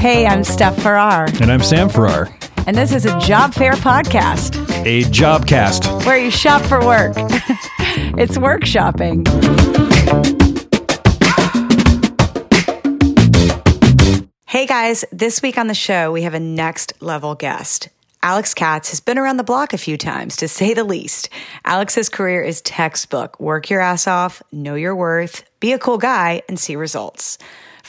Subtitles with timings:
[0.00, 2.34] Hey, I'm Steph Farrar, And I'm Sam Farrar,
[2.66, 6.06] and this is a job fair podcast a Jobcast.
[6.06, 7.12] where you shop for work.
[8.16, 9.26] it's work shopping.
[14.46, 17.90] Hey guys, this week on the show, we have a next level guest.
[18.22, 21.28] Alex Katz has been around the block a few times, to say the least.
[21.66, 23.38] Alex's career is textbook.
[23.38, 27.36] Work your ass off, know your worth, be a cool guy, and see results.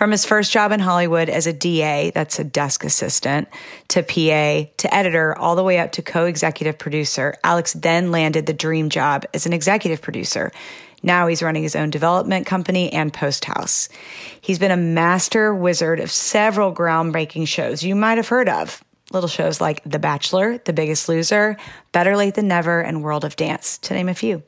[0.01, 3.47] From his first job in Hollywood as a DA, that's a desk assistant,
[3.89, 8.47] to PA, to editor, all the way up to co executive producer, Alex then landed
[8.47, 10.51] the dream job as an executive producer.
[11.03, 13.89] Now he's running his own development company and post house.
[14.41, 18.83] He's been a master wizard of several groundbreaking shows you might have heard of.
[19.13, 21.57] Little shows like The Bachelor, The Biggest Loser,
[21.91, 24.41] Better Late Than Never, and World of Dance, to name a few.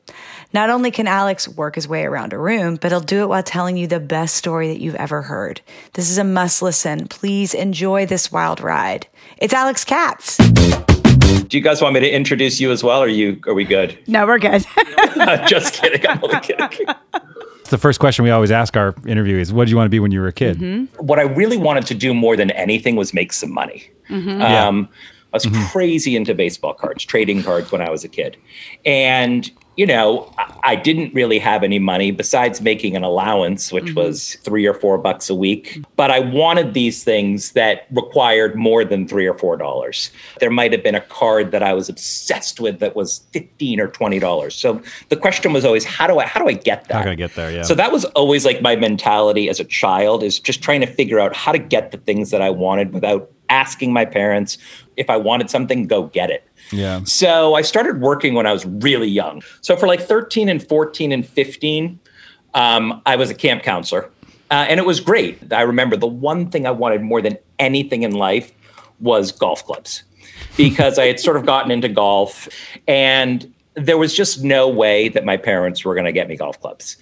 [0.54, 3.42] Not only can Alex work his way around a room, but he'll do it while
[3.42, 5.60] telling you the best story that you've ever heard.
[5.94, 7.08] This is a must listen.
[7.08, 9.08] Please enjoy this wild ride.
[9.38, 10.36] It's Alex Katz.
[10.36, 13.02] Do you guys want me to introduce you as well?
[13.02, 13.98] Or are you are we good?
[14.06, 14.64] No, we're good.
[15.48, 16.06] Just kidding.
[16.06, 16.86] I'm only kidding.
[17.58, 19.50] It's the first question we always ask our interviewees.
[19.50, 20.58] What did you want to be when you were a kid?
[20.58, 21.04] Mm-hmm.
[21.04, 23.90] What I really wanted to do more than anything was make some money.
[24.08, 24.40] Mm-hmm.
[24.40, 24.88] Um,
[25.32, 25.66] I was mm-hmm.
[25.72, 28.36] crazy into baseball cards, trading cards when I was a kid,
[28.84, 34.00] and you know, I- didn't really have any money besides making an allowance, which mm-hmm.
[34.00, 35.68] was three or four bucks a week.
[35.68, 35.82] Mm-hmm.
[35.96, 40.10] But I wanted these things that required more than three or four dollars.
[40.40, 43.88] There might have been a card that I was obsessed with that was fifteen or
[43.88, 44.54] twenty dollars.
[44.54, 46.94] So the question was always, how do I how do I get that?
[46.94, 47.50] How can I get there?
[47.50, 47.62] Yeah.
[47.62, 51.20] So that was always like my mentality as a child is just trying to figure
[51.20, 54.58] out how to get the things that I wanted without asking my parents
[54.96, 56.44] if I wanted something, go get it.
[56.74, 57.04] Yeah.
[57.04, 59.42] So I started working when I was really young.
[59.60, 61.98] So for like 13 and 14 and 15,
[62.54, 64.10] um, I was a camp counselor.
[64.50, 65.52] Uh, and it was great.
[65.52, 68.52] I remember the one thing I wanted more than anything in life
[69.00, 70.04] was golf clubs
[70.56, 72.48] because I had sort of gotten into golf
[72.86, 76.60] and there was just no way that my parents were going to get me golf
[76.60, 76.96] clubs.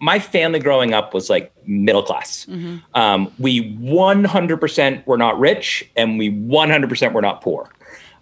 [0.00, 2.46] My family growing up was like middle class.
[2.94, 7.70] Um, we 100% were not rich and we 100% were not poor.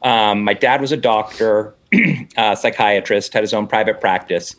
[0.05, 1.75] Um, my dad was a doctor,
[2.37, 4.55] a psychiatrist, had his own private practice.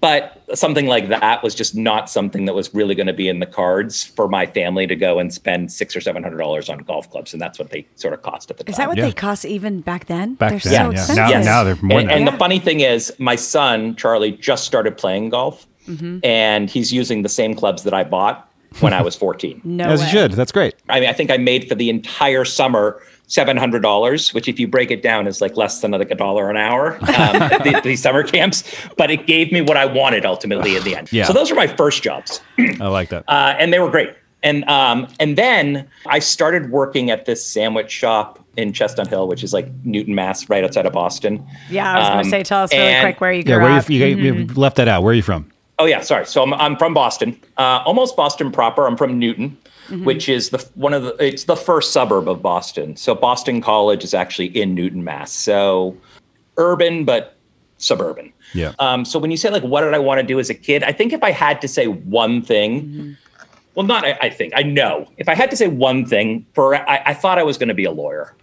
[0.00, 3.40] But something like that was just not something that was really going to be in
[3.40, 6.78] the cards for my family to go and spend six or seven hundred dollars on
[6.78, 8.70] golf clubs, and that's what they sort of cost at the time.
[8.72, 9.06] Is that what Yeah.
[9.06, 10.34] they cost even back then?
[10.34, 10.90] Back They're then, so yeah.
[10.90, 11.16] expensive.
[11.16, 11.44] Now, Yes.
[11.44, 12.30] now they're more and, than and that.
[12.32, 16.18] the funny thing is, my son Charlie just started playing golf, Mm-hmm.
[16.22, 18.48] and he's using the same clubs that I bought
[18.80, 19.60] when I was fourteen.
[19.64, 20.06] no As way.
[20.06, 20.32] you should.
[20.32, 20.76] That's great.
[20.88, 24.58] I mean, I think I made for the entire summer seven hundred dollars, which, if
[24.58, 26.94] you break it down, is like less than like a dollar an hour.
[26.96, 26.98] Um,
[27.64, 28.64] the, these summer camps,
[28.96, 31.12] but it gave me what I wanted ultimately in the end.
[31.12, 31.24] Yeah.
[31.24, 33.24] So those were my first jobs, I like that.
[33.28, 34.10] uh, and they were great.
[34.42, 39.42] And um, and then I started working at this sandwich shop in Chestnut Hill, which
[39.44, 41.44] is like Newton, Mass, right outside of Boston.
[41.70, 43.54] Yeah, I was going Um, to say, tell us really and- quick where you grew
[43.54, 43.62] yeah.
[43.62, 43.88] Where up.
[43.90, 44.58] you, you, you Mm-hmm.
[44.60, 45.02] left that out.
[45.02, 45.50] Where are you from?
[45.80, 46.24] Oh yeah, sorry.
[46.26, 48.86] So I'm I'm from Boston, uh, almost Boston proper.
[48.86, 49.56] I'm from Newton,
[49.88, 50.04] Mm-hmm.
[50.04, 52.94] which is the one of the it's the first suburb of Boston.
[52.96, 55.32] So Boston College is actually in Newton, Mass.
[55.32, 55.96] So
[56.58, 57.36] urban but
[57.78, 58.30] suburban.
[58.52, 58.72] Yeah.
[58.80, 60.82] Um, so when you say like, what did I want to do as a kid?
[60.82, 63.12] I think if I had to say one thing, Mm-hmm.
[63.76, 65.08] well, not I, I think I know.
[65.16, 67.74] If I had to say one thing, for I, I thought I was going to
[67.74, 68.34] be a lawyer,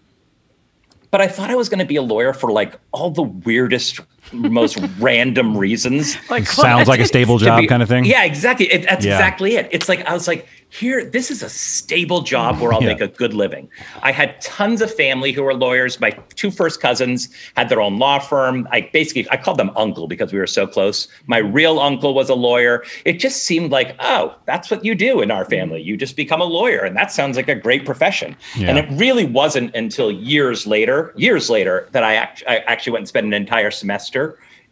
[1.11, 3.99] but I thought I was going to be a lawyer for like all the weirdest,
[4.31, 6.17] most random reasons.
[6.29, 8.05] Like, Sounds like a stable job be- kind of thing.
[8.05, 8.71] Yeah, exactly.
[8.71, 9.13] It, that's Yeah.
[9.15, 9.69] exactly it.
[9.71, 12.89] It's like I was like, here, this is a stable job where I'll Yeah.
[12.89, 13.69] make a good living.
[14.03, 16.01] I had tons of family who were lawyers.
[16.01, 18.67] My two first cousins had their own law firm.
[18.71, 21.07] I basically I called them uncle because we were so close.
[21.27, 22.83] My real uncle was a lawyer.
[23.05, 25.81] It just seemed like, oh, that's what you do in our family.
[25.81, 28.35] You just become a lawyer, and that sounds like a great profession.
[28.57, 28.69] Yeah.
[28.69, 33.01] And it really wasn't until years later, years later, that I, act- I actually went
[33.01, 34.14] and spent an entire semester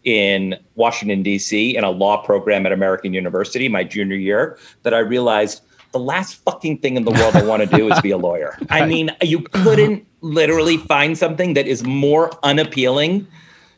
[0.04, 5.00] in Washington, D.C., in a law program at American University my junior year that I
[5.00, 5.62] realized
[5.94, 8.58] the last fucking thing in the world I want to do is be a lawyer.
[8.70, 13.28] I mean, you couldn't literally find something that is more unappealing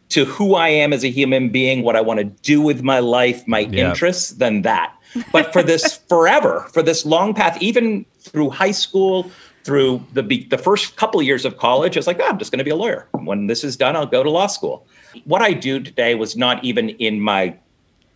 [0.09, 2.99] to who I am as a human being, what I want to do with my
[2.99, 3.89] life, my Yeah.
[3.89, 4.93] interests, than that.
[5.31, 9.31] But for this forever, for this long path, even through high school,
[9.63, 12.63] through the the first couple years of college, it's like, oh, I'm just going to
[12.63, 13.07] be a lawyer.
[13.13, 14.87] When this is done, I'll go to law school.
[15.25, 17.55] What I do today was not even in my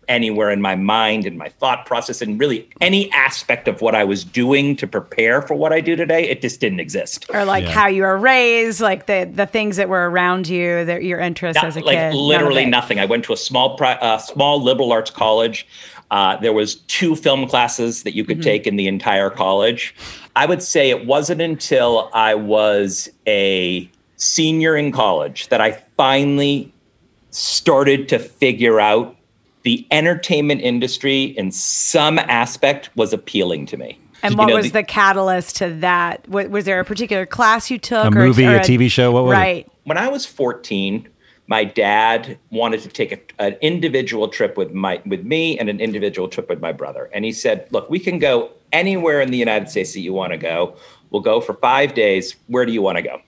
[0.07, 4.03] anywhere in my mind and my thought process and really any aspect of what I
[4.03, 6.27] was doing to prepare for what I do today.
[6.27, 7.27] It just didn't exist.
[7.31, 7.69] Or like Yeah.
[7.71, 11.61] how you were raised, like the the things that were around you, that your interests
[11.61, 12.01] Not- as a like kid.
[12.01, 12.69] None of literally it.
[12.69, 12.99] nothing.
[12.99, 15.67] I went to a small pri- uh, small liberal arts college.
[16.09, 19.93] Uh, there was two film classes that you could take in the entire college.
[20.35, 26.73] I would say it wasn't until I was a senior in college that I finally
[27.31, 29.15] started to figure out
[29.63, 33.99] the entertainment industry in some aspect was appealing to me.
[34.23, 36.27] And You what know, was the, catalyst to that?
[36.27, 38.05] Was, was there a particular class you took?
[38.05, 39.11] A or- movie, or a TV show?
[39.11, 39.39] What was it?
[39.39, 39.71] right.
[39.85, 41.07] when I was 14,
[41.47, 45.79] my dad wanted to take a, an individual trip with my with me and an
[45.79, 47.09] individual trip with my brother.
[47.13, 50.31] And he said, "Look, we can go anywhere in the United States that you want
[50.31, 50.75] to go.
[51.11, 52.35] We'll go for 5 days.
[52.47, 53.21] Where do you want to go?"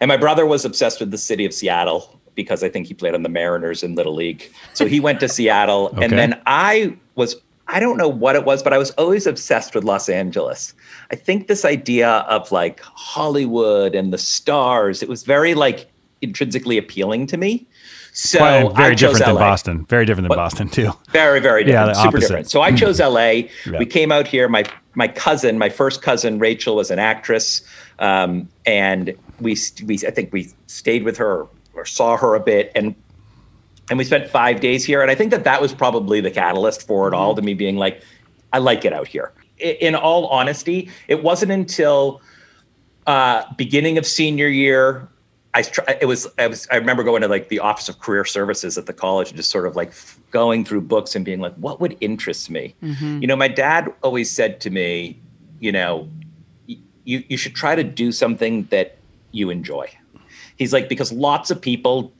[0.00, 3.14] And my brother was obsessed with the city of Seattle because I think he played
[3.14, 4.50] on the Mariners in Little League.
[4.74, 5.90] So he went to Seattle.
[5.94, 6.04] Okay.
[6.04, 7.36] And then I was,
[7.68, 10.74] I don't know what it was, but I was always obsessed with Los Angeles.
[11.10, 15.90] I think this idea of like Hollywood and the stars, it was very like
[16.22, 17.66] intrinsically appealing to me.
[18.14, 19.86] So Quite very different than Boston.
[19.86, 20.36] Very different than What?
[20.36, 20.90] Boston too.
[21.10, 21.94] Very, very Yeah, different.
[21.94, 22.50] the super different.
[22.50, 23.18] So I chose LA.
[23.20, 23.78] Yeah.
[23.78, 24.48] We came out here.
[24.48, 24.64] My
[24.94, 27.62] my cousin, my first cousin Rachel, was an actress,
[28.00, 29.56] um, and we
[29.86, 32.94] we I think we stayed with her or saw her a bit, and
[33.90, 35.02] and we spent five days here.
[35.02, 37.76] And I think that that was probably the catalyst for it all to me being
[37.76, 38.02] like,
[38.52, 39.32] I like it out here.
[39.58, 42.20] In all honesty, it wasn't until
[43.06, 45.08] uh, beginning of senior year.
[45.54, 45.64] I
[46.00, 48.86] it was I was I remember going to like the Office of Career Services at
[48.86, 49.92] the college and just sort of like
[50.30, 52.74] going through books and being like, what would interest me?
[53.20, 55.20] You know, my dad always said to me,
[55.60, 56.08] you know,
[56.66, 58.96] you you should try to do something that
[59.32, 59.90] you enjoy.
[60.62, 62.12] He's like because lots of people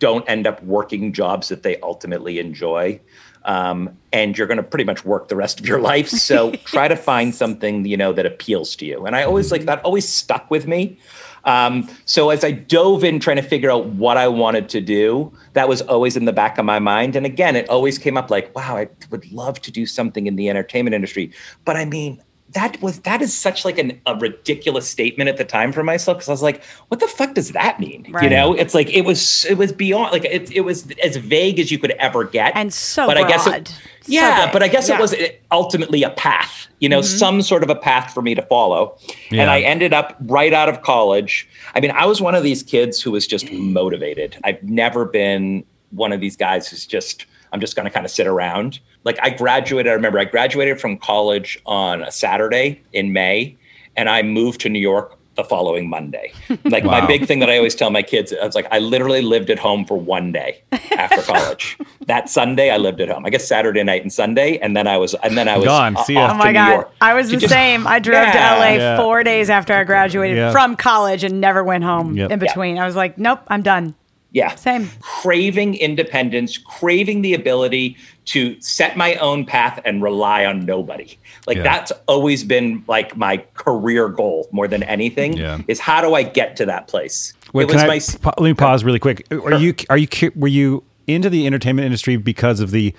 [0.00, 3.00] don't end up working jobs that they ultimately enjoy.
[3.44, 6.08] Um, and you're going to pretty much work the rest of your life.
[6.08, 9.06] So try to find something, you know, that appeals to you.
[9.06, 10.98] And I always like that always stuck with me.
[11.44, 15.32] Um, so as I dove in trying to figure out what I wanted to do,
[15.52, 17.14] that was always in the back of my mind.
[17.14, 20.34] And again, it always came up like, wow, I would love to do something in
[20.34, 21.30] the entertainment industry.
[21.64, 22.20] But I mean,
[22.50, 26.18] that was that is such like an, a ridiculous statement at the time for myself
[26.18, 28.06] because I was like, what the fuck does that mean?
[28.22, 31.58] You know, it's like it was it was beyond like it, it was as vague
[31.58, 32.52] as you could ever get.
[32.54, 33.74] And so but I guess it,
[34.06, 34.52] yeah, big.
[34.52, 34.98] but I guess Yeah.
[34.98, 35.14] it was
[35.50, 37.18] ultimately a path, you know, mm-hmm.
[37.18, 38.96] some sort of a path for me to follow.
[39.30, 41.48] And I ended up right out of college.
[41.74, 44.36] I mean, I was one of these kids who was just motivated.
[44.44, 48.12] I've never been one of these guys who's just, I'm just going to kind of
[48.12, 48.80] sit around.
[49.04, 53.56] Like I graduated, I remember I graduated from college on a Saturday in May,
[53.96, 56.32] and I moved to New York the following Monday.
[56.64, 59.20] Like my big thing that I always tell my kids, I was like, I literally
[59.20, 60.62] lived at home for one day
[60.96, 61.76] after college.
[62.06, 63.26] that Sunday, I lived at home.
[63.26, 65.96] I guess Saturday night and Sunday, and then I was, and then I was Gone.
[65.98, 66.22] o- See ya.
[66.26, 66.70] off Oh my to New God.
[66.72, 66.90] York.
[67.00, 67.86] I was to the just- same.
[67.86, 68.32] I drove Yeah.
[68.32, 68.96] to LA Yeah.
[68.96, 70.52] four days after I graduated Yeah.
[70.52, 72.30] from college and never went home Yep.
[72.30, 72.78] in between.
[72.78, 73.94] I was like, nope, I'm done.
[74.34, 74.54] Yeah.
[74.56, 74.90] Same.
[75.00, 77.96] Craving independence, craving the ability
[78.26, 81.16] to set my own path and rely on nobody.
[81.46, 81.62] Like Yeah.
[81.62, 85.60] that's always been like my career goal more than anything Yeah.
[85.68, 87.32] is how do I get to that place?
[87.52, 89.24] Wait, it can was I, my pa- let me pause really quick.
[89.30, 92.92] Are you are you were you into the entertainment industry because of the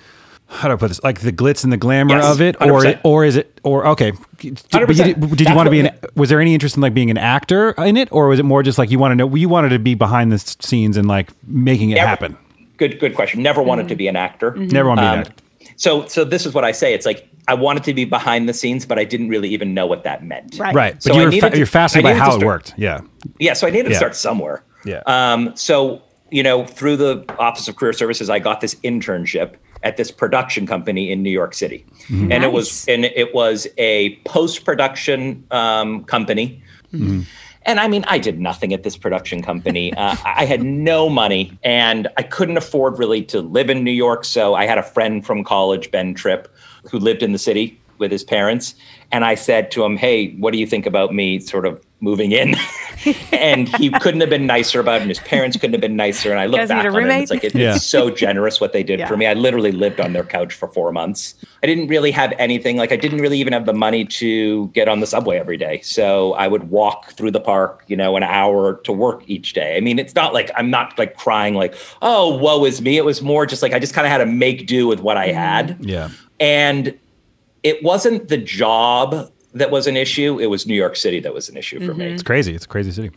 [0.48, 1.02] how do I put this?
[1.02, 3.00] Like the glitz and the glamour Yes, of it, or 100%.
[3.04, 4.10] or is it or okay?
[4.12, 4.86] But you, 100%.
[4.86, 6.10] did, did you That's want to be what- an?
[6.14, 8.62] Was there any interest in like being an actor in it, or was it more
[8.62, 9.34] just like you want to know?
[9.34, 12.36] You wanted to be behind the scenes and like making it Never- happen.
[12.76, 13.42] Good good question.
[13.42, 14.54] Never wanted to be an actor.
[14.56, 15.34] Never wanted to be an Um, actor.
[15.76, 16.94] So so this is what I say.
[16.94, 19.86] It's like I wanted to be behind the scenes, but I didn't really even know
[19.86, 20.58] what that meant.
[20.58, 20.74] Right.
[20.74, 22.36] Right, but so you I were needed fa- to- you're fascinated by needed to how
[22.40, 22.74] it worked.
[22.76, 23.00] Yeah,
[23.38, 24.62] Yeah, so I needed to start somewhere.
[24.84, 25.00] Yeah.
[25.06, 29.52] Um, so you know, through the Office of Career Services, I got this internship
[29.86, 32.30] at this production company in New York City, Mm-hmm.
[32.32, 36.62] and it was and it was a post production um, company.
[36.92, 37.22] Mm-hmm.
[37.62, 39.92] And I mean, I did nothing at this production company.
[39.96, 44.24] Uh, I had no money, and I couldn't afford really to live in New York.
[44.24, 46.48] So I had a friend from college, Ben Tripp,
[46.90, 48.74] who lived in the city with his parents.
[49.12, 52.32] And I said to him, Hey, what do you think about me sort of moving
[52.32, 52.54] in?
[53.32, 56.30] and he couldn't have been nicer about it, and his parents couldn't have been nicer.
[56.30, 57.76] And I look guys back need a on it, and it's like it, Yeah.
[57.76, 59.06] it's so generous what they did Yeah.
[59.08, 59.26] for me.
[59.26, 61.34] I literally lived on their couch for four months.
[61.62, 62.76] I didn't really have anything.
[62.76, 65.80] Like I didn't really even have the money to get on the subway every day.
[65.82, 69.76] So I would walk through the park, you know, an hour to work each day.
[69.76, 72.96] I mean, it's not like I'm not like crying like, oh, woe is me.
[72.96, 75.16] It was more just like I just kind of had to make do with what
[75.16, 75.78] I had.
[75.78, 75.88] Mm.
[75.88, 76.08] yeah.
[76.38, 76.98] And
[77.62, 80.38] it wasn't the job that was an issue.
[80.38, 82.06] It was New York City that was an issue for me.
[82.06, 82.54] It's crazy.
[82.54, 83.10] It's a crazy city.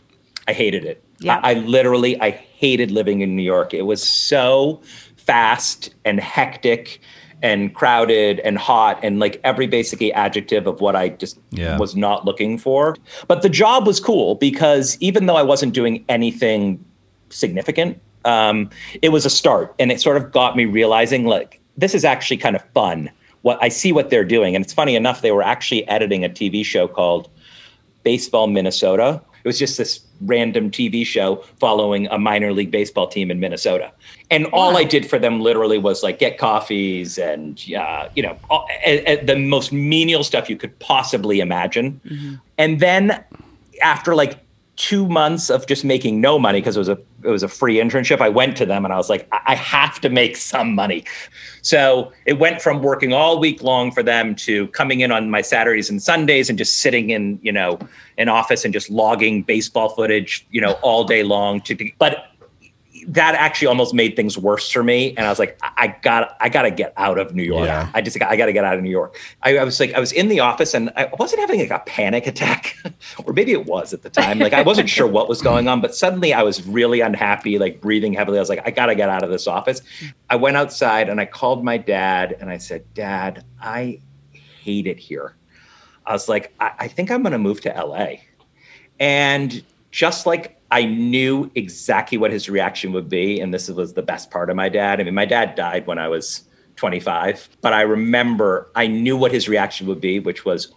[0.48, 1.02] I hated it.
[1.20, 1.40] Yeah.
[1.42, 3.72] I, I literally I hated living in New York.
[3.74, 4.80] It was so
[5.16, 7.00] fast and hectic.
[7.42, 11.78] and crowded and hot and like every basically adjective of what I just Yeah.
[11.78, 12.96] was not looking for.
[13.28, 16.84] But the job was cool because even though I wasn't doing anything
[17.30, 18.68] significant, um,
[19.00, 19.74] it was a start.
[19.78, 23.08] And it sort of got me realizing like this is actually kind of fun.
[23.42, 24.54] What I see what they're doing.
[24.54, 27.28] And it's funny enough, they were actually editing a TV show called
[28.02, 29.20] Baseball Minnesota.
[29.42, 33.90] It was just this random TV show following a minor league baseball team in Minnesota.
[34.30, 38.36] And all I did for them literally was like get coffees and, uh, you know,
[38.50, 42.38] all, a- a- the most menial stuff you could possibly imagine.
[42.58, 43.24] And then
[43.82, 44.38] after like
[44.80, 47.76] two months of just making no money because it was a it was a free
[47.76, 51.04] internship, I went to them and I was like, I have to make some money.
[51.60, 55.42] So it went from working all week long for them to coming in on my
[55.42, 57.78] Saturdays and Sundays and just sitting in, you know,
[58.16, 61.60] an office and just logging baseball footage, you know, all day long.
[61.60, 62.29] To but
[63.08, 65.14] that actually almost made things worse for me.
[65.16, 67.66] And I was like, I, got, I got to get out of New York.
[67.66, 67.90] Yeah.
[67.94, 69.18] I just, I got to get out of New York.
[69.42, 71.80] I, I was like, I was in the office and I wasn't having like a
[71.80, 72.76] panic attack,
[73.24, 74.38] or maybe it was at the time.
[74.38, 77.80] Like I wasn't sure what was going on, but suddenly I was really unhappy, like
[77.80, 78.38] breathing heavily.
[78.38, 79.82] I was like, I got to get out of this office.
[80.28, 84.00] I went outside and I called my dad and I said, Dad, I
[84.32, 85.36] hate it here.
[86.06, 88.16] I was like, I, I think I'm going to move to LA.
[88.98, 94.02] And just like I knew exactly what his reaction would be, and this was the
[94.02, 95.00] best part of my dad.
[95.00, 96.44] I mean, my dad died when I was
[96.76, 100.72] 25, but I remember I knew what his reaction would be, which was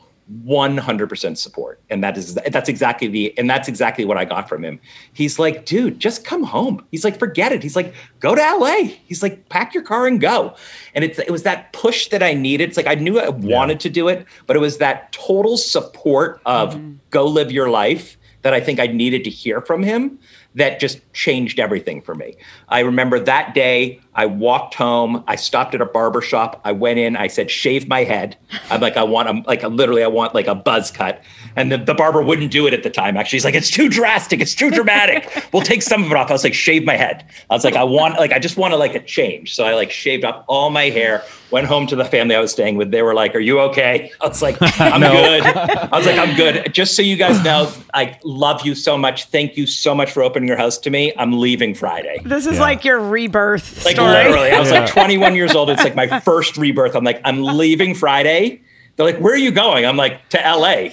[0.46, 1.82] 100% support.
[1.90, 4.80] And that is that's exactly the and that's exactly what I got from him.
[5.12, 8.96] He's like, "Dude, just come home." He's like, "Forget it." He's like, "Go to LA."
[9.06, 10.56] He's like, "Pack your car and go."
[10.96, 12.70] And it's it was that push that I needed.
[12.70, 16.42] It's like I knew I wanted to do it, but it was that total support
[16.46, 16.94] of mm-hmm.
[17.10, 20.20] go live your life that I think I needed to hear from him
[20.56, 22.36] that just changed everything for me.
[22.70, 27.00] I remember that day I walked home, I stopped at a barber shop, I went
[27.00, 28.38] in, I said, shave my head.
[28.70, 31.22] I'm like, I want a, like a, literally I want like a buzz cut.
[31.56, 33.16] And the, the barber wouldn't do it at the time.
[33.16, 35.48] Actually, he's like, it's too drastic, it's too dramatic.
[35.54, 36.30] we'll take some of it off.
[36.30, 37.26] I was like, shave my head.
[37.50, 39.54] I was like, I want like I just want to like a change.
[39.56, 42.52] So I like shaved off all my hair, went home to the family I was
[42.52, 42.90] staying with.
[42.90, 44.12] They were like, Are you okay?
[44.20, 45.44] I was like, I'm good.
[45.46, 46.74] I was like, I'm good.
[46.74, 49.26] Just so you guys know, I love you so much.
[49.26, 51.14] Thank you so much for opening your house to me.
[51.20, 52.20] I'm leaving Friday.
[52.26, 52.62] This is Yeah.
[52.62, 54.24] like your rebirth Like story.
[54.26, 54.82] literally, I was Yeah.
[54.82, 55.70] like 21 years old.
[55.70, 56.96] It's like my first rebirth.
[56.96, 58.62] I'm like, I'm leaving Friday.
[58.96, 59.86] They're like, where are you going?
[59.86, 60.90] I'm like, to LA.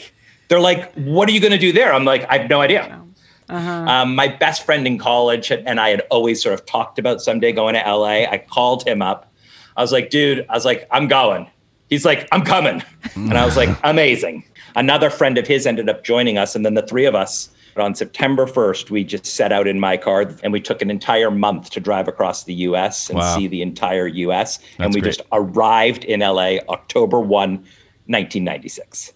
[0.49, 1.93] They're like, what are you going to do there?
[1.93, 3.01] I'm like, I have no idea.
[3.49, 7.51] Um, my best friend in college and I had always sort of talked about someday
[7.53, 8.25] going to LA.
[8.31, 9.33] I called him up.
[9.77, 11.49] I was like, dude, I was like, I'm going.
[11.89, 12.83] He's like, I'm coming.
[13.17, 14.45] And I was like, amazing.
[14.77, 16.55] Another friend of his ended up joining us.
[16.55, 17.49] And then the three of us,
[17.81, 21.31] on September 1st, we just set out in my car and we took an entire
[21.31, 23.35] month to drive across the US and Wow.
[23.37, 24.59] see the entire US.
[24.79, 25.09] and we great.
[25.11, 27.65] just arrived in LA October 1,
[28.07, 29.13] 1996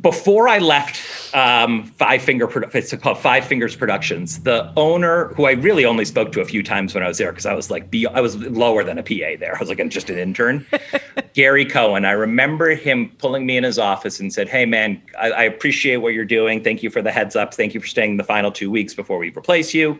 [0.00, 4.40] before I left um, Five Finger, it's called Five Fingers Productions.
[4.40, 7.32] The owner, who I really only spoke to a few times when I was there,
[7.32, 9.56] because I was like, I was lower than a PA there.
[9.56, 10.66] I was like I'm just an intern.
[11.34, 12.04] Gary Cohen.
[12.04, 15.96] I remember him pulling me in his office and said, "Hey, man, I, I appreciate
[15.98, 16.62] what you're doing.
[16.62, 17.54] Thank you for the heads up.
[17.54, 19.98] Thank you for staying the final two weeks before we replace you."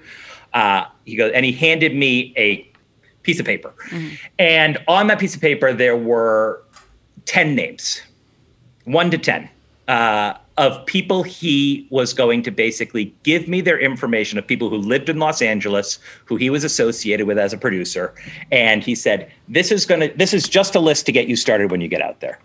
[0.53, 2.71] Uh, he goes, and he handed me a
[3.23, 3.73] piece of paper,
[4.39, 6.63] and on that piece of paper there were
[7.25, 8.03] ten names
[8.89, 9.49] one to 10
[9.89, 14.77] uh, of people he was going to basically give me their information of people who
[14.77, 18.15] lived in Los Angeles, who he was associated with as a producer.
[18.53, 21.37] And he said, This is going to, this is just a list to get you
[21.37, 22.39] started when you get out there.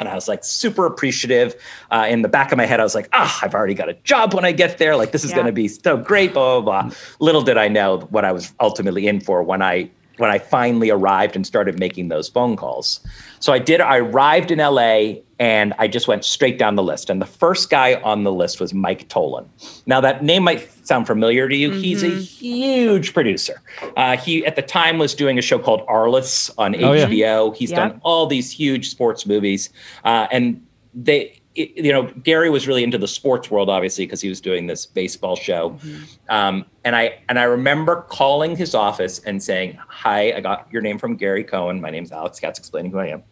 [0.00, 1.54] And I was like super appreciative.
[1.92, 3.94] Uh, in the back of my head, I was like, ah, I've already got a
[4.02, 4.96] job when I get there.
[4.96, 5.36] Like, this is Yeah.
[5.36, 6.94] going to be so great, blah, blah, blah.
[7.20, 9.90] Little did I know what I was ultimately in for when I
[10.22, 13.00] when I finally arrived and started making those phone calls.
[13.40, 17.10] So I did, I arrived in LA and I just went straight down the list.
[17.10, 19.44] And the first guy on the list was Mike Tollin.
[19.84, 21.72] Now, that name might sound familiar to you.
[21.72, 23.60] He's a huge producer.
[23.96, 27.06] Uh, he, at the time, was doing a show called Arliss on Oh, yeah.
[27.06, 27.56] HBO.
[27.56, 27.88] He's Yeah.
[27.88, 29.70] done all these huge sports movies.
[30.04, 30.64] Uh, and
[30.94, 34.40] they, it- you know, Gary was really into the sports world, obviously, because he was
[34.40, 35.78] doing this baseball show.
[36.28, 40.82] Um, and I and I remember calling his office and saying, "Hi, I got your
[40.82, 41.80] name from Gary Cohen.
[41.80, 43.22] My name's Alex Katz, explaining who I am."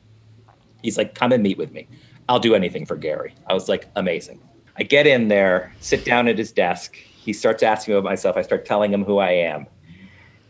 [0.82, 1.88] He's like, "Come and meet with me.
[2.28, 4.40] I'll do anything for Gary." I was like, "Amazing."
[4.78, 6.96] I get in there, sit down at his desk.
[6.96, 8.36] He starts asking me about myself.
[8.36, 9.66] I start telling him who I am,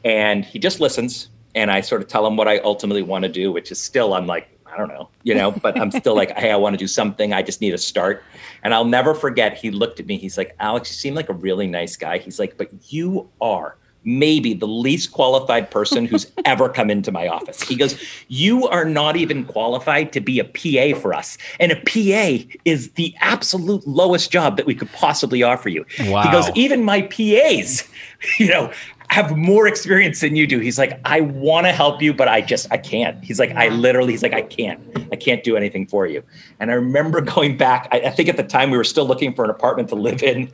[0.04, 1.28] and he just listens.
[1.54, 4.14] And I sort of tell him what I ultimately want to do, which is still,
[4.14, 6.78] I'm like, I don't know, you know, but I'm still like, hey, I want to
[6.78, 7.32] do something.
[7.32, 8.22] I just need a start.
[8.62, 10.16] And I'll never forget, he looked at me.
[10.16, 12.18] He's like, Alex, you seem like a really nice guy.
[12.18, 17.28] He's like, but you are maybe the least qualified person who's ever come into my
[17.28, 17.62] office.
[17.62, 21.36] He goes, You are not even qualified to be a PA for us.
[21.58, 25.84] And a PA is the absolute lowest job that we could possibly offer you.
[26.00, 26.22] Wow.
[26.22, 27.88] He goes, Even my PAs,
[28.38, 28.72] you know,
[29.10, 30.60] have more experience than you do.
[30.60, 33.22] He's like, I want to help you, but I just I can't.
[33.24, 34.80] He's like, I literally, he's like, I can't.
[35.12, 36.22] I can't do anything for you.
[36.60, 39.34] And I remember going back, I, I think at the time we were still looking
[39.34, 40.50] for an apartment to live in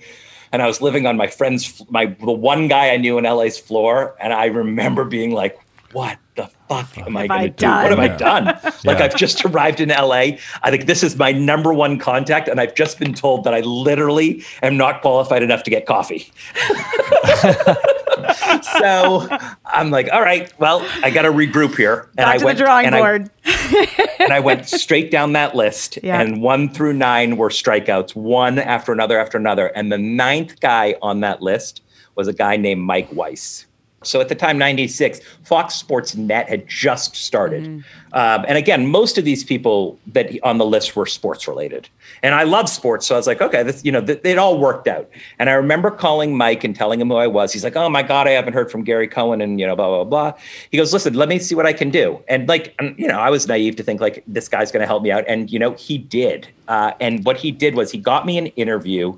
[0.53, 3.59] and I was living on my friend's my the one guy I knew in LA's
[3.59, 5.59] floor, and I remember being like,
[5.93, 7.67] "What the fuck am I going to do?
[7.67, 8.47] What have I done?
[8.85, 9.05] Like Yeah.
[9.05, 10.39] I've just arrived in LA.
[10.63, 13.61] I think this is my number one contact, and I've just been told that I
[13.61, 16.33] literally am not qualified enough to get coffee."
[18.79, 19.29] so
[19.65, 22.59] I'm like, "All right, well, I got to regroup here." And Back I to went
[22.59, 23.31] the drawing and I- board.
[24.19, 26.21] and I went straight down that list, Yeah.
[26.21, 29.69] and one through nine were strikeouts, one after another after another.
[29.69, 31.83] And the ninth guy on that list
[32.15, 33.67] was a guy named Mike Weiss.
[34.03, 37.67] So at the time, 96, Fox Sports Net had just started.
[38.13, 41.89] Um, and again, most of these people that on the list were sports related.
[42.23, 43.07] And I love sports.
[43.07, 45.09] So I was like, okay, this, you know, th- it all worked out.
[45.39, 47.53] And I remember calling Mike and telling him who I was.
[47.53, 49.89] He's like, oh my God, I haven't heard from Gary Cohen and, you know, blah,
[49.89, 50.41] blah, blah.
[50.71, 52.23] He goes, listen, let me see what I can do.
[52.29, 55.03] And like, you know, I was naive to think like this guy's going to help
[55.03, 55.25] me out.
[55.29, 56.49] And, you know, he did.
[56.69, 59.17] Uh, and what he did was he got me an interview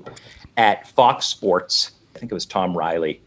[0.57, 1.91] at Fox Sports.
[2.15, 3.21] I think it was Tom Riley.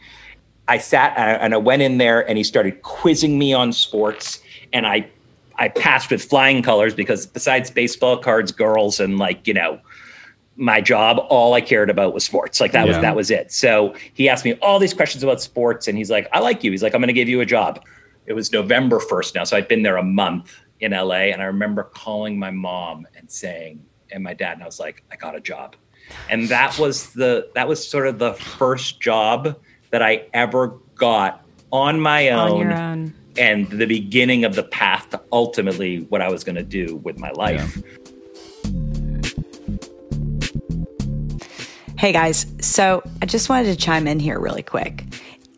[0.68, 4.40] I sat and I went in there and he started quizzing me on sports
[4.72, 5.08] and I
[5.62, 9.78] I passed with flying colors because besides baseball cards, girls, and like, you know,
[10.56, 12.60] my job, all I cared about was sports.
[12.60, 13.52] Like that was that was it.
[13.52, 16.72] So he asked me all these questions about sports and he's like, I like you.
[16.72, 17.80] He's like, I'm gonna give you a job.
[18.26, 19.44] It was November 1st now.
[19.44, 21.30] So I'd been there a month in LA.
[21.30, 25.04] And I remember calling my mom and saying, and my dad, and I was like,
[25.12, 25.76] I got a job.
[26.28, 29.56] And that was the that was sort of the first job
[29.90, 33.14] that I ever got on my On own your own.
[33.36, 37.18] And the beginning of the path to ultimately what I was going to do with
[37.18, 37.82] my life.
[41.98, 45.04] Hey guys, so I just wanted to chime in here really quick.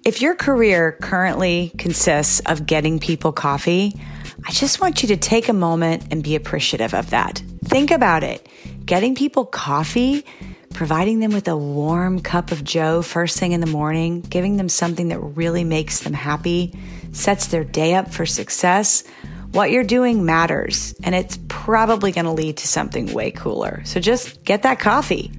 [0.05, 3.99] If your career currently consists of getting people coffee,
[4.47, 7.43] I just want you to take a moment and be appreciative of that.
[7.65, 8.47] Think about it.
[8.85, 10.27] Getting people coffee,
[10.75, 14.69] providing them with a warm cup of Joe first thing in the morning, giving them
[14.69, 16.75] something that really makes them happy,
[17.15, 19.05] sets their day up for success.
[19.53, 23.83] What you're doing matters, and it's probably going to lead to something way cooler.
[23.85, 25.31] So just get that coffee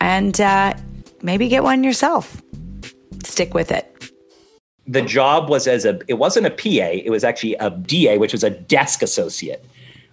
[0.00, 0.74] and uh,
[1.22, 2.40] maybe get one yourself.
[3.24, 3.88] Stick with it.
[4.86, 8.32] The job was as a it wasn't a PA, it was actually a DA, which
[8.32, 9.64] was a desk associate,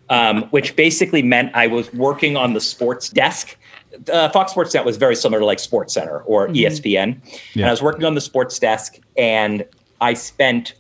[0.09, 3.57] um, which basically meant I was working on the sports desk.
[4.11, 7.21] Uh, Fox Sports Net was very similar to like Sports Center or E ESPN, and
[7.55, 7.67] Yeah.
[7.67, 9.65] I was working on the sports desk, and
[10.01, 10.73] I spent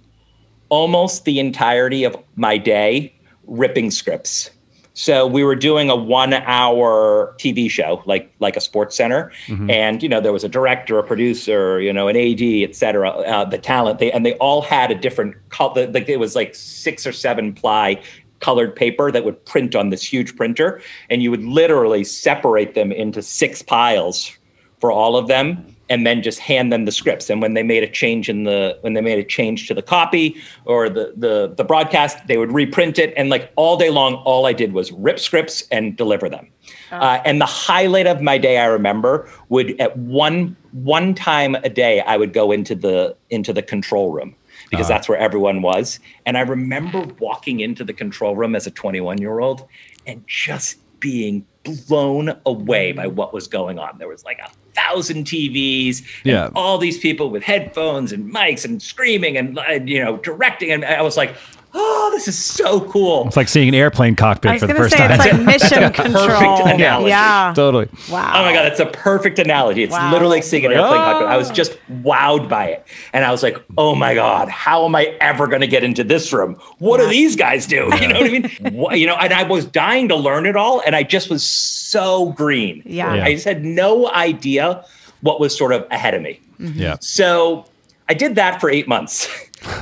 [0.69, 3.13] almost the entirety of my day
[3.47, 4.51] ripping scripts.
[4.93, 9.31] So we were doing a one-hour TV show, like like a Sports Center,
[9.69, 13.11] and you know there was a director, a producer, you know, an AD, et cetera,
[13.11, 15.87] uh, the talent, they and they all had a different color.
[15.87, 18.01] Like it was like six or seven ply
[18.41, 22.91] colored paper that would print on this huge printer, and you would literally separate them
[22.91, 24.37] into six piles
[24.79, 27.29] for all of them and then just hand them the scripts.
[27.29, 29.81] And when they made a change in the when they made a change to the
[29.81, 33.13] copy or the the the broadcast they would reprint it.
[33.17, 36.49] And like all day long all i did was rip scripts and deliver them.
[36.91, 41.69] Uh, and the highlight of my day i remember would at one one time a
[41.69, 44.35] day i would go into the into the control room
[44.69, 45.99] because that's where everyone was.
[46.25, 49.67] And i remember walking into the control room as a 21 year old
[50.05, 51.45] and just being
[51.87, 53.97] blown away by what was going on.
[53.97, 56.49] There was like a thousand TVs, and Yeah.
[56.55, 60.85] all these people with headphones and mics and screaming and uh, you know directing, and
[60.85, 61.35] I was like,
[61.73, 63.27] oh, this is so cool.
[63.27, 65.19] It's like seeing an airplane cockpit I was for the going to first say time.
[65.19, 66.67] it's like mission perfect control.
[66.67, 67.09] analogy.
[67.09, 67.53] Yeah.
[67.55, 67.87] totally.
[68.09, 68.31] Wow.
[68.35, 69.83] Oh my god, that's a perfect analogy.
[69.83, 70.11] It's Wow.
[70.11, 71.11] literally like seeing an Like, airplane ah.
[71.13, 71.27] cockpit.
[71.29, 71.37] I oh.
[71.37, 75.15] was just wowed by it, and I was like, "Oh my god, how am I
[75.21, 76.55] ever going to get into this room?
[76.79, 77.89] What do these guys do?
[78.01, 78.49] You know what I mean?
[78.73, 81.43] What- you know?" And I was dying to learn it all, and I just was
[81.43, 82.81] so green.
[82.85, 83.13] Yeah.
[83.15, 83.25] Yeah.
[83.25, 84.85] I just had no idea
[85.21, 86.39] what was sort of ahead of me.
[86.59, 86.79] Mm-hmm.
[86.79, 86.97] Yeah.
[87.01, 87.65] So
[88.07, 89.27] I did that for eight months.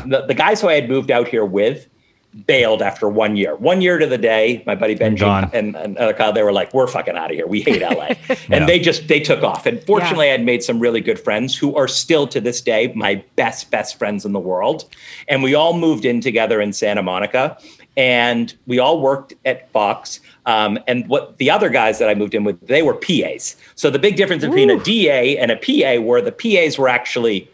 [0.05, 1.87] The, the guys who I had moved out here with
[2.45, 3.55] bailed after one year.
[3.55, 5.49] One year to the day, my buddy Benji Gone.
[5.53, 7.47] and, and other Kyle, they were like, we're fucking out of here.
[7.47, 8.09] We hate LA.
[8.49, 8.57] Yeah.
[8.57, 9.65] And they just, they took off.
[9.65, 12.91] And fortunately, I had made some really good friends who are still to this day
[12.95, 14.85] my best, best friends in the world.
[15.27, 17.57] And we all moved in together in Santa Monica.
[17.95, 20.19] And we all worked at Fox.
[20.45, 23.55] Um, and what the other guys that I moved in with, they were PAs.
[23.75, 27.49] So the big difference between a DA and a PA were the PAs were actually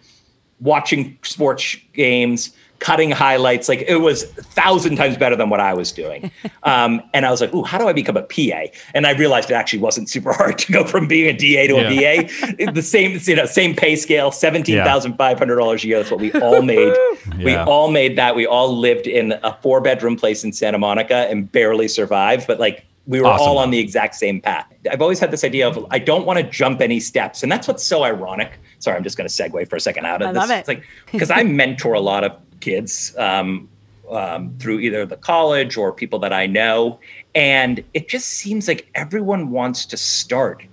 [0.59, 3.69] watching sports games, cutting highlights.
[3.69, 6.31] Like it was a thousand times better than what I was doing.
[6.65, 8.71] Um, and I was like, ooh, how do I become a PA?
[8.93, 11.73] And I realized it actually wasn't super hard to go from being a DA to
[11.75, 12.09] Yeah.
[12.09, 12.71] a PA.
[12.71, 15.97] the same, you know, same pay scale, seventeen thousand five hundred dollars a year.
[15.97, 16.93] That's what we all made.
[17.37, 18.33] We all made that.
[18.37, 22.47] We all lived in a four bedroom place in Santa Monica and barely survived.
[22.47, 23.47] But like we were Awesome.
[23.47, 24.65] all on the exact same path.
[24.89, 27.67] I've always had this idea of I don't want to jump any steps, and that's
[27.67, 28.59] what's so ironic.
[28.79, 30.39] Sorry, I'm just going to segue for a second out of I this.
[30.39, 30.59] love it.
[30.59, 33.67] It's like because I mentor a lot of kids um,
[34.09, 36.99] um, through either the college or people that I know,
[37.35, 40.63] and it just seems like everyone wants to start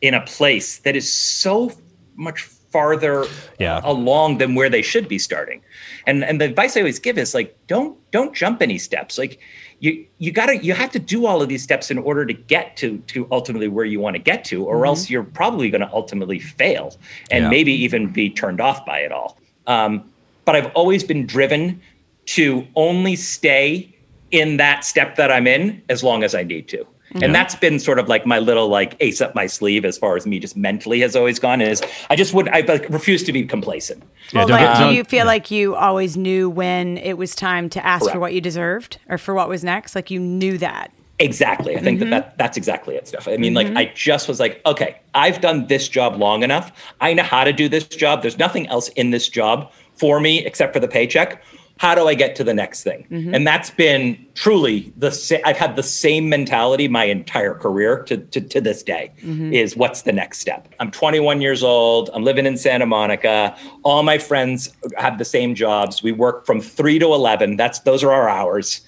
[0.00, 1.72] in a place that is so
[2.16, 3.24] much farther
[3.58, 3.80] Yeah.
[3.82, 5.60] along than where they should be starting.
[6.06, 9.18] And and the advice I always give is like don't don't jump any steps.
[9.18, 9.40] Like
[9.80, 12.32] you you got to you have to do all of these steps in order to
[12.34, 15.80] get to to ultimately where you want to get to or else you're probably going
[15.80, 16.94] to ultimately fail
[17.30, 17.50] and Yeah.
[17.50, 19.38] maybe even be turned off by it all.
[19.66, 20.04] Um,
[20.44, 21.80] but I've always been driven
[22.26, 23.94] to only stay
[24.30, 26.86] in that step that I'm in as long as I need to.
[27.14, 30.16] And that's been sort of like my little like ace up my sleeve as far
[30.16, 33.32] as me just mentally has always gone is I just would I like, refuse to
[33.32, 34.02] be complacent.
[34.32, 37.34] Yeah, well, don't like, get- do you feel like you always knew when it was
[37.34, 39.94] time to ask for what you deserved or for what was next?
[39.96, 40.92] Like you knew that.
[41.18, 41.76] Exactly.
[41.76, 42.10] I think Mm-hmm.
[42.10, 43.28] that, that that's exactly it, Steph.
[43.28, 46.72] I mean, like I just was like, okay, I've done this job long enough.
[47.00, 48.22] I know how to do this job.
[48.22, 51.42] There's nothing else in this job for me except for the paycheck.
[51.80, 53.06] How do I get to the next thing?
[53.10, 53.34] Mm-hmm.
[53.34, 58.18] And that's been truly the sa- I've had the same mentality my entire career to
[58.18, 59.10] to, to this day.
[59.22, 59.54] Mm-hmm.
[59.54, 60.68] Is what's the next step?
[60.78, 62.10] I'm 21 years old.
[62.12, 63.56] I'm living in Santa Monica.
[63.82, 66.02] All my friends have the same jobs.
[66.02, 67.56] We work from three to 11.
[67.56, 68.82] That's those are our hours.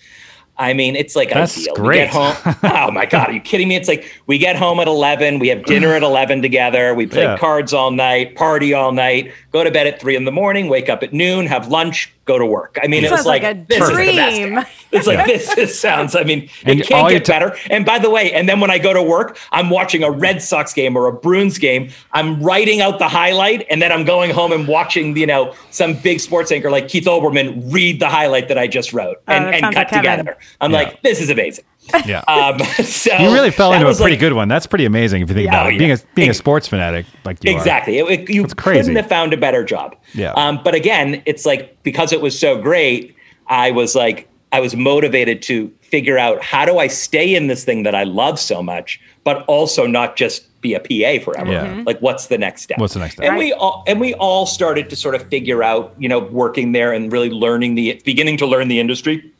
[0.59, 1.75] I mean, it's like That's ideal.
[1.75, 1.97] We great.
[1.97, 2.57] get home.
[2.65, 3.75] oh my god, are you kidding me?
[3.77, 7.23] It's like we get home at eleven, we have dinner at eleven together, we play
[7.23, 7.39] Yeah.
[7.39, 10.89] cards all night, party all night, go to bed at three in the morning, wake
[10.89, 12.79] up at noon, have lunch, go to work.
[12.83, 14.61] I mean, it was like like, a dream.
[14.93, 16.15] It's like this is, sounds.
[16.15, 17.57] I mean, And it can't get ti- better.
[17.71, 20.43] And by the way, and then when I go to work, I'm watching a Red
[20.43, 21.91] Sox game or a Bruins game.
[22.13, 25.95] I'm writing out the highlight, and then I'm going home and watching, you know, some
[25.95, 29.45] big sports anchor like Keith Olbermann read the highlight that I just wrote Oh, and,
[29.47, 30.37] that and cut like together.
[30.61, 30.77] I'm Yeah.
[30.79, 31.65] like, this is amazing.
[32.07, 32.23] Yeah.
[32.29, 34.47] Um, so you really fell into a pretty like- good one.
[34.49, 35.55] That's pretty amazing if you think Yeah.
[35.55, 35.79] about Oh, it.
[35.79, 37.57] Being a being a sports fanatic like you are.
[37.57, 37.99] Exactly.
[37.99, 38.81] It- it- you It's crazy.
[38.83, 39.97] couldn't have found a better job.
[40.15, 40.33] Yeah.
[40.33, 43.17] Um, but again, it's like because it was so great,
[43.49, 47.65] I was like, I was motivated to figure out how do I stay in this
[47.65, 51.51] thing that I love so much, but also not just be a PA forever.
[51.51, 51.83] Yeah.
[51.85, 52.79] Like, what's the next step?
[52.79, 53.27] What's the next step?
[53.27, 56.73] And we all and we all started to sort of figure out, you know, working
[56.73, 59.33] there and really learning the beginning to learn the industry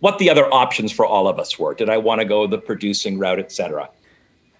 [0.00, 1.74] what the other options for all of us were.
[1.74, 3.88] Did I want to go the producing route, et cetera?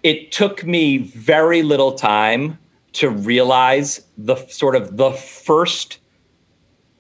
[0.03, 2.59] It took me very little time
[2.93, 5.99] to realize the sort of the first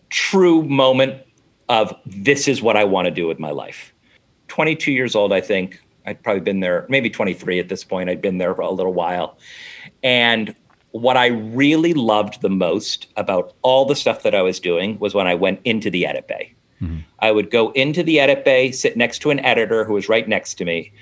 [0.09, 1.23] true moment
[1.71, 3.95] of this is what I want to do with my life.
[4.49, 5.81] 22 years old, I think.
[6.05, 8.11] I'd probably been there, maybe 23 at this point.
[8.11, 9.39] I'd been there for a little while.
[10.03, 10.55] And
[10.91, 15.15] what I really loved the most about all the stuff that I was doing was
[15.15, 16.53] when I went into the edit bay.
[16.83, 16.99] Mm-hmm.
[17.21, 20.27] I would go into the edit bay, sit next to an editor who was right
[20.27, 20.93] next to me.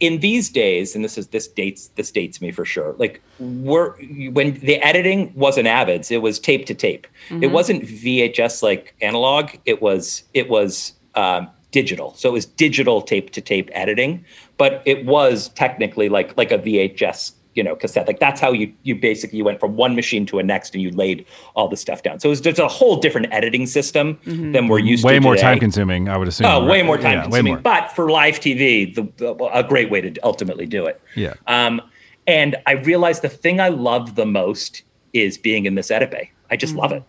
[0.00, 2.94] In these days, and this is this dates this dates me for sure.
[2.98, 3.96] Like we're
[4.30, 7.06] when the editing wasn't Avids, it was tape to tape.
[7.42, 9.50] It wasn't VHS like analog.
[9.64, 12.14] It was it was um, digital.
[12.14, 14.24] So it was digital tape to tape editing,
[14.56, 18.72] but it was technically like like a VHS you know cassette like that's how you
[18.84, 21.76] you basically you went from one machine to a next and you laid all the
[21.76, 25.06] stuff down so it was just a whole different editing system than we're used to
[25.08, 25.42] Way more today.
[25.48, 26.46] time consuming, I would assume.
[26.46, 27.44] Oh, way more time Yeah, consuming.
[27.44, 27.60] Way more.
[27.60, 31.00] But for live TV, the, the, a great way to ultimately do it.
[31.16, 31.34] Yeah.
[31.46, 31.80] Um,
[32.26, 36.30] and I realized the thing I love the most is being in this edit bay.
[36.50, 37.02] I just love it.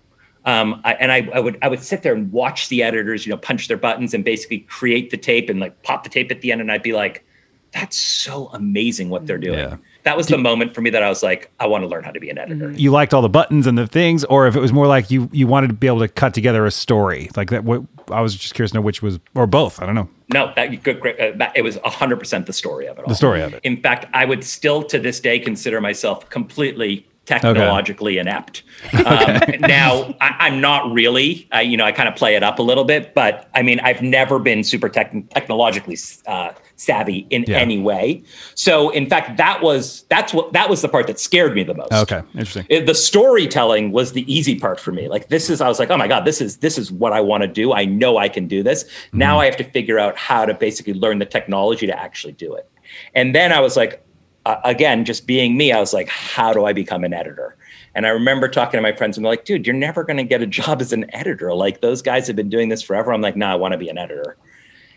[0.45, 3.31] Um, I, and I, I would I would sit there and watch the editors, you
[3.31, 6.41] know, punch their buttons and basically create the tape and like pop the tape at
[6.41, 7.25] the end, and I'd be like,
[7.73, 9.75] "That's so amazing what they're doing." Yeah.
[10.03, 12.11] That was the moment for me that I was like, "I want to learn how
[12.11, 14.59] to be an editor." you liked all the buttons and the things, or if it
[14.59, 17.49] was more like you you wanted to be able to cut together a story like
[17.49, 17.63] that.
[17.63, 19.81] What I was just curious to know which was, or both.
[19.81, 22.87] I don't know No, that, good, great, uh, that it was hundred percent the story
[22.87, 23.07] of it all.
[23.07, 23.59] the story of it.
[23.63, 28.63] In fact, I would still to this day consider myself completely technologically inept.
[29.05, 31.47] Um, now, I, I'm not really.
[31.51, 33.79] I, you know, I kind of play it up a little bit, but I mean,
[33.81, 37.57] I've never been super tech, technologically uh, savvy in Yeah.
[37.57, 38.23] any way.
[38.55, 41.73] So, in fact, that was that's what that was the part that scared me the
[41.73, 41.91] most.
[41.91, 42.65] Okay, interesting.
[42.69, 45.07] It- the storytelling was the easy part for me.
[45.09, 47.19] Like this is, I was like, oh my god, this is this is what I
[47.21, 47.73] want to do.
[47.73, 48.85] I know I can do this.
[49.11, 52.55] Now I have to figure out how to basically learn the technology to actually do
[52.55, 52.69] it.
[53.13, 54.03] And then I was like,
[54.49, 57.55] uh, again, just being me, I was like, how do I become an editor?
[57.93, 60.23] And I remember talking to my friends and they're like, dude, you're never going to
[60.23, 61.53] get a job as an editor.
[61.53, 63.13] Like those guys have been doing this forever.
[63.13, 64.37] I'm like, no, nah, I want to be an editor.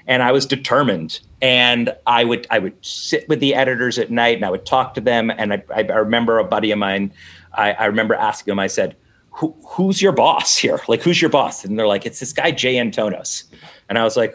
[0.07, 1.21] And I was determined.
[1.43, 4.95] And I would I would sit with the editors at night and I would talk
[4.95, 5.31] to them.
[5.31, 7.13] And I, I, remember a buddy of mine,
[7.53, 8.97] I, I remember asking him, I said,
[9.33, 10.81] Who, who's your boss here?
[10.89, 11.63] Like, who's your boss?
[11.65, 13.45] And they're like, it's this guy, Jay Antonos.
[13.91, 14.35] And I was like,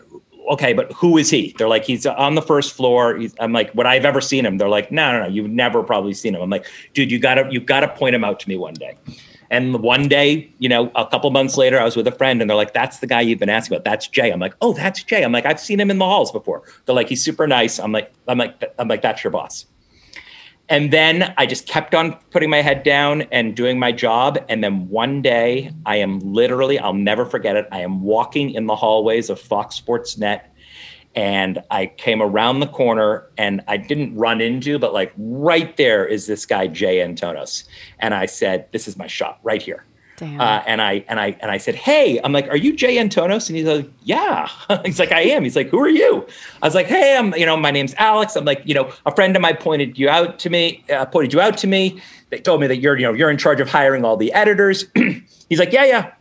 [0.50, 1.54] okay, but who is he?
[1.58, 3.16] They're like, he's on the first floor.
[3.18, 4.58] He's, I'm like, would I have ever seen him?
[4.58, 6.42] They're like, no, no, no, you've never probably seen him.
[6.42, 8.98] I'm like, dude, you gotta, you gotta point him out to me one day.
[9.50, 12.50] And one day, you know, a couple months later, I was with a friend and
[12.50, 13.86] they're like, that's the guy you've been asking about.
[13.86, 14.30] That's Jay.
[14.32, 15.24] I'm like, oh, that's Jay.
[15.24, 16.64] I'm like, I've seen him in the halls before.
[16.86, 17.80] They're like, he's super nice.
[17.80, 19.66] I'm like, I'm like, I'm like, that's your boss.
[20.70, 24.38] And then I just kept on putting my head down and doing my job.
[24.50, 27.68] And then one day, I am literally, I'll never forget it.
[27.72, 30.54] I am walking in the hallways of Fox Sports Net
[31.18, 36.06] and I came around the corner and I didn't run into, but like right there
[36.06, 37.64] is this guy Jay Antonos,
[37.98, 39.87] and I said, "This is my shot right here."
[40.40, 43.48] Uh, and I and I and I said, "Hey, I'm like, are you Jay Antonos?"
[43.50, 44.50] And he's like, "Yeah."
[44.86, 46.26] he's like, "I am." He's like, "Who are you?"
[46.62, 48.36] I was like, "Hey, I'm you know, my name's Alex.
[48.36, 51.34] I'm like, you know, a friend of mine pointed you out to me, uh, pointed
[51.34, 52.02] you out to me.
[52.30, 54.86] They told me that you're you know you're in charge of hiring all the editors."
[55.50, 56.14] he's like, "Yeah, yeah."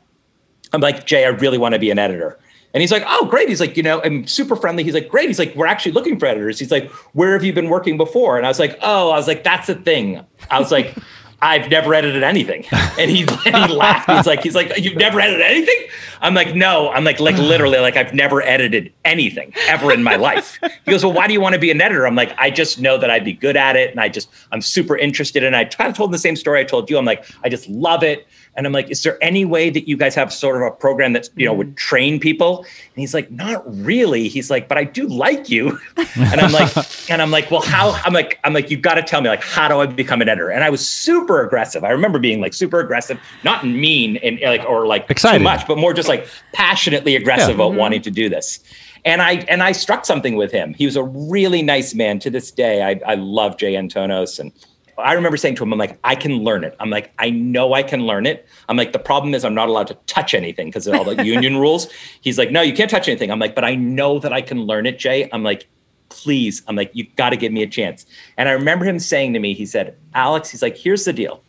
[0.73, 2.39] I'm like, "Jay, I really want to be an editor."
[2.75, 3.49] And he's like, oh, great.
[3.49, 4.85] He's like, you know, I'm super friendly.
[4.85, 5.29] He's like, great.
[5.29, 6.59] He's like, we're actually looking for editors.
[6.59, 8.37] He's like, where have you been working before?
[8.37, 10.23] And I was like, oh, I was like, that's the thing.
[10.51, 10.95] I was like,
[11.43, 12.65] I've never edited anything.
[12.99, 14.11] And he, and he laughed.
[14.11, 15.89] He's like, he's like, you've never edited anything?
[16.21, 16.91] I'm like, no.
[16.91, 20.59] I'm like, like literally, like I've never edited anything ever in my life.
[20.85, 22.07] He goes, well, why do you want to be an editor?
[22.07, 23.91] I'm like, I just know that I'd be good at it.
[23.91, 25.45] And I just, I'm super interested.
[25.45, 26.97] And I kind of told him the same story I told you.
[26.97, 28.27] I'm like, I just love it.
[28.57, 31.13] And I'm like, is there any way that you guys have sort of a program
[31.13, 31.77] that, you know, would mm.
[31.77, 32.61] train people?
[32.61, 34.29] And he's like, not really.
[34.29, 35.79] He's like, but I do like you.
[36.17, 37.91] And I'm like, and I'm like, well, how?
[38.05, 40.31] I'm like, I'm like, you've got to tell me, like, how do I become an
[40.31, 40.51] editor?
[40.51, 41.85] And I was super aggressive.
[41.85, 45.39] I remember being like super aggressive, not mean and like, or like Excited.
[45.39, 47.55] too much, but more just like passionately aggressive yeah.
[47.57, 47.81] about mm-hmm.
[47.81, 48.61] wanting to do this.
[49.05, 50.75] And I and I struck something with him.
[50.75, 52.19] He was a really nice man.
[52.21, 54.53] To this day, I, I love Jay Antonos and
[54.99, 56.75] I remember saying to him, I'm like, I can learn it.
[56.81, 58.47] I'm like, I know I can learn it.
[58.69, 61.25] I'm like, the problem is I'm not allowed to touch anything because of all the
[61.25, 61.89] union rules.
[62.21, 63.31] He's like, no, you can't touch anything.
[63.31, 65.29] I'm like, but I know that I can learn it, Jay.
[65.33, 65.69] I'm like,
[66.09, 66.63] please.
[66.67, 68.07] I'm like, you got to give me a chance.
[68.37, 71.43] And I remember him saying to me, he said, Alex, he's like, here's the deal.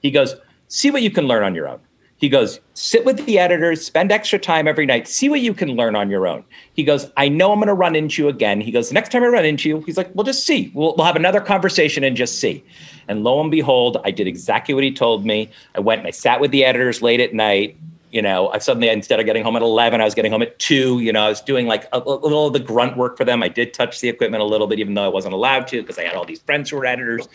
[0.00, 0.34] He goes,
[0.68, 1.80] see what you can learn on your own.
[2.20, 5.70] He goes, sit with the editors, spend extra time every night, see what you can
[5.70, 6.44] learn on your own.
[6.74, 8.60] He goes, I know I'm going to run into you again.
[8.60, 10.70] He goes, the next time I run into you, he's like, we'll just see.
[10.74, 12.62] We'll, we'll have another conversation and just see.
[13.08, 15.50] And lo and behold, I did exactly what he told me.
[15.74, 17.78] I went and I sat with the editors late at night.
[18.12, 20.58] You know, I suddenly, instead of getting home at 11, I was getting home at
[20.58, 21.00] two.
[21.00, 23.42] You know, I was doing like a, a little of the grunt work for them.
[23.42, 25.96] I did touch the equipment a little bit, even though I wasn't allowed to because
[25.98, 27.30] I had all these friends who were editors.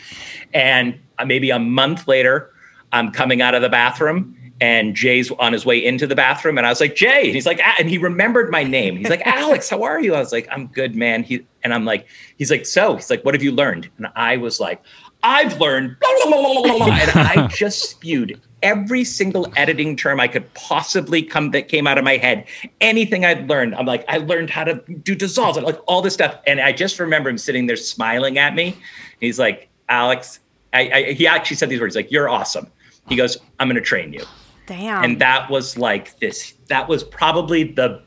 [0.54, 2.52] And uh, maybe a month later,
[2.92, 6.66] I'm coming out of the bathroom and Jay's on his way into the bathroom, and
[6.66, 8.96] I was like, Jay, and he's like, ah, and he remembered my name.
[8.96, 10.14] He's like, Alex, how are you?
[10.14, 11.22] I was like, I'm good, man.
[11.22, 12.06] He and I'm like,
[12.38, 13.90] he's like, so he's like, what have you learned?
[13.98, 14.82] And I was like,
[15.22, 20.52] I've learned, blah, blah, blah, and I just spewed every single editing term I could
[20.54, 22.46] possibly come that came out of my head.
[22.80, 26.40] Anything I'd learned, I'm like, I learned how to do dissolves, like all this stuff.
[26.46, 28.76] And I just remember him sitting there smiling at me.
[29.20, 30.40] He's like, Alex,
[30.72, 32.70] I, I, he actually said these words, like, you're awesome.
[33.08, 34.24] He goes, I'm going to train you.
[34.66, 35.04] Damn.
[35.04, 38.02] And that was like this, that was probably the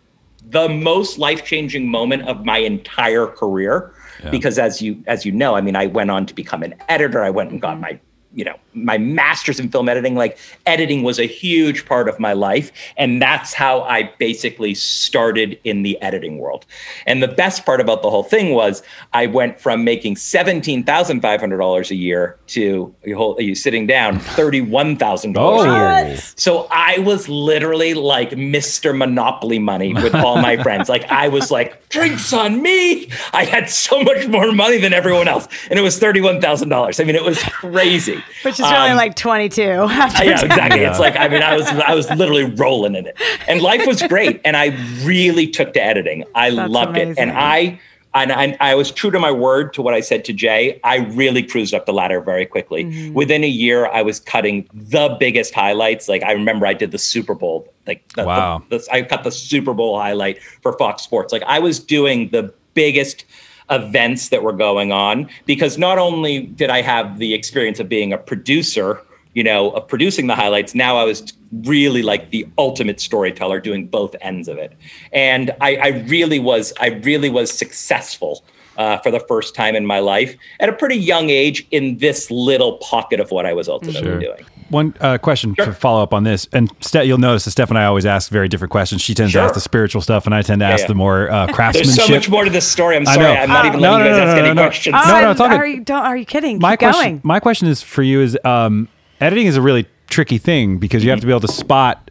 [0.49, 3.93] the most life-changing moment of my entire career.
[4.23, 4.31] Yeah.
[4.31, 7.23] Because as you as you know, I mean, I went on to become an editor.
[7.23, 7.81] I went and got mm-hmm.
[7.81, 7.99] my
[8.33, 12.33] you know my master's in film editing like editing was a huge part of my
[12.33, 16.65] life and that's how i basically started in the editing world.
[17.05, 21.95] And the best part about the whole thing was i went from making $17500 a
[21.95, 25.61] year to you, you sitting down $31000 oh.
[25.61, 26.17] a year.
[26.35, 30.89] So i was literally like mr monopoly money with all my friends.
[30.89, 33.09] Like i was like drinks on me!
[33.33, 37.15] I had so much more money than everyone else and it was $31000 i mean
[37.15, 38.23] it was crazy.
[38.43, 39.61] Which is really um, like 22.
[39.61, 40.81] yeah, exactly.
[40.81, 44.01] It's like I mean, I was I was literally rolling in it, and life was
[44.03, 46.23] great, and I really took to editing.
[46.35, 47.11] I That's loved amazing.
[47.11, 47.79] it, and I.
[48.11, 50.79] And I, I, was true to my word to what I said to Jay.
[50.83, 52.85] I really cruised up the ladder very quickly.
[52.85, 53.13] Mm-hmm.
[53.13, 56.09] Within a year, I was cutting the biggest highlights.
[56.09, 57.71] Like I remember, I did the Super Bowl.
[57.85, 61.31] Like the, wow, the, the, I cut the Super Bowl highlight for Fox Sports.
[61.31, 63.25] Like I was doing the biggest
[63.69, 68.13] events that were going on because not only did I have the experience of being
[68.13, 69.01] a producer,
[69.33, 73.87] you know, of producing the highlights, now I was really like the ultimate storyteller doing
[73.87, 74.73] both ends of it.
[75.13, 78.43] And I, I really was, I really was successful
[78.77, 82.31] uh, for the first time in my life at a pretty young age in this
[82.31, 84.19] little pocket of what I was ultimately Sure.
[84.19, 84.45] doing.
[84.69, 85.65] One uh, question Sure.
[85.65, 88.29] to follow up on this, and Ste- you'll notice that Steph and I always ask
[88.31, 89.01] very different questions.
[89.01, 89.41] She tends Sure.
[89.41, 90.87] to ask the spiritual stuff, and I tend to ask yeah.
[90.87, 91.95] the more uh, craftsmanship.
[91.95, 92.95] There's so much more to this story.
[92.95, 93.25] I'm sorry.
[93.25, 94.61] I'm not even No, letting no, you guys no, ask no, any no.
[94.61, 94.93] questions.
[94.93, 95.57] No, no, I'm- it's all good.
[95.59, 96.59] are you, don't, are you kidding?
[96.59, 97.21] my Keep question, going.
[97.23, 98.87] my question is for you: is um,
[99.19, 102.09] editing is a really tricky thing because you have to be able to spot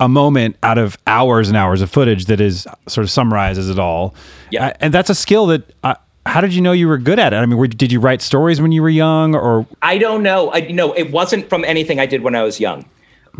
[0.00, 3.78] a moment out of hours and hours of footage that is sort of summarizes it
[3.78, 4.14] all.
[4.50, 4.66] Yeah.
[4.66, 5.72] Uh, and that's a skill that.
[5.82, 5.94] Uh,
[6.26, 7.36] how did you know you were good at it?
[7.36, 10.50] I mean, were, did you write stories when you were young, or I don't know.
[10.52, 12.84] I no, it wasn't from anything I did when I was young.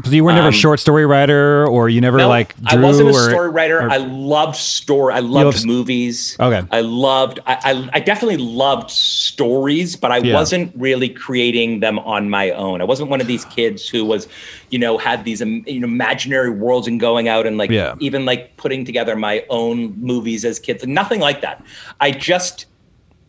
[0.04, 2.74] So you were never a short story writer, or you never Um, No, like I
[2.76, 3.78] wasn't a or, story writer.
[3.78, 5.14] or- I loved story.
[5.14, 6.36] I loved love- movies.
[6.40, 6.62] Okay.
[6.72, 7.38] I loved.
[7.46, 10.34] I, I I definitely loved stories, but I Yeah.
[10.34, 12.80] wasn't really creating them on my own.
[12.80, 14.26] I wasn't one of these kids who was,
[14.70, 17.94] you know, had these um, you know imaginary worlds and going out and like Yeah.
[18.00, 20.84] even like putting together my own movies as kids.
[20.86, 21.64] Nothing like that.
[22.00, 22.66] I just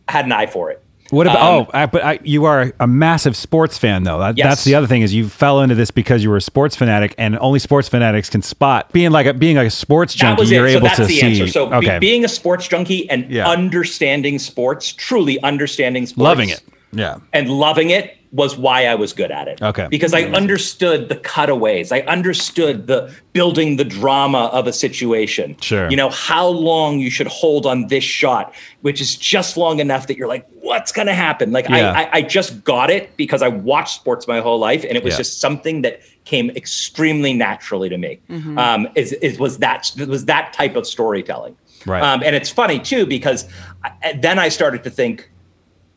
[0.08, 0.82] had an eye for it.
[1.10, 1.36] What about?
[1.36, 4.18] Um, oh, I, but I, you are a massive sports fan, though.
[4.18, 4.46] That, Yes.
[4.48, 7.14] That's the other thing is you fell into this because you were a sports fanatic,
[7.16, 10.46] and only sports fanatics can spot being like a, being like a sports junkie.
[10.46, 10.68] You're.
[10.68, 11.22] So able that's to the see.
[11.22, 11.46] answer.
[11.46, 13.48] So be- okay, being a sports junkie and Yeah.
[13.48, 16.60] understanding sports, truly understanding sports, loving it.
[16.96, 17.18] Yeah.
[17.32, 19.62] and loving it was why I was good at it.
[19.62, 19.86] Okay.
[19.88, 21.90] Because I understood the cutaways.
[21.92, 25.56] I understood the building the drama of a situation.
[25.60, 25.88] Sure.
[25.88, 30.06] You know, how long you should hold on this shot, which is just long enough
[30.08, 31.52] that you're like, what's going to happen?
[31.52, 31.92] Like, Yeah.
[31.92, 34.84] I, I, I just got it because I watched sports my whole life.
[34.84, 35.18] And it was Yeah.
[35.18, 38.18] just something that came extremely naturally to me.
[38.58, 41.56] Um, is, is, was that, it was that type of storytelling.
[41.86, 42.02] Right.
[42.02, 43.48] Um, and it's funny too, because
[43.84, 45.30] I, then I started to think,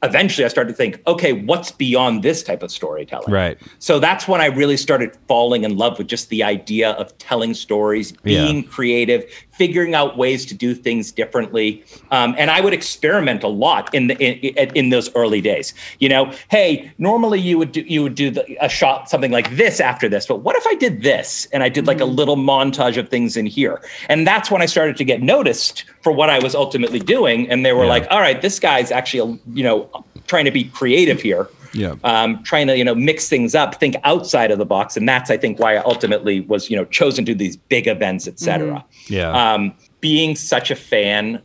[0.04, 3.32] eventually I started to think, okay, what's beyond this type of storytelling?
[3.32, 3.58] Right.
[3.80, 7.54] So that's when I really started falling in love with just the idea of telling
[7.54, 8.46] stories, Yeah.
[8.46, 9.26] being creative,
[9.60, 11.84] figuring out ways to do things differently.
[12.12, 15.74] Um, and I would experiment a lot in the in, in those early days.
[16.00, 19.50] You know, hey, normally you would do you would do the, a shot something like
[19.58, 22.38] this after this, but what if I did this and I did like a little
[22.38, 23.82] montage of things in here?
[24.08, 27.50] And that's when I started to get noticed for what I was ultimately doing.
[27.52, 27.90] And they were Yeah.
[27.90, 29.90] like, all right, this guy's actually you know
[30.28, 31.96] trying to be creative here Yeah.
[32.04, 35.30] um, trying to you know mix things up, think outside of the box, and that's
[35.30, 38.40] I think why I ultimately was you know chosen to do these big events, et
[38.40, 38.86] cetera.
[39.08, 39.32] Yeah.
[39.32, 41.42] Um, being such a fan,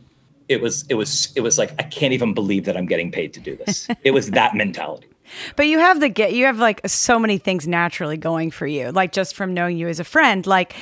[0.49, 3.33] it was it was it was like I can't even believe that I'm getting paid
[3.33, 3.87] to do this.
[4.03, 5.07] it was that mentality.
[5.55, 8.91] But you have the get you have like so many things naturally going for you.
[8.91, 10.75] Like just from knowing you as a friend, like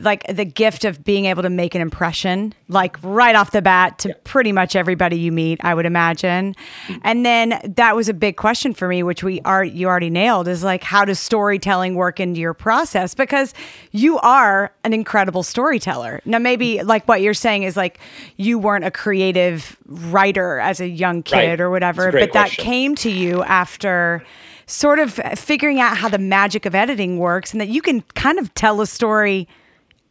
[0.00, 3.98] like the gift of being able to make an impression like right off the bat
[4.00, 6.54] to pretty much everybody you meet, I would imagine.
[7.02, 10.48] And then that was a big question for me which we are you already nailed
[10.48, 13.54] is like how does storytelling work into your process because
[13.92, 16.20] you are an incredible storyteller.
[16.24, 17.98] Now maybe like what you're saying is like
[18.36, 21.60] you weren't a creative writer as a young kid Right.
[21.60, 24.22] or whatever, but that came to you after
[24.66, 28.38] sort of figuring out how the magic of editing works and that you can kind
[28.38, 29.48] of tell a story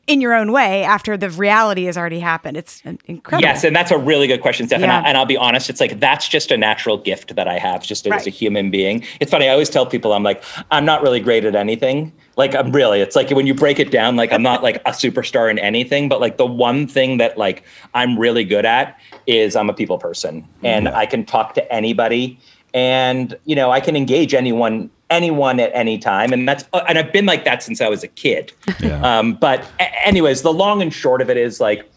[0.08, 2.56] in your own way after the reality has already happened.
[2.56, 3.48] It's incredible.
[3.48, 4.82] Yes, and that's a really good question, Steph.
[4.82, 5.02] And, Yeah.
[5.02, 7.84] I, and I'll be honest, it's like that's just a natural gift that I have,
[7.84, 9.04] just as a human being.
[9.20, 9.50] It's funny.
[9.50, 10.42] I always tell people, I'm like,
[10.72, 12.14] I'm not really great at anything.
[12.38, 13.02] Like, I'm really.
[13.02, 16.08] It's like when you break it down, like I'm not like a superstar in anything,
[16.08, 19.98] but like the one thing that like I'm really good at is I'm a people
[19.98, 20.96] person, and mm-hmm.
[20.96, 22.40] I can talk to anybody,
[22.74, 26.98] and you know I can engage anyone anyone at any time and that's uh, and
[26.98, 29.02] i've been like that since i was a kid Yeah.
[29.20, 29.66] um, but
[30.04, 31.90] anyways the long and short of it is like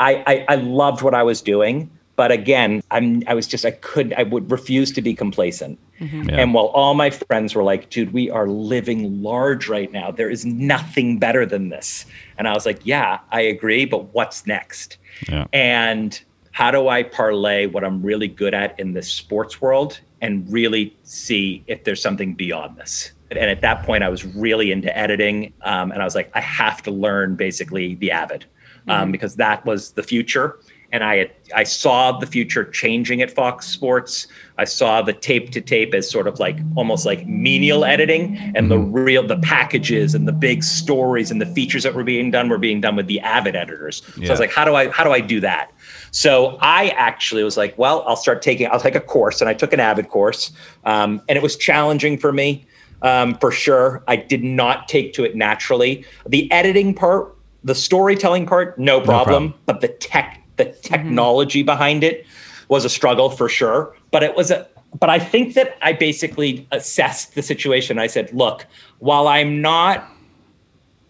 [0.00, 3.70] I, I I loved what I was doing, but again, I'm I was just I
[3.70, 5.78] could I would refuse to be complacent.
[6.00, 6.40] Yeah.
[6.40, 10.10] And while all my friends were like, "Dude, we are living large right now.
[10.10, 14.46] There is nothing better than this," and I was like, "Yeah, I agree, but what's
[14.48, 14.98] next?"
[15.28, 15.46] Yeah.
[15.52, 20.50] And how do I parlay what I'm really good at in the sports world and
[20.52, 23.12] really see if there's something beyond this?
[23.30, 26.40] And at that point, I was really into editing, um, and I was like, I
[26.40, 28.44] have to learn basically the Avid
[28.88, 30.58] um, because that was the future.
[30.92, 34.28] And I had, I saw the future changing at Fox Sports.
[34.58, 38.70] I saw the tape to tape as sort of like almost like menial editing, and
[38.70, 42.48] the real the packages and the big stories and the features that were being done
[42.48, 44.02] were being done with the Avid editors.
[44.14, 45.72] So I was like, how do I how do I do that?
[46.14, 49.54] So I actually was like, well, I'll start taking I'll take a course, and I
[49.54, 50.52] took an Avid course,
[50.84, 52.64] um, and it was challenging for me
[53.02, 54.04] um, for sure.
[54.06, 56.04] I did not take to it naturally.
[56.24, 59.54] The editing part, the storytelling part, no problem, problem.
[59.66, 62.24] but the tech, the technology behind it
[62.68, 63.96] was a struggle for sure.
[64.12, 64.68] But it was a
[65.00, 67.98] but I think that I basically assessed the situation.
[67.98, 68.66] I said, look,
[69.00, 70.08] while I'm not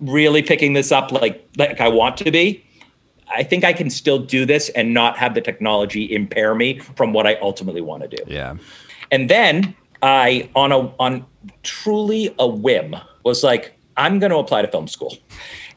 [0.01, 2.64] really picking this up like like I want to be,
[3.35, 7.13] I think I can still do this and not have the technology impair me from
[7.13, 8.23] what I ultimately want to do.
[8.27, 8.57] Yeah.
[9.11, 11.27] And then I, on a on
[11.63, 15.17] truly a whim, was like, I'm going to apply to film school.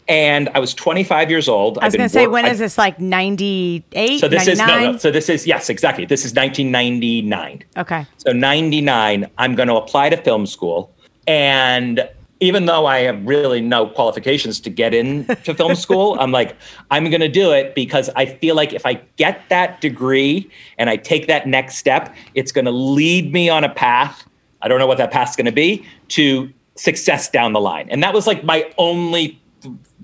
[0.10, 1.78] And I was 25 years old.
[1.80, 2.78] I was going to say, when is this?
[2.78, 4.20] Like 98?
[4.20, 4.52] So this 99?
[4.52, 4.98] is no, no.
[4.98, 6.06] So this is yes, exactly.
[6.06, 7.64] This is 1999.
[7.76, 8.06] Okay.
[8.18, 10.94] So 99, I'm going to apply to film school,
[11.28, 12.08] and
[12.40, 16.56] even though I have really no qualifications to get into film school, I'm like,
[16.92, 20.90] I'm going to do it because I feel like if I get that degree and
[20.90, 24.28] I take that next step, it's going to lead me on a path.
[24.62, 27.88] I don't know what that path's going to be to success down the line.
[27.90, 29.42] And that was like my only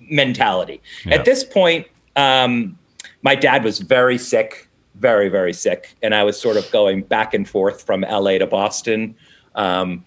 [0.09, 0.81] mentality.
[1.05, 1.15] Yeah.
[1.15, 2.77] At this point, um,
[3.21, 5.95] my dad was very sick, very, very sick.
[6.01, 9.15] And I was sort of going back and forth from LA to Boston.
[9.55, 10.03] Um,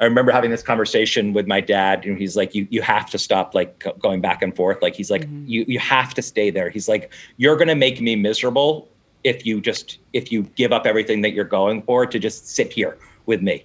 [0.00, 3.18] I remember having this conversation with my dad, and he's like, "You you have to
[3.18, 6.70] stop like going back and forth." Like he's like, "You you have to stay there."
[6.70, 8.88] He's like, "You're gonna make me miserable
[9.24, 12.72] if you just if you give up everything that you're going for to just sit
[12.72, 12.96] here
[13.26, 13.64] with me."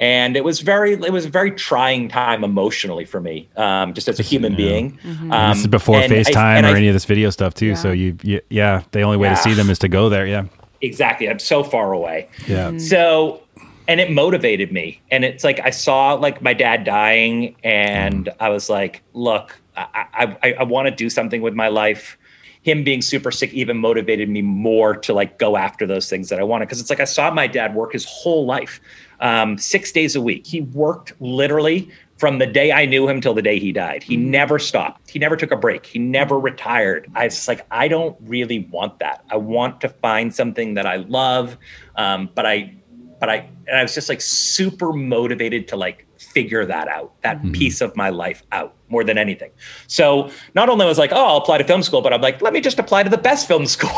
[0.00, 4.08] And it was very it was a very trying time emotionally for me, um, just
[4.08, 4.98] as a human being.
[5.30, 7.74] Um, this is before and I- FaceTime or I- any of this video stuff too.
[7.76, 10.26] So you, you, yeah, the only way to see them is to go there.
[10.26, 10.44] Yeah.
[10.80, 11.28] exactly.
[11.28, 12.28] I'm so far away.
[12.46, 12.78] Yeah.
[12.78, 13.42] So,
[13.88, 15.00] and it motivated me.
[15.10, 20.06] And it's like I saw like my dad dying, and I was like, look, I
[20.14, 22.16] I, I, I want to do something with my life.
[22.62, 26.38] Him being super sick even motivated me more to like go after those things that
[26.38, 26.66] I wanted.
[26.66, 28.80] Because it's like I saw my dad work his whole life,
[29.20, 30.46] um, six days a week.
[30.46, 34.02] He worked literally from the day I knew him till the day he died.
[34.02, 35.08] He never stopped.
[35.08, 35.86] He never took a break.
[35.86, 37.08] He never retired.
[37.14, 39.24] I was like, I don't really want that.
[39.30, 41.56] I want to find something that I love,
[41.94, 42.74] um, but I
[43.20, 47.38] but I and I was just like super motivated to like figure that out, that
[47.38, 47.52] mm-hmm.
[47.52, 49.50] piece of my life out more than anything.
[49.86, 52.40] So not only was I like, oh, I'll apply to film school, but I'm like,
[52.42, 53.90] let me just apply to the best film school.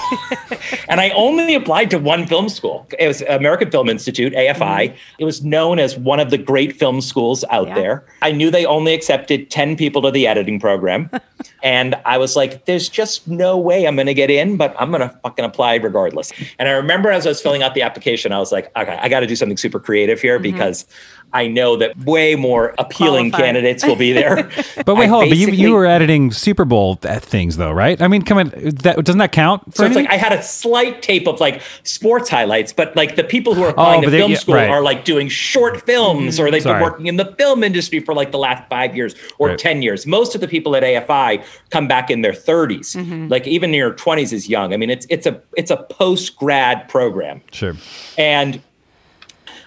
[0.88, 2.86] and I only applied to one film school.
[2.98, 4.56] It was American Film Institute, AFI.
[4.58, 4.96] Mm-hmm.
[5.18, 7.74] It was known as one of the great film schools out Yeah.
[7.74, 8.04] there.
[8.22, 11.10] I knew they only accepted 10 people to the editing program.
[11.62, 14.90] and I was like, there's just no way I'm going to get in, but I'm
[14.90, 16.32] going to fucking apply regardless.
[16.58, 19.08] And I remember as I was filling out the application, I was like, okay, I
[19.08, 20.52] got to do something super creative here mm-hmm.
[20.52, 20.86] because
[21.32, 23.40] I know that way more appealing Qualified.
[23.54, 24.50] candidates will be there.
[24.86, 25.28] But wait, hold on.
[25.28, 28.00] But you, you were editing Super Bowl things though, right?
[28.00, 28.48] I mean, come on.
[28.54, 29.64] That doesn't that count?
[29.66, 30.04] For So it's anything?
[30.10, 33.62] like I had a slight tape of like sports highlights, but like the people who
[33.62, 34.70] are applying Oh, to they- film yeah, school right.
[34.70, 36.76] are like doing short films or they've Sorry.
[36.80, 39.58] been working in the film industry for like the last five years or Right.
[39.58, 40.06] 10 years.
[40.06, 42.96] Most of the people at AFI come back in their 30s.
[42.96, 43.28] Mm-hmm.
[43.28, 44.72] Like even in your 20s is young.
[44.72, 47.42] I mean, it's it's a it's a post grad program.
[47.52, 47.74] sure.
[48.18, 48.60] And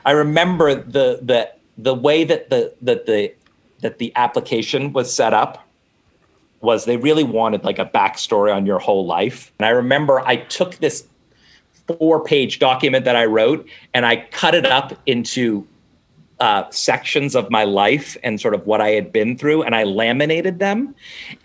[0.06, 3.34] I remember the the the way that the that the
[3.82, 5.68] that the application was set up
[6.62, 9.52] was they really wanted like a backstory on your whole life.
[9.60, 11.06] And I remember I took this
[11.88, 15.68] four page document that I wrote and I cut it up into
[16.40, 19.84] uh, sections of my life and sort of what I had been through, and I
[19.84, 20.94] laminated them,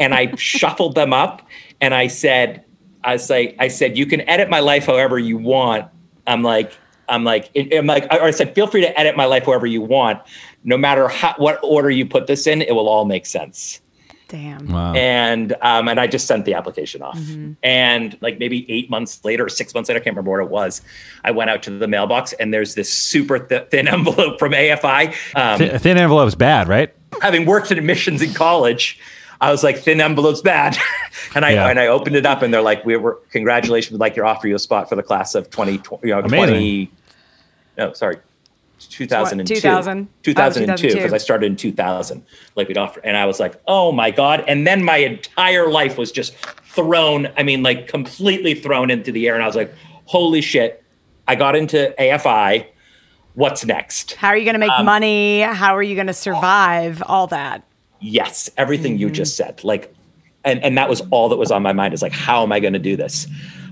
[0.01, 1.47] and I shuffled them up,
[1.81, 2.65] and I said,
[3.05, 5.87] I say, I said, you can edit my life however you want.
[6.27, 6.73] I'm like,
[7.09, 9.81] I'm like, I'm like, or I said, feel free to edit my life however you
[9.83, 10.21] want.
[10.65, 13.81] No matter how, what order you put this in, it will all make sense
[14.27, 14.67] Damn.
[14.69, 14.93] Wow.
[14.93, 17.19] and um, and I just sent the application off.
[17.63, 20.51] And like maybe eight months later or six months later, I can't remember what it
[20.51, 20.83] was.
[21.25, 25.15] I went out to the mailbox and there's this super th- thin envelope from AFI.
[25.35, 26.95] Um, Th- thin envelope's bad, right?
[27.23, 28.99] having worked in admissions in college,
[29.41, 30.77] I was like, thin envelope's bad.
[31.35, 31.69] and I Yeah.
[31.69, 34.47] and I opened it up and they're like, we were congratulations, we'd like to offer
[34.47, 35.81] you a spot for the class of 20, you
[36.11, 36.49] know, Amazing.
[36.49, 36.91] 20,
[37.79, 38.17] no, sorry.
[38.81, 39.55] 2002.
[39.57, 39.99] 2000?
[40.01, 41.15] Oh, 2002 because 2002.
[41.15, 42.25] I started in 2000
[42.55, 45.99] like we'd offer and I was like oh my god and then my entire life
[45.99, 49.75] was just thrown I mean like completely thrown into the air and I was like
[50.05, 50.85] holy shit
[51.27, 52.67] I got into AFI
[53.35, 55.41] what's next How are you going to make Um, money?
[55.41, 57.03] How are you going to survive?
[57.07, 57.65] All that.
[58.01, 59.93] yes everything you just said like
[60.45, 62.61] and and that was all that was on my mind is like how am i
[62.61, 63.27] going to do this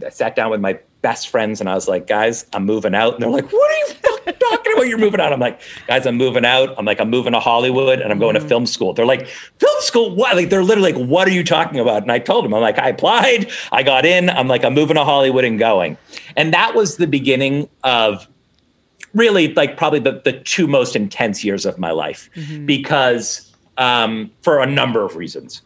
[0.05, 3.15] i sat down with my best friends and i was like guys i'm moving out.
[3.15, 4.89] And they're like what are you talking about?
[4.89, 5.33] You're moving out.
[5.33, 6.75] I'm like guys i'm moving out.
[6.79, 8.93] I'm like i'm moving to hollywood and i'm going to film school.
[8.93, 10.15] They're like film school?
[10.15, 10.37] What?
[10.37, 12.03] Like they're literally like what are you talking about?
[12.03, 13.51] And i told them i'm like i applied.
[13.73, 14.31] I got in.
[14.31, 15.97] I'm like i'm moving to hollywood and going.
[16.37, 18.27] And that was the beginning of
[19.15, 22.29] really like probably the, the two most intense years of my life
[22.67, 23.47] because
[23.79, 25.63] um, for a number of reasons.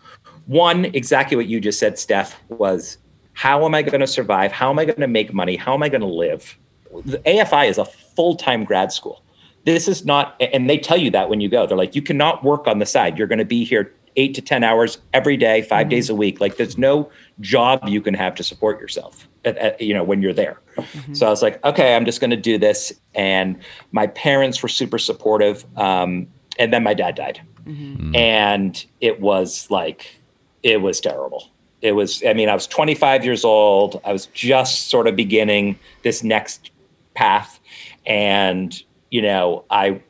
[0.46, 2.98] One, exactly what you just said, Steph, was
[3.32, 4.52] how am I going to survive?
[4.52, 5.56] How am I going to make money?
[5.56, 6.58] How am I going to live?
[7.04, 9.22] The AFI is a full time grad school.
[9.64, 11.66] This is not, and they tell you that when you go.
[11.66, 13.18] They're like, you cannot work on the side.
[13.18, 15.88] You're going to be here eight to 10 hours every day, 5 mm-hmm.
[15.90, 16.40] days a week.
[16.40, 17.10] Like there's no
[17.40, 20.60] job you can have to support yourself, at, at, you know, when you're there.
[20.76, 21.14] Mm-hmm.
[21.14, 22.92] So I was like, okay, I'm just going to do this.
[23.14, 23.58] And
[23.92, 25.64] my parents were super supportive.
[25.76, 26.26] Um,
[26.58, 27.40] and then my dad died.
[27.64, 28.10] Mm-hmm.
[28.10, 28.16] Mm.
[28.16, 30.16] And it was like,
[30.62, 31.48] it was terrible.
[31.82, 34.00] It was, I mean, I was 25 years old.
[34.04, 36.70] I was just sort of beginning this next
[37.14, 37.58] path.
[38.06, 40.00] And, you know, I,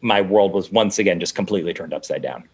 [0.00, 2.48] my world was once again just completely turned upside down.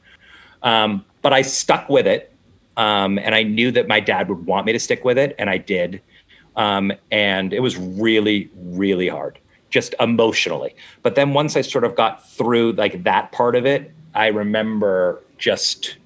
[0.62, 2.32] Um, but I stuck with it.
[2.76, 5.34] Um, and I knew that my dad would want me to stick with it.
[5.38, 6.02] And I did.
[6.56, 9.38] Um, and it was really, really hard,
[9.70, 10.74] just emotionally.
[11.02, 15.22] But then once I sort of got through like that part of it, I remember
[15.38, 15.96] just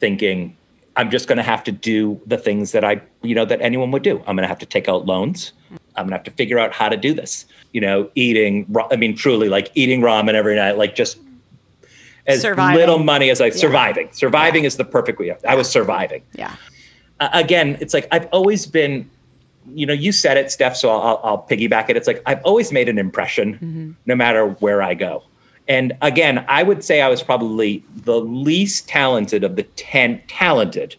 [0.00, 0.56] thinking,
[0.96, 3.90] I'm just going to have to do the things that I, you know, that anyone
[3.90, 4.18] would do.
[4.20, 5.52] I'm going to have to take out loans.
[5.94, 7.44] I'm going to have to figure out how to do this.
[7.72, 11.18] You know, eating, I mean, truly like eating ramen every night, like just
[12.26, 12.76] as Surviving.
[12.80, 14.08] little money as I surviving.
[14.12, 15.36] Surviving is the perfect way.
[15.46, 16.56] I was surviving Yeah.
[17.20, 19.08] uh, again, it's like I've always been,
[19.68, 21.96] you know, you said it, Steph, so I'll, I'll piggyback it.
[21.96, 25.22] It's like I've always made an impression no matter where I go.
[25.68, 30.96] And again, I would say I was probably the least talented of the 10 talented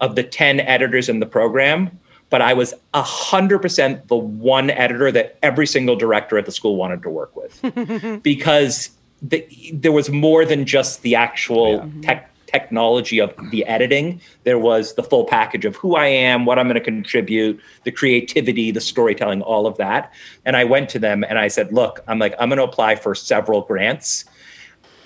[0.00, 1.98] of the 10 editors in the program,
[2.30, 7.02] but I was 100% the one editor that every single director at the school wanted
[7.02, 8.22] to work with.
[8.22, 8.90] Because
[9.22, 14.20] the, there was more than just the actual tech technology of the editing.
[14.44, 17.92] There was the full package of who I am, what I'm going to contribute, the
[17.92, 20.12] creativity, the storytelling, all of that.
[20.44, 22.96] And I went to them and I said, look, I'm like, I'm going to apply
[22.96, 24.24] for several grants.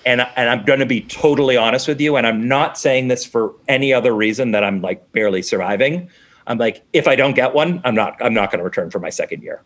[0.05, 2.15] And, and I'm going to be totally honest with you.
[2.15, 6.09] And I'm not saying this for any other reason that I'm like barely surviving.
[6.47, 8.99] I'm like, if I don't get one, I'm not, I'm not going to return for
[8.99, 9.63] my second year.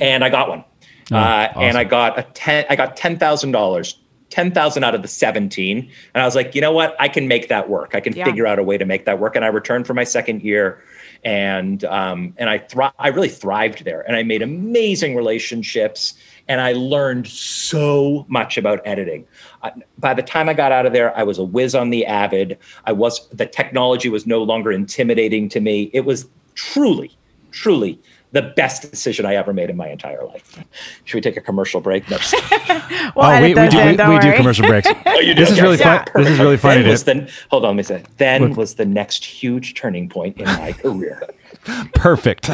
[0.00, 0.64] And I got one.
[1.10, 1.76] uh, And.
[1.78, 3.94] I got a 10, I got $10,000
[4.30, 5.90] 10,000 out of the 17.
[6.14, 6.94] And I was like, you know what?
[7.00, 7.94] I can make that work.
[7.94, 8.24] I can Yeah.
[8.24, 9.36] figure out a way to make that work.
[9.36, 10.82] And I returned for my second year
[11.24, 16.14] and, um, and I thri- I really thrived there and I made amazing relationships
[16.46, 19.24] and I learned so much about editing.
[19.62, 22.06] Uh, by the time I got out of there, I was a whiz on the
[22.06, 22.58] Avid.
[22.84, 25.90] I was, the technology was no longer intimidating to me.
[25.92, 27.10] It was truly,
[27.50, 27.98] truly
[28.32, 30.62] the best decision I ever made in my entire life.
[31.04, 32.08] Should we take a commercial break?
[32.10, 32.82] No, just kidding.
[33.16, 34.88] We'll oh, we, we do, we, we do commercial breaks.
[35.06, 35.54] Oh, you this do?
[35.54, 35.84] is really Okay.
[35.84, 36.04] fun.
[36.14, 36.62] This is really perfect.
[36.62, 36.82] funny.
[36.82, 38.02] Then was to- the, hold on, let me say.
[38.18, 38.56] Then Look.
[38.58, 41.22] was the next huge turning point in my career.
[41.94, 42.50] Perfect.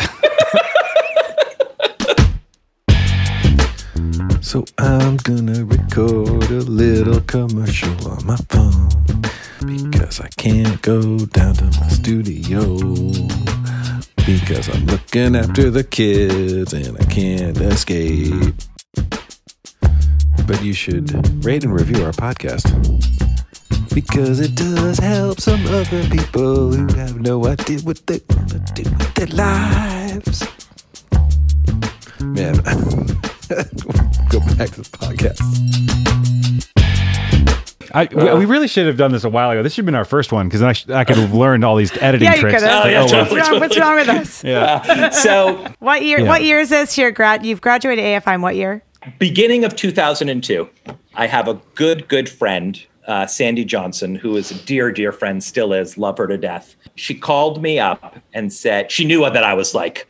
[4.41, 8.89] So I'm gonna record a little commercial on my phone
[9.83, 12.77] because I can't go down to my studio
[14.27, 18.55] because I'm looking after the kids and I can't escape.
[20.47, 22.64] But you should rate and review our podcast
[23.95, 28.59] because it does help some other people who have no idea what they want to
[28.75, 30.43] do with their lives.
[32.22, 32.55] Man,
[34.31, 35.41] go back to the podcast.
[37.93, 39.62] I, we, we really should have done this a while ago.
[39.62, 41.76] This should have been our first one because I, sh- I could have learned all
[41.76, 42.61] these editing Yeah, you tricks.
[42.62, 42.85] could have.
[42.85, 43.39] Oh, yeah, Like, well, totally.
[43.41, 44.45] What's wrong, what's wrong with us?
[44.45, 45.09] yeah.
[45.11, 46.20] so, What year?
[46.20, 46.28] Yeah.
[46.28, 46.97] What year is this?
[46.97, 47.45] Your grad?
[47.45, 48.82] You've graduated AFI in what year?
[49.18, 50.68] beginning of 2002,
[51.14, 55.45] I have a good, good friend, uh, Sandy Johnson, who is a dear, dear friend,
[55.45, 56.74] still is, love her to death.
[56.95, 60.09] She called me up and said, she knew that I was like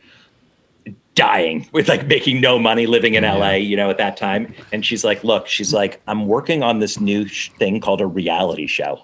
[1.15, 4.53] dying with like making no money living in LA, you know, at that time.
[4.71, 8.05] And she's like, look, she's like, I'm working on this new sh- thing called a
[8.05, 9.03] reality show.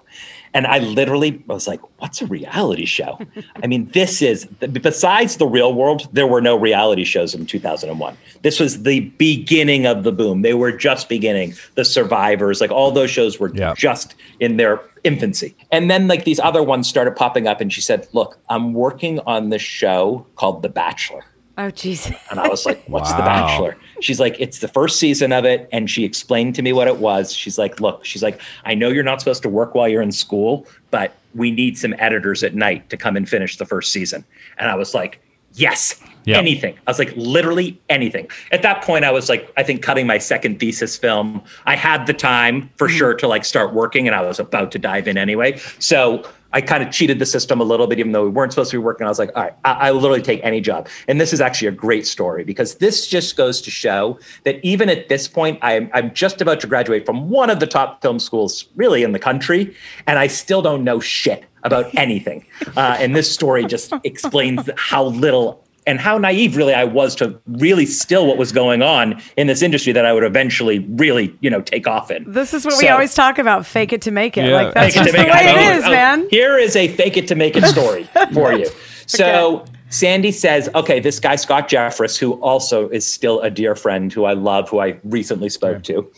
[0.54, 3.18] And I literally was like, what's a reality show?
[3.62, 8.18] I mean, this is, besides the real world, there were no reality shows in 2001.
[8.42, 10.42] This was the beginning of the boom.
[10.42, 11.54] They were just beginning.
[11.76, 13.72] The Survivors, like all those shows were Yeah.
[13.74, 15.56] just in their infancy.
[15.70, 17.62] And then like these other ones started popping up.
[17.62, 21.24] And she said, look, I'm working on this show called The Bachelor.
[21.58, 22.14] Oh, jeez.
[22.30, 23.76] And I was like, what's The Bachelor?
[24.00, 25.68] She's like, it's the first season of it.
[25.70, 27.32] And she explained to me what it was.
[27.32, 30.12] She's like, look, she's like, I know you're not supposed to work while you're in
[30.12, 34.24] school, but we need some editors at night to come and finish the first season.
[34.58, 35.20] And I was like,
[35.52, 36.38] yes, Yep.
[36.38, 36.78] anything.
[36.86, 38.28] I was like, literally anything.
[38.52, 41.42] At that point, I was like, I think cutting my second thesis film.
[41.66, 42.96] I had the time for mm-hmm.
[42.96, 45.58] sure to like start working and I was about to dive in anyway.
[45.80, 48.70] So I kind of cheated the system a little bit, even though we weren't supposed
[48.70, 49.06] to be working.
[49.06, 50.88] I was like, all right, I, I literally take any job.
[51.08, 54.88] And this is actually a great story because this just goes to show that even
[54.88, 58.18] at this point, I'm, I'm just about to graduate from one of the top film
[58.18, 59.74] schools really in the country,
[60.06, 62.44] and I still don't know shit about anything.
[62.76, 67.38] Uh, and this story just explains how little and how naive really I was to
[67.46, 71.50] really still what was going on in this industry that I would eventually really, you
[71.50, 72.30] know, take off in.
[72.30, 74.46] This is what we always talk about: fake it to make it.
[74.46, 74.54] Yeah.
[74.54, 75.56] Like that's Fake it just the make way it.
[75.56, 76.28] it Oh, is, oh, man.
[76.30, 78.66] Here is a fake it to make it story for you.
[79.06, 84.10] So Sandy says, okay, this guy, Scott Jeffress, who also is still a dear friend
[84.12, 86.10] who I love, who I recently spoke to,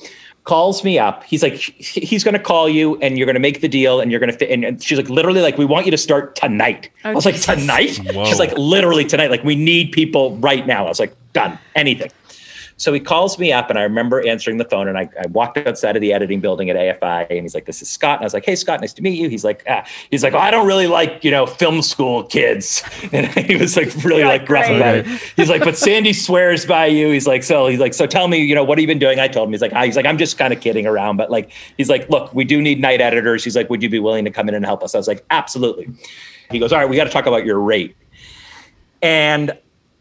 [0.45, 1.25] calls me up.
[1.25, 4.11] He's like, he's going to call you and you're going to make the deal and
[4.11, 6.37] you're going to, fit and, and she's like, literally, like, we want you to start
[6.37, 6.91] tonight.
[7.05, 7.97] Oh, I was like, tonight?
[8.13, 8.27] Whoa.
[8.27, 9.31] She's like, literally tonight.
[9.31, 10.85] Like, we need people right now.
[10.85, 12.11] I was like, done, anything.
[12.77, 14.89] So he calls me up, and I remember answering the phone.
[14.89, 17.81] And I, I walked outside of the editing building at AFI, and he's like, "This
[17.81, 19.85] is Scott." And I was like, "Hey, Scott, nice to meet you." He's like, ah.
[20.11, 23.95] "He's like, I don't really like you know film school kids," and he was like
[24.05, 25.07] really like gruff about it.
[25.37, 28.39] He's like, "But Sandy swears by you." He's like, "So he's like, so tell me,
[28.39, 29.53] you know, what have you been doing?" I told him.
[29.53, 29.85] He's like, ah.
[29.85, 32.61] "He's like, I'm just kind of kidding around, but like, he's like, look, we do
[32.61, 34.95] need night editors." He's like, "Would you be willing to come in and help us?"
[34.95, 35.89] I was like, "Absolutely."
[36.51, 37.97] He goes, "All right, we got to talk about your rate."
[39.01, 39.57] And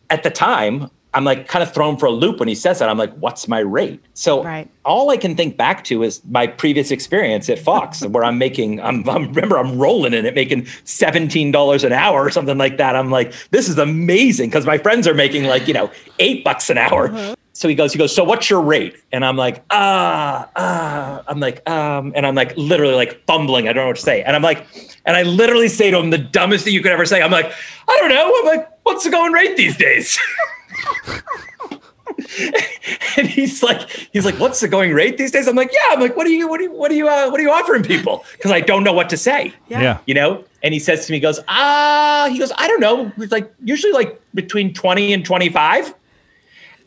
[0.09, 2.89] at the time, I'm like kind of thrown for a loop when he says that.
[2.89, 4.03] I'm like, what's my rate?
[4.13, 4.67] So Right.
[4.83, 8.81] all I can think back to is my previous experience at Fox, where I'm making,
[8.81, 12.95] I'm, I'm remember I'm rolling in it, making $17 an hour or something like that.
[12.95, 16.69] I'm like, this is amazing because my friends are making like, you know, eight bucks
[16.69, 17.35] an hour.
[17.55, 18.95] So he goes, he goes, so what's your rate?
[19.11, 23.67] And I'm like, ah, ah, I'm like, um, and I'm like literally like fumbling.
[23.67, 24.23] I don't know what to say.
[24.23, 24.65] And I'm like,
[25.05, 27.21] and I literally say to him the dumbest thing you could ever say.
[27.21, 27.51] I'm like,
[27.87, 28.35] I don't know.
[28.39, 30.17] I'm like, what's the going rate these days?
[33.17, 35.47] and he's like, he's like, what's the going rate these days?
[35.47, 35.93] I'm like, yeah.
[35.93, 37.51] I'm like, what are you, what are you, what are you, uh, what are you
[37.51, 38.25] offering people?
[38.33, 39.53] Because I don't know what to say.
[39.67, 39.99] Yeah.
[40.05, 40.43] you know?
[40.61, 43.11] And he says to me he goes ah he goes i don't know.
[43.17, 45.93] It's like usually like between 20 and 25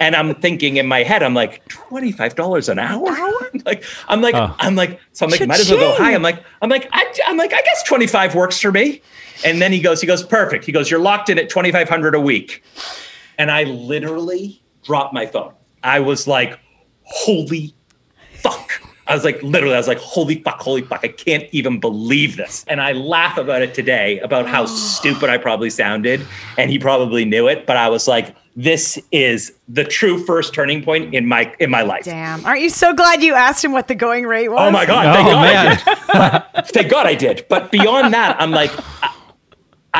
[0.00, 3.14] and i'm thinking in my head i'm like $25 an hour?
[3.66, 4.54] Like i'm like Oh.
[4.60, 6.14] i'm like so i'm like might as well go high.
[6.14, 9.02] I'm like i'm like I, i'm like i guess 25 works for me.
[9.44, 10.64] And then he goes he goes perfect.
[10.64, 12.62] He goes you're locked in at 2500 a week
[13.38, 16.58] and i literally dropped my phone i was like
[17.06, 17.74] holy
[18.34, 18.82] fuck.
[19.08, 21.00] I was like, literally, I was like, holy fuck, holy fuck.
[21.04, 22.64] I can't even believe this.
[22.66, 26.26] And I laugh about it today about how stupid I probably sounded.
[26.58, 30.82] And he probably knew it, but I was like, this is the true first turning
[30.82, 32.04] point in my in my life.
[32.04, 32.44] Damn.
[32.46, 34.58] Aren't you so glad you asked him what the going rate was?
[34.60, 35.14] Oh my God.
[35.14, 35.82] Thank Oh, God man.
[35.86, 36.66] I did.
[36.72, 37.44] thank God I did.
[37.50, 38.72] But beyond that, I'm like,
[39.02, 39.15] I, I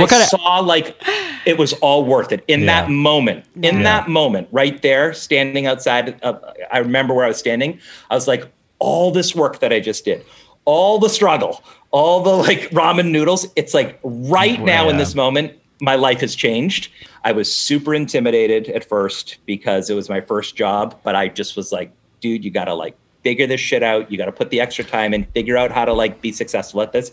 [0.01, 0.97] What kinda- saw like
[1.45, 2.67] it was all worth it in Yeah.
[2.83, 3.45] that moment.
[3.57, 3.83] In Yeah.
[3.85, 6.21] that moment, right there, standing outside.
[6.23, 6.43] Of,
[6.73, 7.79] I remember where I was standing.
[8.11, 8.47] I was like,
[8.79, 10.25] all this work that I just did,
[10.65, 13.47] all the struggle, all the like ramen noodles.
[13.57, 16.91] It's like right now in this moment, my life has changed.
[17.25, 21.57] I was super intimidated at first because it was my first job, but I just
[21.57, 21.91] was like,
[22.21, 24.11] dude, you got to like figure this shit out.
[24.11, 26.81] You got to put the extra time in, figure out how to like be successful
[26.83, 27.13] at this.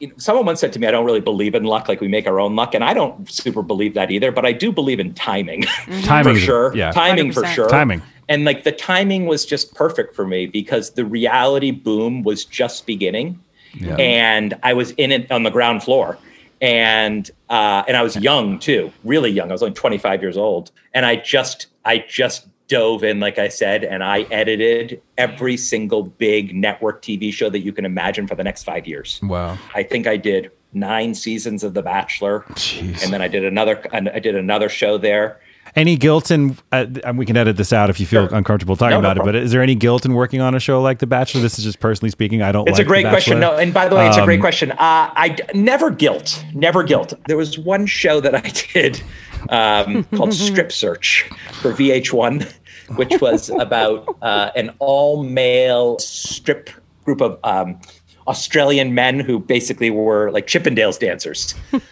[0.00, 2.08] You know, Someone once said to me, I don't really believe in luck, like we
[2.08, 2.74] make our own luck.
[2.74, 5.62] And I don't super believe that either, but I do believe in timing
[6.02, 6.34] Timing.
[6.34, 6.76] for sure.
[6.76, 6.90] Yeah.
[6.92, 7.54] Timing for 100%.
[7.54, 7.68] sure.
[7.68, 8.02] Timing.
[8.28, 12.86] And like the timing was just perfect for me because the reality boom was just
[12.86, 13.42] beginning.
[13.74, 13.96] Yeah.
[13.96, 16.18] And I was in it on the ground floor.
[16.60, 19.50] And uh, and I was young too, really young.
[19.50, 20.72] I was only 25 years old.
[20.92, 26.02] And I just I just dove in, like I said, and I edited every single
[26.04, 29.18] big network TV show that you can imagine for the next five years.
[29.22, 29.58] Wow.
[29.74, 33.02] I think I did nine seasons of The Bachelor, Jeez.
[33.02, 33.82] and then I did another.
[33.92, 35.40] I did another show there.
[35.76, 36.56] Any guilt in?
[36.72, 38.36] Uh, and we can edit this out if you feel Sure.
[38.36, 39.24] uncomfortable talking No, no about it.
[39.24, 41.42] But is there any guilt in working on a show like The Bachelor?
[41.42, 42.40] This is just personally speaking.
[42.42, 42.66] I don't.
[42.68, 43.38] It's like a great The question.
[43.38, 44.72] No, and by the way, it's a great Um, question.
[44.72, 44.76] Uh,
[45.14, 47.12] I d- never guilt, never guilt.
[47.28, 48.40] There was one show that I
[48.72, 49.02] did
[49.48, 51.28] um, called Strip Search
[51.60, 52.52] for VH1,
[52.96, 56.70] which was about uh, an all-male strip
[57.04, 57.80] group of um,
[58.26, 61.54] Australian men who basically were like Chippendales dancers.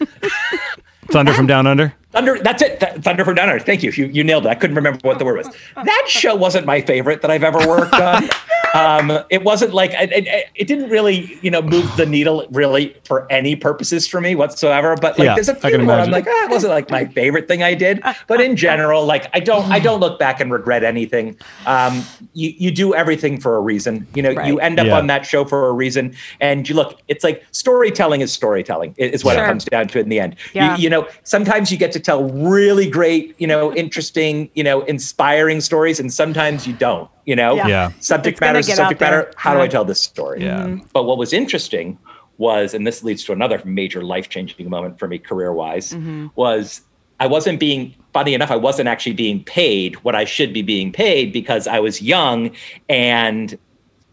[1.09, 1.95] Thunder from Down Under.
[2.11, 2.81] Thunder, that's it.
[2.81, 3.63] Th- Thunder from Down Under.
[3.63, 3.91] Thank you.
[3.93, 4.07] you.
[4.07, 4.49] You nailed it.
[4.49, 5.49] I couldn't remember what the word was.
[5.77, 8.25] That show wasn't my favorite that I've ever worked on.
[8.77, 12.95] Um, it wasn't like it, it, it didn't really, you know, move the needle really
[13.05, 14.95] for any purposes for me whatsoever.
[14.97, 17.07] But like, Yeah, there's a few can where I'm like, ah, it wasn't like my
[17.07, 18.03] favorite thing I did.
[18.27, 21.37] But in general, like, I don't, I don't look back and regret anything.
[21.67, 22.05] Um,
[22.35, 24.07] you, you do everything for a reason.
[24.15, 24.99] You know, you end up Yeah.
[24.99, 26.15] on that show for a reason.
[26.41, 28.95] And you look, it's like storytelling is storytelling.
[28.99, 29.45] Is what Sure.
[29.45, 30.37] it comes down to in the end.
[30.53, 30.77] You- Yeah.
[30.77, 35.61] you know, sometimes you get to tell really great, you know, interesting, you know, inspiring
[35.61, 37.09] stories, and sometimes you don't.
[37.27, 37.67] You know, Yeah.
[37.67, 37.93] Yeah.
[38.01, 39.33] subject It's gonna matter subject matter.
[39.37, 40.43] How do I tell this story?
[40.43, 40.65] Yeah.
[40.65, 40.87] Mm-hmm.
[40.93, 41.99] But what was interesting
[42.39, 46.29] was, and this leads to another major life changing moment for me career wise, mm-hmm.
[46.37, 46.83] was
[47.19, 48.51] I wasn't being funny enough.
[48.51, 52.51] I wasn't actually being paid what I should be being paid because I was young
[52.89, 53.59] and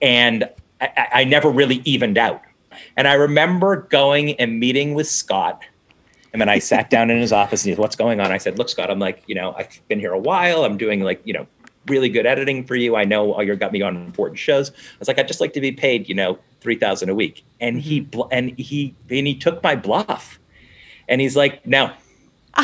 [0.01, 0.49] and
[0.81, 2.41] I, I- I never really evened out.
[2.97, 5.63] And I remember going and meeting with Scott
[6.33, 8.31] and then I sat down in his office and he said, What's going on?
[8.31, 10.65] I said, Look, Scott, I'm like, you know, I've been here a while.
[10.65, 11.47] I'm doing like, you know,
[11.87, 12.95] really good editing for you.
[12.95, 14.71] I know you got me on important shows.
[14.71, 17.43] I was like, I'd just like to be paid, you know, three thousand a week.
[17.59, 20.39] And he bl- and he and he took my bluff.
[21.07, 21.91] And he's like, no.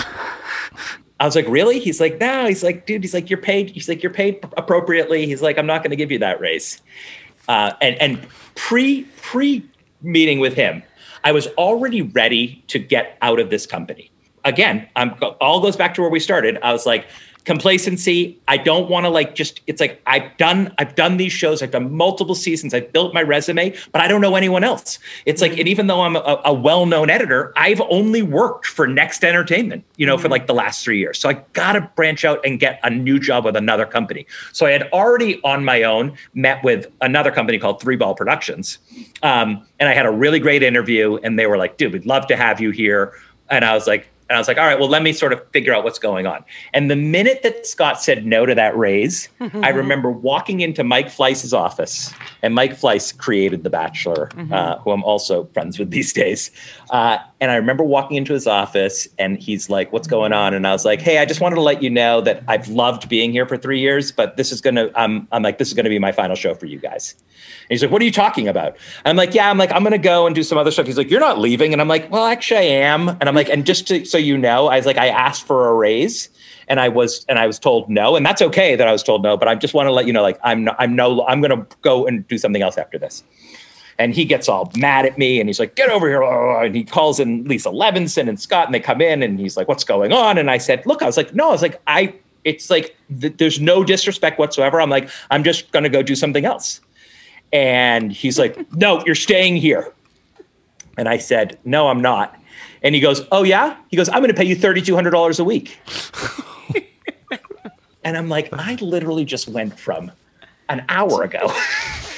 [1.19, 1.79] I was like, really?
[1.79, 2.47] He's like, no.
[2.47, 3.03] He's like, dude.
[3.03, 3.71] He's like, you're paid.
[3.71, 5.25] He's like, you're paid appropriately.
[5.25, 6.81] He's like, I'm not going to give you that raise.
[7.49, 9.65] Uh, and and pre pre
[10.01, 10.81] meeting with him,
[11.23, 14.11] I was already ready to get out of this company.
[14.45, 16.57] Again, I'm all goes back to where we started.
[16.63, 17.07] I was like,
[17.45, 18.39] complacency.
[18.47, 21.71] I don't want to like just it's like I've done I've done these shows, I've
[21.71, 24.99] done multiple seasons, I've built my resume, but I don't know anyone else.
[25.25, 29.23] It's like and even though I'm a, a well-known editor, I've only worked for Next
[29.23, 31.17] Entertainment, you know, for like the last 3 years.
[31.17, 34.27] So I got to branch out and get a new job with another company.
[34.51, 38.77] So I had already on my own met with another company called Three Ball Productions.
[39.23, 42.27] Um, and I had a really great interview and they were like, "Dude, we'd love
[42.27, 43.13] to have you here."
[43.49, 45.41] And I was like, and I was like, all right, well, let me sort of
[45.49, 46.45] figure out what's going on.
[46.73, 51.07] And the minute that Scott said no to that raise, I remember walking into Mike
[51.07, 52.13] Fleiss's office,
[52.43, 54.53] and Mike Fleiss created The Bachelor, mm-hmm.
[54.53, 56.51] uh, who I'm also friends with these days.
[56.91, 60.53] Uh, and I remember walking into his office, and he's like, what's going on?
[60.53, 63.07] And I was like, hey, I just wanted to let you know that I've loved
[63.07, 65.89] being here for three years, but this is to, I'm, I'm like, this is to
[65.89, 67.15] be my final show for you guys.
[67.17, 68.75] And he's like, what are you talking about?
[69.05, 70.85] I'm like, yeah, I'm like, I'm to go and do some other stuff.
[70.85, 71.71] He's like, you're not leaving.
[71.71, 73.09] And I'm like, well, actually I am.
[73.09, 75.69] And I'm like, and just to, so you know, I was like, I asked for
[75.69, 76.29] a raise
[76.67, 79.23] and I was, and I was told no, and that's okay that I was told
[79.23, 81.41] no, but I just want to let you know, like, I'm, no, I'm no, I'm
[81.41, 83.23] going to go and do something else after this.
[83.99, 86.23] And he gets all mad at me and he's like, get over here.
[86.23, 89.67] And he calls in Lisa Levenson and Scott and they come in and he's like,
[89.67, 90.37] what's going on?
[90.37, 93.35] And I said, look, I was like, no, I was like, I, it's like, th-
[93.35, 94.79] there's no disrespect whatsoever.
[94.79, 96.79] I'm like, I'm just going to go do something else.
[97.51, 99.91] And he's like, no, you're staying here.
[100.97, 102.39] And I said, no, I'm not.
[102.81, 103.75] And he goes, oh, yeah?
[103.89, 105.77] He goes, I'm going to pay you $3,200 a week.
[108.05, 110.11] and I'm like, I literally just went from
[110.69, 111.51] an hour ago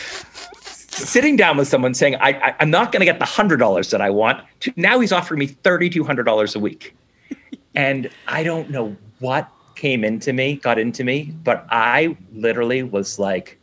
[1.08, 4.10] sitting down with someone saying, I, am not going to get the $100 that I
[4.10, 6.96] want, to now he's offering me $3,200 a week.
[7.76, 13.20] and I don't know what came into me, got into me, but I literally was
[13.20, 13.60] like,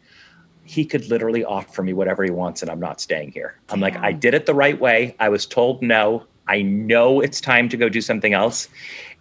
[0.65, 3.59] he could literally offer me whatever he wants and I'm not staying here.
[3.71, 5.17] I'm like, I did it the right way.
[5.19, 6.25] I was told no.
[6.47, 8.69] I know it's time to go do something else.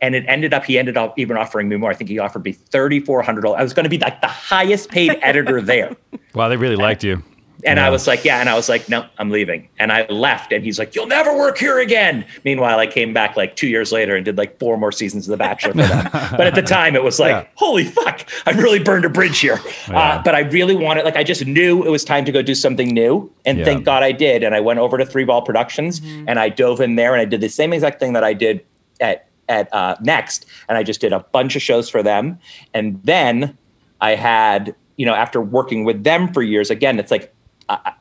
[0.02, 1.90] And it ended up, he ended up even offering me more.
[1.90, 3.56] I think he offered me $3,400.
[3.56, 5.96] I was going to be like the highest paid editor there.
[6.34, 7.24] Wow, they really liked you.
[7.68, 7.86] And yeah.
[7.86, 8.40] I was like, yeah.
[8.40, 9.68] And I was like, no, I'm leaving.
[9.78, 10.54] And I left.
[10.54, 12.26] And he's like, you'll never work here again.
[12.46, 15.32] Meanwhile, I came back like two years later and did like four more seasons of
[15.32, 16.10] The Bachelor for them.
[16.32, 17.48] but at the time, it was like, yeah.
[17.56, 19.60] holy fuck, I really burned a bridge here.
[19.90, 20.00] Yeah.
[20.00, 22.56] Uh, but I really wanted, like, I just knew it was time to go do
[22.56, 23.30] something new.
[23.46, 24.44] And thank God I did.
[24.44, 26.30] And I went over to Three Ball Productions mm-hmm.
[26.30, 28.66] and I dove in there and I did the same exact thing that I did
[29.02, 30.46] at, at uh, Next.
[30.70, 32.40] And I just did a bunch of shows for them.
[32.74, 33.58] And then
[34.00, 37.34] I had, you know, after working with them for years, again, it's like
[37.70, 37.94] I,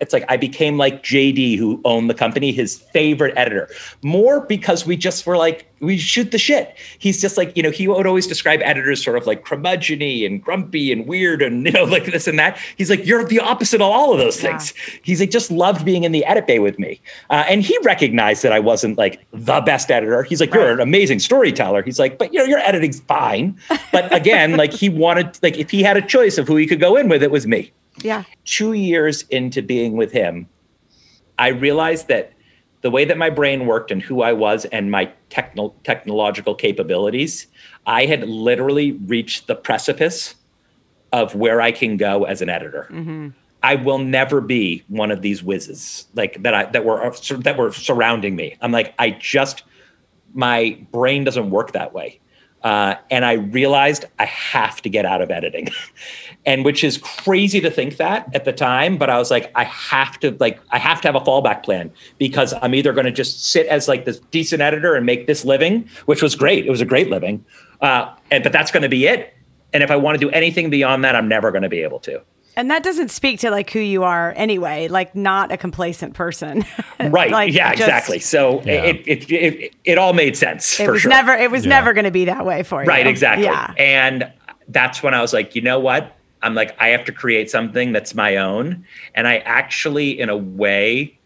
[0.00, 3.68] it's like I became like JD, who owned the company, his favorite editor,
[4.02, 6.74] more because we just were like, we shoot the shit.
[6.98, 10.42] He's just like, you know, he would always describe editors sort of like curmudgeony and
[10.42, 12.58] grumpy and weird and, you know, like this and that.
[12.76, 14.74] He's like, you're the opposite of all of those things.
[14.76, 14.98] Yeah.
[15.02, 17.00] He's like, just loved being in the edit bay with me.
[17.30, 20.22] Uh, and he recognized that I wasn't like the best editor.
[20.22, 21.82] He's like, you're an amazing storyteller.
[21.82, 23.58] He's like, but, you know, your editing's fine.
[23.92, 26.80] But again, like he wanted, like, if he had a choice of who he could
[26.80, 27.72] go in with, it was me.
[28.02, 28.24] Yeah.
[28.44, 30.48] Two years into being with him,
[31.38, 32.32] I realized that
[32.82, 37.46] the way that my brain worked and who I was and my techno- technological capabilities,
[37.86, 40.34] I had literally reached the precipice
[41.12, 42.88] of where I can go as an editor.
[42.90, 43.28] Mm-hmm.
[43.62, 46.54] I will never be one of these whizzes like that.
[46.54, 48.56] I that were that were surrounding me.
[48.60, 49.64] I'm like I just
[50.34, 52.20] my brain doesn't work that way.
[52.62, 55.68] Uh, and I realized I have to get out of editing.
[56.46, 59.64] and which is crazy to think that at the time, but I was like, I
[59.64, 63.12] have to like I have to have a fallback plan because I'm either going to
[63.12, 66.64] just sit as like this decent editor and make this living, which was great.
[66.64, 67.44] It was a great living.
[67.80, 69.34] Uh, and but that's going to be it.
[69.72, 71.98] And if I want to do anything beyond that, I'm never going to be able
[72.00, 72.22] to.
[72.58, 76.64] And that doesn't speak to like who you are anyway, like not a complacent person.
[77.00, 77.30] right.
[77.30, 78.18] like yeah, just, exactly.
[78.20, 78.84] So yeah.
[78.84, 80.80] It, it, it, it, all made sense.
[80.80, 81.10] It was sure.
[81.10, 81.70] never, it was yeah.
[81.70, 82.88] never going to be that way for you.
[82.88, 83.06] Right.
[83.06, 83.44] Exactly.
[83.44, 83.74] Yeah.
[83.76, 84.32] And
[84.68, 86.15] that's when I was like, you know what?
[86.42, 88.84] I'm like, I have to create something that's my own.
[89.14, 91.18] And I actually, in a way,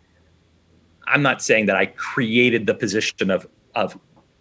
[1.06, 3.98] I'm not saying that I created the position of, of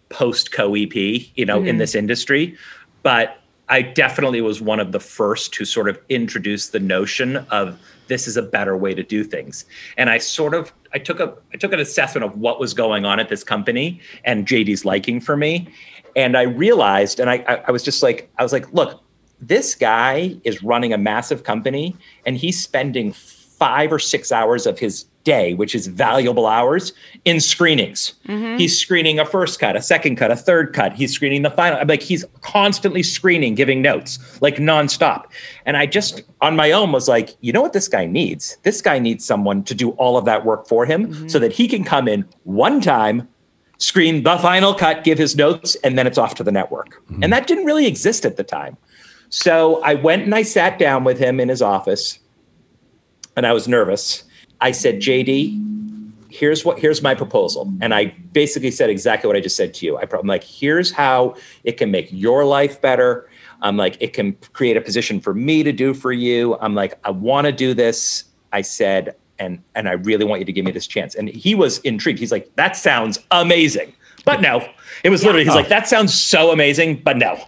[0.08, 1.68] post co EP, you know, mm-hmm.
[1.68, 2.56] in this industry,
[3.02, 7.78] but I definitely was one of the first to sort of introduce the notion of
[8.08, 9.64] this is a better way to do things.
[9.96, 13.04] And I sort of I took a I took an assessment of what was going
[13.04, 15.72] on at this company and JD's liking for me.
[16.16, 19.00] And I realized, and I, I, I was just like, I was like, look,
[19.40, 24.78] this guy is running a massive company and he's spending five or six hours of
[24.78, 26.94] his day, which is valuable hours,
[27.26, 28.14] in screenings.
[28.26, 28.56] Mm-hmm.
[28.56, 30.94] He's screening a first cut, a second cut, a third cut.
[30.94, 31.78] He's screening the final.
[31.78, 35.24] I'm like, he's constantly screening, giving notes, like nonstop.
[35.66, 38.56] And I just, on my own, was like, you know what this guy needs?
[38.62, 41.28] This guy needs someone to do all of that work for him mm-hmm.
[41.28, 43.28] so that he can come in one time,
[43.76, 46.94] screen the final cut, give his notes, and then it's off to the network.
[47.04, 47.24] Mm-hmm.
[47.24, 48.78] And that didn't really exist at the time.
[49.30, 52.18] So I went and I sat down with him in his office
[53.36, 54.24] and I was nervous.
[54.60, 55.70] I said, JD,
[56.30, 57.72] here's what here's my proposal.
[57.80, 59.96] And I basically said exactly what I just said to you.
[59.98, 63.28] I I'm like, here's how it can make your life better.
[63.62, 66.56] I'm like, it can create a position for me to do for you.
[66.60, 68.24] I'm like, I want to do this.
[68.52, 71.14] I said, and and I really want you to give me this chance.
[71.14, 72.18] And he was intrigued.
[72.18, 73.92] He's like, that sounds amazing.
[74.24, 74.66] But no.
[75.02, 77.42] It was literally, he's like, that sounds so amazing, but no.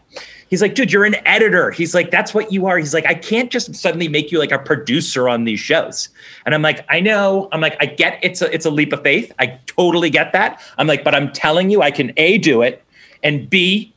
[0.53, 1.71] He's like, dude, you're an editor.
[1.71, 2.77] He's like, that's what you are.
[2.77, 6.11] He's like, I can't just suddenly make you like a producer on these shows.
[6.45, 7.49] And I'm like, I know.
[7.53, 9.33] I'm like, I get it's a it's a leap of faith.
[9.39, 10.61] I totally get that.
[10.77, 12.85] I'm like, but I'm telling you, I can A do it,
[13.23, 13.95] and B,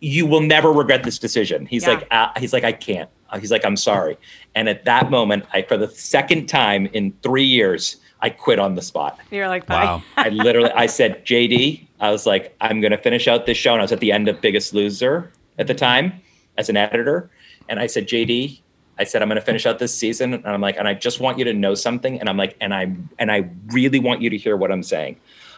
[0.00, 1.64] you will never regret this decision.
[1.64, 1.94] He's Yeah.
[1.94, 3.08] like, uh, he's like, I can't.
[3.30, 4.18] Uh, He's like, I'm sorry.
[4.54, 8.74] And at that moment, I for the second time in three years, I quit on
[8.74, 9.18] the spot.
[9.30, 9.84] You're like, bye.
[9.84, 10.02] Wow.
[10.18, 13.72] I literally, I said, JD, I was like, I'm going to finish out this show.
[13.72, 16.20] And I was at the end of Biggest Loser at the time
[16.56, 17.30] as an editor.
[17.68, 18.60] And I said, JD,
[18.98, 20.34] I said, I'm going to finish out this season.
[20.34, 22.20] And I'm like, and I just want you to know something.
[22.20, 25.16] And I'm like, and I, and I really want you to hear what I'm saying.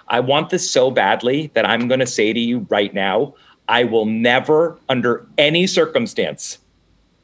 [0.09, 3.35] I want this so badly that I'm going to say to you right now,
[3.69, 6.59] I will never, under any circumstance,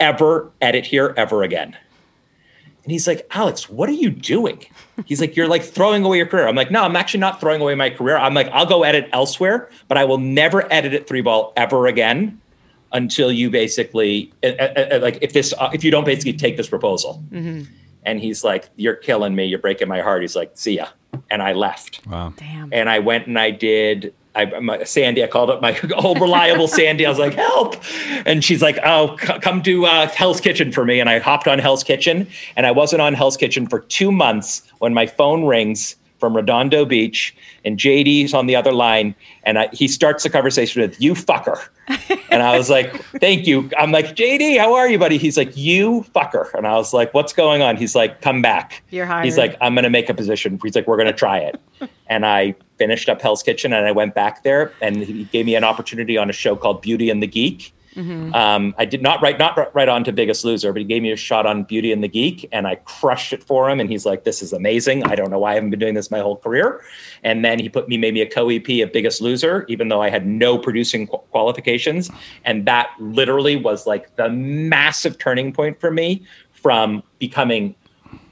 [0.01, 1.77] ever edit here ever again.
[2.83, 4.67] And he's like, Alex, what are you doing?
[5.07, 6.49] He's like, you're like throwing away your career.
[6.49, 8.17] I'm like, no, I'm actually not throwing away my career.
[8.17, 11.87] I'm like, I'll go edit elsewhere, but I will never edit at three ball ever
[11.87, 12.42] again
[12.93, 16.57] until you basically uh, uh, uh, like if this uh, if you don't basically take
[16.57, 17.23] this proposal.
[18.05, 19.45] And he's like, you're killing me.
[19.47, 20.23] You're breaking my heart.
[20.23, 20.87] He's like, see ya.
[21.31, 22.33] And I left Wow.
[22.37, 22.69] Damn.
[22.73, 24.13] and I went and I did.
[24.35, 27.05] I, my, Sandy, I called up my old reliable Sandy.
[27.07, 27.77] I was like, "Help!"
[28.25, 31.47] And she's like, "Oh, c- come to uh, Hell's Kitchen for me." And I hopped
[31.47, 32.27] on Hell's Kitchen,
[32.57, 36.85] and I wasn't on Hell's Kitchen for two months when my phone rings from Redondo
[36.85, 39.13] Beach, and JD's on the other line,
[39.43, 41.59] and I, he starts the conversation with "You fucker,"
[42.31, 45.57] and I was like, "Thank you." I'm like, "JD, how are you, buddy?" He's like,
[45.57, 49.25] "You fucker," and I was like, "What's going on?" He's like, "Come back." You're hired.
[49.25, 50.61] He's like, I'm going to make a position.
[50.63, 51.61] He's like, we're going to try it.
[52.07, 55.57] and I finished up Hell's Kitchen and I went back there and he gave me
[55.57, 57.75] an opportunity on a show called Beauty and the Geek.
[57.97, 61.13] Um, I did not write not right on to Biggest Loser, but he gave me
[61.13, 63.81] a shot on Beauty and the Geek, and I crushed it for him.
[63.81, 65.05] And he's like, "This is amazing.
[65.05, 66.81] I don't know why I haven't been doing this my whole career."
[67.23, 70.11] And then he put me made me a co-EP of Biggest Loser, even though I
[70.11, 72.11] had no producing qu- qualifications.
[72.45, 76.23] And that literally was like the massive turning point for me
[76.53, 77.75] from becoming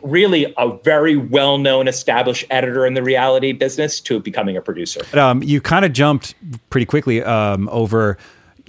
[0.02, 5.00] really a very well-known established editor in the reality business to becoming a producer.
[5.18, 6.34] um, you kind of jumped
[6.70, 8.16] pretty quickly um, over.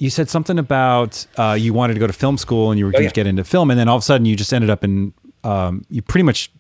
[0.01, 2.91] You said something about uh, you wanted to go to film school and you were
[2.91, 3.09] going yeah.
[3.09, 5.13] to get into film, and then all of a sudden you just ended up in.
[5.43, 6.51] Um, you pretty much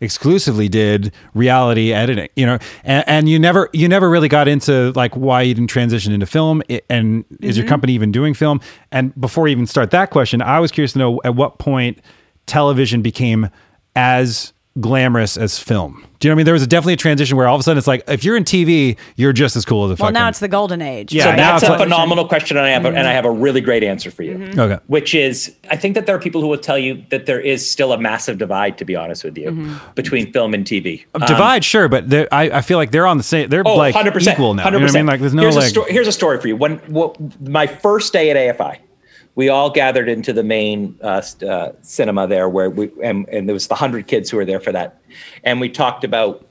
[0.00, 4.92] exclusively did reality editing, you know, and, and you never you never really got into
[4.96, 8.60] like why you didn't transition into film, and is your company even doing film?
[8.90, 12.00] And before we even start that question, I was curious to know at what point
[12.46, 13.50] television became
[13.96, 16.04] as glamorous as film.
[16.18, 16.44] Do you know what I mean?
[16.46, 18.44] There was definitely a transition where all of a sudden it's like if you're in
[18.44, 20.06] TV, you're just as cool as a film.
[20.06, 20.14] well, fucking.
[20.14, 21.12] now it's the golden age.
[21.12, 23.12] Yeah, so now that's it's a like- phenomenal question, and I have a, and I
[23.12, 24.50] have a really great answer for you.
[24.58, 24.78] okay.
[24.88, 27.68] Which is, I think that there are people who will tell you that there is
[27.70, 31.04] still a massive divide, to be honest with you, between film and TV.
[31.14, 33.48] Um, Divide, sure, but I, I feel like they're on the same.
[33.50, 34.64] They're Oh, like 100%, equal now.
[34.64, 34.66] 100%.
[34.66, 35.06] You know what I mean?
[35.06, 35.66] Like there's no here's like.
[35.66, 36.56] A sto- here's a story for you.
[36.56, 38.78] When well, my first day at AFI,
[39.36, 43.54] we all gathered into the main uh, uh, cinema there, where we and, and there
[43.54, 45.00] was the hundred kids who were there for that,
[45.42, 46.46] and we talked about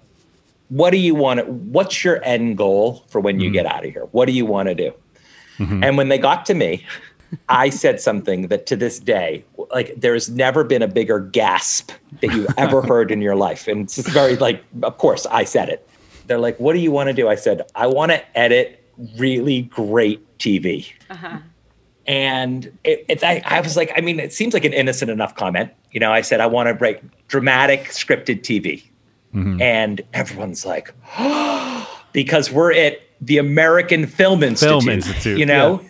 [0.69, 1.39] what do you want?
[1.39, 3.53] to What's your end goal for when you Mm-hmm.
[3.53, 4.07] get out of here?
[4.11, 4.93] What do you want to do?
[5.59, 6.86] And when they got to me,
[7.47, 12.34] I said something that to this day, like there's never been a bigger gasp that
[12.34, 13.67] you've ever heard in your life.
[13.67, 15.88] And it's very like, of course, I said it.
[16.27, 17.29] They're like, what do you want to do?
[17.29, 18.84] I said, I want to edit
[19.17, 20.91] really great TV.
[22.05, 25.35] And it, it, I, I was like, I mean, it seems like an innocent enough
[25.35, 25.71] comment.
[25.91, 28.83] You know, I said, I want to write dramatic scripted TV.
[29.61, 30.93] And everyone's like,
[32.13, 35.81] because we're at the American Film Institute, Institute, you know?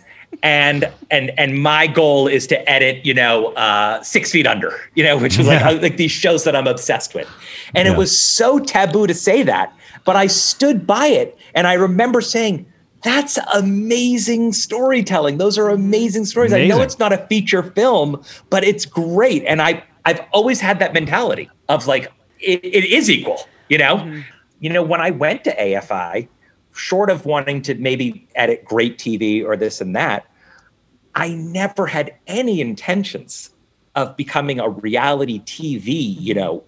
[0.42, 5.04] and and and my goal is to edit, you know, uh, Six Feet Under, you
[5.04, 7.28] know, which is like like these shows that I'm obsessed with,
[7.74, 7.92] and Yeah.
[7.92, 9.72] it was so taboo to say that,
[10.04, 12.66] but I stood by it, and I remember saying.
[13.04, 15.36] That's amazing storytelling.
[15.36, 16.54] Those are amazing stories.
[16.54, 19.44] I know it's not a feature film, but it's great.
[19.44, 23.96] And I I've always had that mentality of like it, it is equal, you know?
[23.98, 24.20] Mm-hmm.
[24.60, 26.28] You know, when I went to AFI,
[26.72, 30.26] short of wanting to maybe edit great TV or this and that,
[31.14, 33.50] I never had any intentions
[33.94, 36.64] of becoming a reality TV, you know,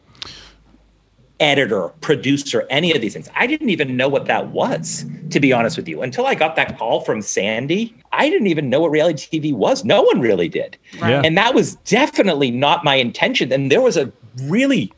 [1.40, 3.28] editor, producer, any of these things.
[3.34, 6.02] I didn't even know what that was, to be honest with you.
[6.02, 9.84] Until I got that call from Sandy, I didn't even know what reality TV was.
[9.84, 10.78] No one really did.
[10.94, 11.22] Yeah.
[11.24, 13.52] And that was definitely not my intention.
[13.52, 14.10] And there was a
[14.42, 14.92] really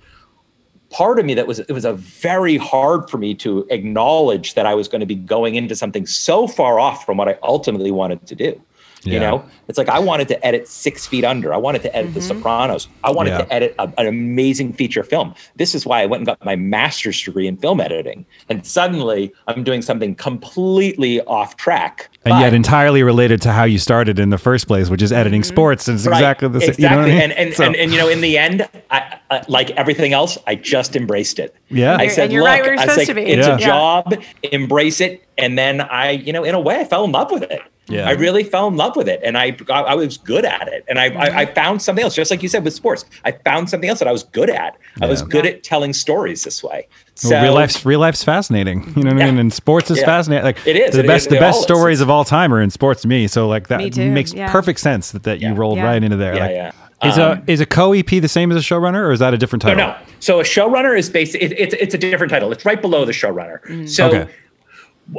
[0.90, 4.64] part of me that was it was a very hard for me to acknowledge that
[4.64, 7.90] I was going to be going into something so far off from what I ultimately
[7.90, 8.60] wanted to do.
[9.04, 11.54] You know, it's like I wanted to edit Six Feet Under.
[11.54, 12.88] I wanted to edit The Sopranos.
[13.04, 13.38] I wanted Yeah.
[13.38, 15.34] to edit a- an amazing feature film.
[15.56, 18.26] This is why I went and got my master's degree in film editing.
[18.48, 22.08] And suddenly, I'm doing something completely off track.
[22.24, 25.42] and yet entirely related to how you started in the first place, which is editing
[25.42, 25.88] sports.
[25.88, 26.16] And it's Right.
[26.18, 26.70] exactly the same.
[26.70, 26.84] Exactly.
[26.84, 27.20] You know I mean?
[27.22, 30.36] and, and, So- and and you know, in the end, I, I, like everything else,
[30.46, 31.54] I just embraced it.
[31.70, 31.96] Yeah.
[31.98, 33.54] I said, and you're look, right I was like, it's Yeah.
[33.54, 35.22] a job, embrace it.
[35.38, 37.62] And then I, you know, in a way, I fell in love with it.
[37.88, 38.08] Yeah.
[38.08, 40.84] I really fell in love with it, and I I, I was good at it,
[40.88, 41.54] and I, I I mm-hmm.
[41.54, 43.04] found something else, just like you said with sports.
[43.24, 44.76] I found something else that I was good at.
[45.00, 46.86] I was good at telling stories this way.
[47.14, 48.92] So Well, real life's real life's fascinating.
[48.96, 49.38] You know what I mean?
[49.38, 50.04] And sports is Yeah.
[50.06, 50.44] fascinating.
[50.44, 50.94] Like It is.
[50.94, 51.64] the It- best it- the it best all is.
[51.64, 53.26] stories of all time are in sports to me.
[53.26, 54.52] So like that makes yeah.
[54.52, 55.84] perfect sense that, that you rolled Yeah.
[55.84, 56.34] right into there.
[56.36, 57.08] Yeah, like, yeah.
[57.10, 59.32] Is a um, is a co EP the same as a showrunner, or is that
[59.32, 59.78] a different title?
[59.78, 59.96] no.
[60.18, 61.36] So a showrunner is based.
[61.36, 62.50] It, it's it's a different title.
[62.50, 63.64] It's right below the showrunner.
[63.68, 63.88] Mm.
[63.88, 64.32] So Okay.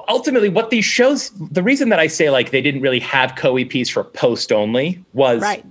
[0.07, 3.53] Ultimately, what these shows, the reason that I say like they didn't really have co
[3.55, 5.65] EPs for post only was Right.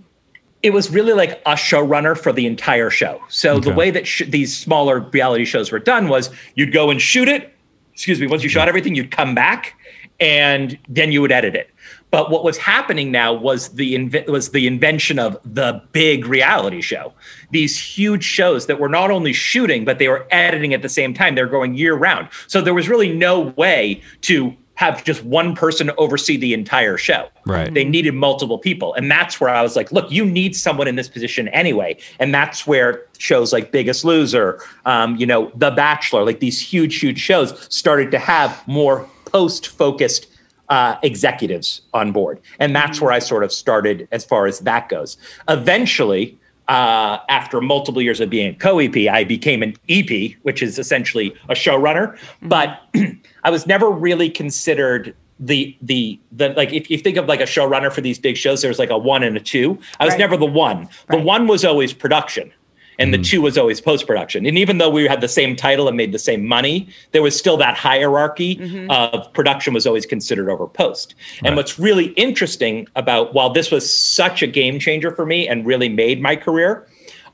[0.63, 3.21] it was really like a showrunner for the entire show.
[3.29, 7.01] So the way that sh- these smaller reality shows were done was you'd go and
[7.01, 7.55] shoot it.
[7.93, 8.27] Excuse me.
[8.27, 9.75] Once you shot everything, you'd come back
[10.21, 11.71] and then you would edit it.
[12.11, 17.13] But what was happening now was the was the invention of the big reality show.
[17.51, 21.13] These huge shows that were not only shooting but they were editing at the same
[21.13, 21.35] time.
[21.35, 22.29] They're going year round.
[22.47, 27.29] So there was really no way to have just one person oversee the entire show.
[27.45, 27.75] Right.
[27.75, 28.95] They needed multiple people.
[28.95, 31.99] And that's where I was like, look, you need someone in this position anyway.
[32.21, 37.01] And that's where shows like Biggest Loser, um, you know, The Bachelor, like these huge,
[37.01, 40.29] huge shows started to have more post focused
[40.69, 42.41] uh, executives on board.
[42.59, 45.17] And that's where I sort of started as far as that goes.
[45.49, 46.39] Eventually,
[46.69, 51.35] uh, after multiple years of being a co-EP, I became an EP, which is essentially
[51.49, 52.19] a showrunner.
[52.43, 52.81] But
[53.45, 57.45] I was never really considered the the the like if you think of like a
[57.45, 59.79] showrunner for these big shows, there's like a one and a two.
[60.01, 60.19] I was Right.
[60.19, 60.89] never the one.
[61.11, 62.53] The one was always production.
[62.99, 63.23] And the hmm.
[63.23, 64.45] two was always post production.
[64.45, 67.39] And even though we had the same title and made the same money, there was
[67.39, 68.91] still that hierarchy mm-hmm.
[68.91, 71.15] of production was always considered over post.
[71.45, 75.65] And what's really interesting about while this was such a game changer for me and
[75.65, 76.89] really made my career,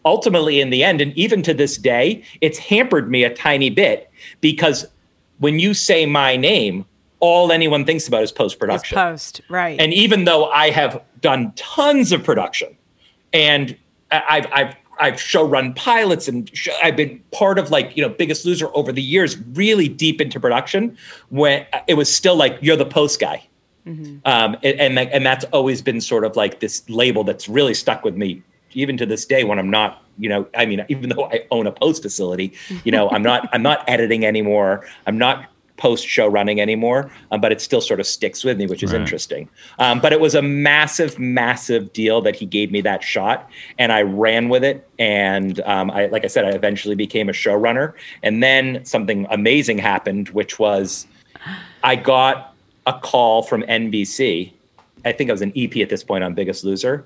[0.05, 4.11] ultimately in the end, and even to this day, it's hampered me a tiny bit
[4.41, 4.87] because
[5.39, 6.85] when you say my name,
[7.21, 8.97] all anyone thinks about is post production.
[8.97, 9.81] post, right?
[9.81, 12.77] And even though I have done tons of production,
[13.33, 13.77] and
[14.11, 18.09] I've I've I've show run pilots and sh- I've been part of like you know
[18.09, 20.97] Biggest Loser over the years, really deep into production.
[21.31, 23.47] When it was still like you're the post guy,
[23.87, 27.75] um, and and, that- and that's always been sort of like this label that's really
[27.75, 28.43] stuck with me
[28.73, 31.67] even to this day when I'm not you know I mean even though I own
[31.67, 32.53] a post facility,
[32.85, 34.87] you know I'm not I'm not editing anymore.
[35.07, 38.67] I'm not post show running anymore, um, but it still sort of sticks with me,
[38.67, 39.01] which is Right.
[39.01, 39.49] interesting.
[39.79, 43.93] Um, but it was a massive, massive deal that he gave me that shot, and
[43.93, 44.89] I ran with it.
[44.99, 47.93] And um, I, like I said, I eventually became a showrunner.
[48.23, 51.07] And then something amazing happened, which was
[51.83, 52.55] I got
[52.87, 54.53] a call from NBC.
[55.05, 57.05] I think I was an EP at this point on Biggest Loser,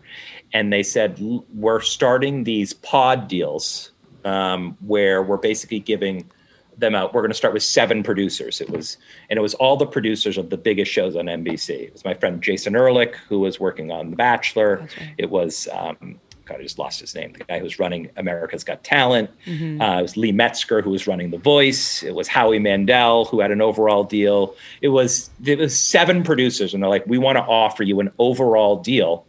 [0.52, 1.18] and they said
[1.54, 3.90] we're starting these pod deals
[4.24, 6.30] um, where we're basically giving
[6.78, 7.14] them out.
[7.14, 8.60] We're going to start with seven producers.
[8.60, 8.96] It was,
[9.30, 11.70] and it was all the producers of the biggest shows on NBC.
[11.70, 14.88] It was my friend Jason Ehrlich who was working on The Bachelor.
[15.18, 15.68] It was.
[15.72, 17.34] Um, God, I just lost his name.
[17.34, 19.28] The guy who was running America's Got Talent.
[19.44, 19.82] Mm-hmm.
[19.82, 22.02] Uh, it was Lee Metzger who was running The Voice.
[22.02, 24.56] It was Howie Mandel who had an overall deal.
[24.80, 28.10] It was it was seven producers, and they're like, we want to offer you an
[28.18, 29.26] overall deal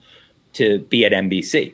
[0.53, 1.73] to be at NBC.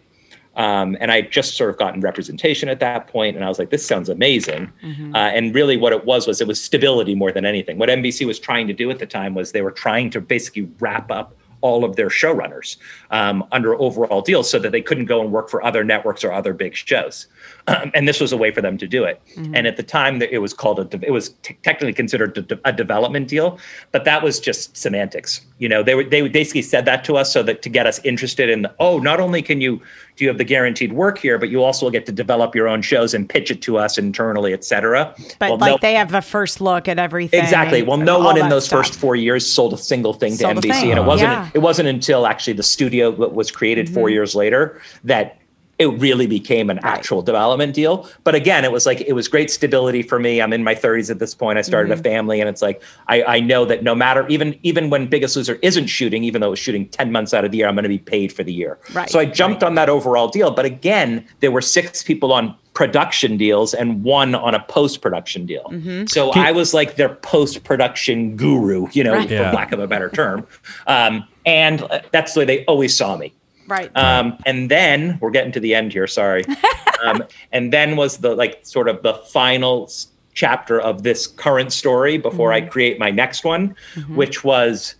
[0.56, 3.70] Um, and I just sort of gotten representation at that point, and I was like,
[3.70, 4.72] "This sounds amazing."
[5.14, 7.78] Uh, and really, what it was was it was stability more than anything.
[7.78, 10.70] What NBC was trying to do at the time was they were trying to basically
[10.80, 11.36] wrap up
[11.66, 12.78] all of their showrunners
[13.10, 16.32] um, under overall deals so that they couldn't go and work for other networks or
[16.32, 17.26] other big shows.
[17.66, 19.20] Um, and this was a way for them to do it.
[19.36, 19.56] Mm-hmm.
[19.56, 22.72] And at the time, it was called a, it was t- technically considered a, a,
[22.72, 23.58] development deal,
[23.91, 25.41] but that was just semantics.
[25.58, 27.99] You know, they were, they basically said that to us so that to get us
[28.03, 29.82] interested in, the, oh, not only can you
[30.16, 32.82] do you have the guaranteed work here, but you also get to develop your own
[32.82, 35.13] shows and pitch it to us internally, et cetera.
[35.39, 37.41] But well, like no, they have a first look at everything.
[37.41, 37.84] Exactly.
[37.84, 38.86] Well, no one in those stuff.
[38.86, 40.91] first four years sold a single thing sold to NBC, thing.
[40.91, 41.49] and it wasn't yeah.
[41.53, 43.95] it wasn't until actually the studio was created mm-hmm.
[43.95, 45.38] four years later that
[45.78, 48.10] it really became an actual development deal.
[48.24, 50.42] But again, it was like it was great stability for me.
[50.42, 51.58] I'm in my 30s at this point.
[51.58, 52.00] I started mm-hmm.
[52.00, 55.36] a family, and it's like I, I know that no matter even even when Biggest
[55.36, 57.84] Loser isn't shooting, even though it's shooting 10 months out of the year, I'm going
[57.84, 58.80] to be paid for the year.
[58.94, 59.10] Right.
[59.10, 59.68] So I jumped right.
[59.68, 60.52] on that overall deal.
[60.52, 65.46] But again, there were six people on production deals and one on a post production
[65.46, 65.64] deal.
[65.72, 66.06] Mm-hmm.
[66.08, 69.30] So I was like their post production guru, you know, right.
[69.30, 69.50] yeah.
[69.50, 70.46] for lack of a better term.
[70.86, 73.34] Um, and uh, that's the way they always saw me.
[73.68, 73.95] Right.
[73.97, 76.07] Um, and then we're getting to the end here.
[76.07, 76.45] Sorry.
[77.03, 79.89] um, and then was the like sort of the final
[80.34, 82.66] chapter of this current story before mm-hmm.
[82.66, 84.16] I create my next one, mm-hmm.
[84.16, 84.95] which was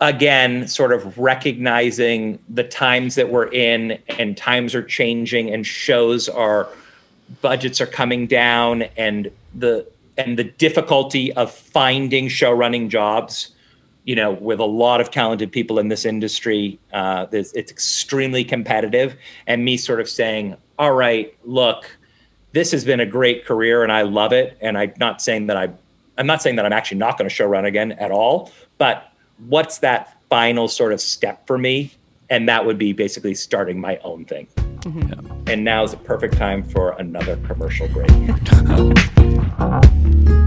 [0.00, 6.28] again sort of recognizing the times that we're in and times are changing and shows
[6.28, 6.68] are
[7.40, 9.86] budgets are coming down and the
[10.16, 13.53] and the difficulty of finding show running jobs
[14.04, 19.16] you know, with a lot of talented people in this industry, uh, it's extremely competitive.
[19.46, 21.96] And me sort of saying, all right, look,
[22.52, 24.58] this has been a great career and I love it.
[24.60, 25.70] And I'm not saying that I,
[26.18, 28.52] I'm not saying that I'm actually not going to show run again at all.
[28.78, 29.10] But
[29.48, 31.90] what's that final sort of step for me?
[32.30, 34.46] And that would be basically starting my own thing.
[34.56, 35.08] Mm-hmm.
[35.08, 35.52] Yeah.
[35.52, 38.10] And now is the perfect time for another commercial break.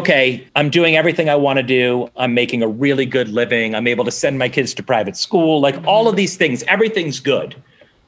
[0.00, 2.08] okay, I'm doing everything I want to do.
[2.16, 3.74] I'm making a really good living.
[3.74, 7.20] I'm able to send my kids to private school, like all of these things, everything's
[7.20, 7.54] good.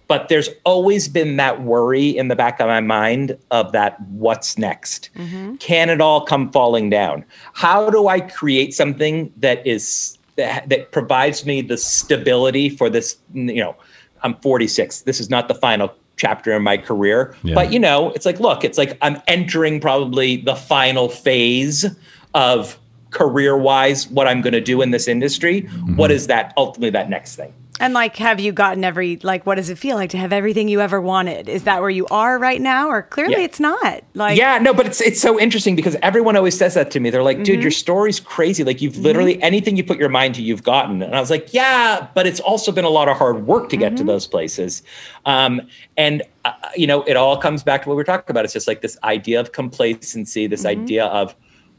[0.08, 4.56] But there's always been that worry in the back of my mind of that what's
[4.56, 5.10] next?
[5.16, 5.56] Mm-hmm.
[5.56, 7.24] Can it all come falling down?
[7.52, 13.18] How do I create something that is that, that provides me the stability for this,
[13.34, 13.76] you know,
[14.22, 15.02] I'm 46.
[15.02, 17.34] This is not the final chapter in my career.
[17.42, 17.56] Yeah.
[17.56, 21.84] But you know, it's like, look, it's like I'm entering probably the final phase
[22.32, 22.78] of
[23.10, 25.62] career wise what I'm going to do in this industry.
[25.62, 25.96] Mm-hmm.
[25.96, 27.52] What is that ultimately that next thing?
[27.82, 29.44] And like, have you gotten every like?
[29.44, 31.48] What does it feel like to have everything you ever wanted?
[31.48, 33.40] Is that where you are right now, or clearly yeah.
[33.40, 34.04] it's not?
[34.14, 37.10] Like, yeah, no, but it's it's so interesting because everyone always says that to me.
[37.10, 37.62] They're like, "Dude, mm-hmm.
[37.62, 38.62] your story's crazy.
[38.62, 39.02] Like, you've mm-hmm.
[39.02, 42.24] literally anything you put your mind to, you've gotten." And I was like, "Yeah, but
[42.24, 43.96] it's also been a lot of hard work to get mm-hmm.
[43.96, 44.84] to those places."
[45.26, 45.60] Um,
[45.96, 48.44] and uh, you know, it all comes back to what we are talking about.
[48.44, 50.82] It's just like this idea of complacency, this mm-hmm.
[50.82, 51.34] idea of,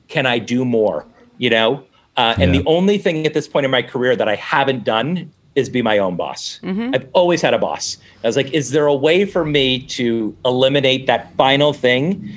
[0.10, 1.86] "Can I do more?" You know.
[2.18, 2.62] Uh, and yeah.
[2.62, 5.82] the only thing at this point in my career that I haven't done is be
[5.82, 6.60] my own boss.
[6.64, 6.96] Mm-hmm.
[6.96, 7.98] I've always had a boss.
[8.24, 12.34] I was like, is there a way for me to eliminate that final thing?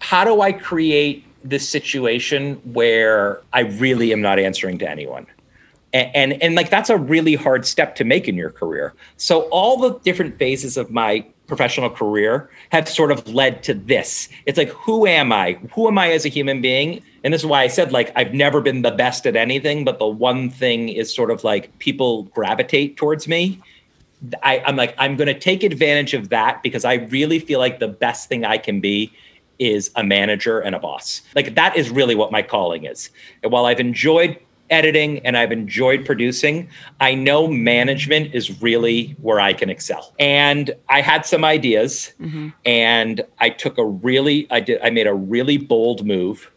[0.00, 5.26] How do I create this situation where I really am not answering to anyone?
[5.92, 8.94] And, and, and like that's a really hard step to make in your career.
[9.16, 14.28] So all the different phases of my professional career have sort of led to this.
[14.46, 15.58] It's like, who am I?
[15.72, 17.02] Who am I as a human being?
[17.26, 19.98] And this is why I said, like, I've never been the best at anything, but
[19.98, 23.60] the one thing is sort of like people gravitate towards me.
[24.44, 27.80] I, I'm like, I'm going to take advantage of that because I really feel like
[27.80, 29.12] the best thing I can be
[29.58, 31.20] is a manager and a boss.
[31.34, 33.10] Like, that is really what my calling is.
[33.42, 34.38] And while I've enjoyed
[34.70, 36.68] editing and I've enjoyed producing,
[37.00, 40.14] I know management is really where I can excel.
[40.20, 42.50] And I had some ideas mm-hmm.
[42.64, 46.52] and I took a really I did I made a really bold move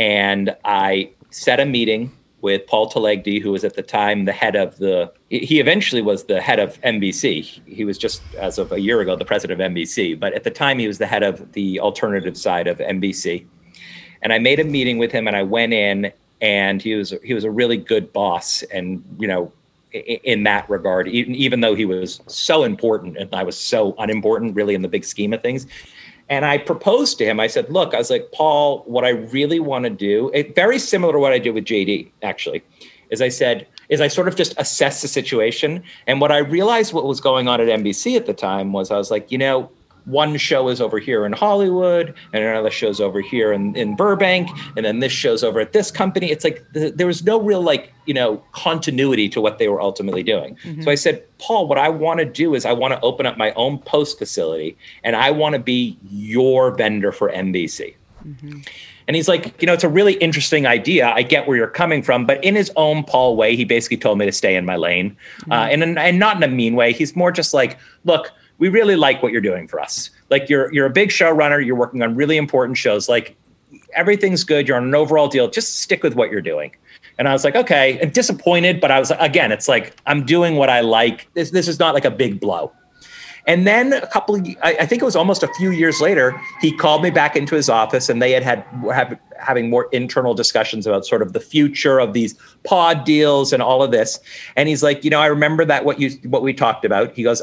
[0.00, 4.56] and I set a meeting with Paul Telegdy, who was at the time the head
[4.56, 7.60] of the he eventually was the head of NBC.
[7.66, 10.50] He was just as of a year ago the president of NBC, but at the
[10.50, 13.44] time he was the head of the alternative side of NBC.
[14.22, 17.34] And I made a meeting with him and I went in and he was he
[17.34, 19.52] was a really good boss and you know
[19.92, 24.54] in that regard even, even though he was so important and i was so unimportant
[24.54, 25.66] really in the big scheme of things
[26.30, 29.60] and i proposed to him i said look i was like paul what i really
[29.60, 32.62] want to do it, very similar to what i did with jd actually
[33.10, 35.82] is i said is i sort of just assess the situation.
[36.06, 38.96] And what i realized what was going on at nbc at the time was i
[38.96, 39.68] was like you know
[40.10, 44.50] one show is over here in Hollywood and another show's over here in, in Burbank.
[44.76, 46.30] And then this show's over at this company.
[46.30, 49.80] It's like the, there was no real like, you know, continuity to what they were
[49.80, 50.56] ultimately doing.
[50.64, 50.82] Mm-hmm.
[50.82, 53.36] So I said, Paul, what I want to do is I want to open up
[53.36, 57.94] my own post facility and I want to be your vendor for NBC.
[58.26, 58.60] Mm-hmm.
[59.06, 61.08] And he's like, you know, it's a really interesting idea.
[61.08, 64.18] I get where you're coming from, but in his own Paul way, he basically told
[64.18, 65.16] me to stay in my lane,
[65.50, 65.82] uh, mm-hmm.
[65.82, 66.92] and and not in a mean way.
[66.92, 68.30] He's more just like, look,
[68.60, 70.10] we really like what you're doing for us.
[70.28, 71.64] Like you're you're a big showrunner.
[71.64, 73.08] You're working on really important shows.
[73.08, 73.34] Like
[73.96, 74.68] everything's good.
[74.68, 75.50] You're on an overall deal.
[75.50, 76.76] Just stick with what you're doing.
[77.18, 80.56] And I was like, okay, and disappointed, but I was again, it's like I'm doing
[80.56, 81.28] what I like.
[81.34, 82.72] This this is not like a big blow.
[83.46, 86.38] And then a couple of, I, I think it was almost a few years later,
[86.60, 90.34] he called me back into his office and they had had have, having more internal
[90.34, 92.34] discussions about sort of the future of these
[92.64, 94.20] pod deals and all of this.
[94.56, 97.16] And he's like, you know, I remember that what you what we talked about.
[97.16, 97.40] He goes,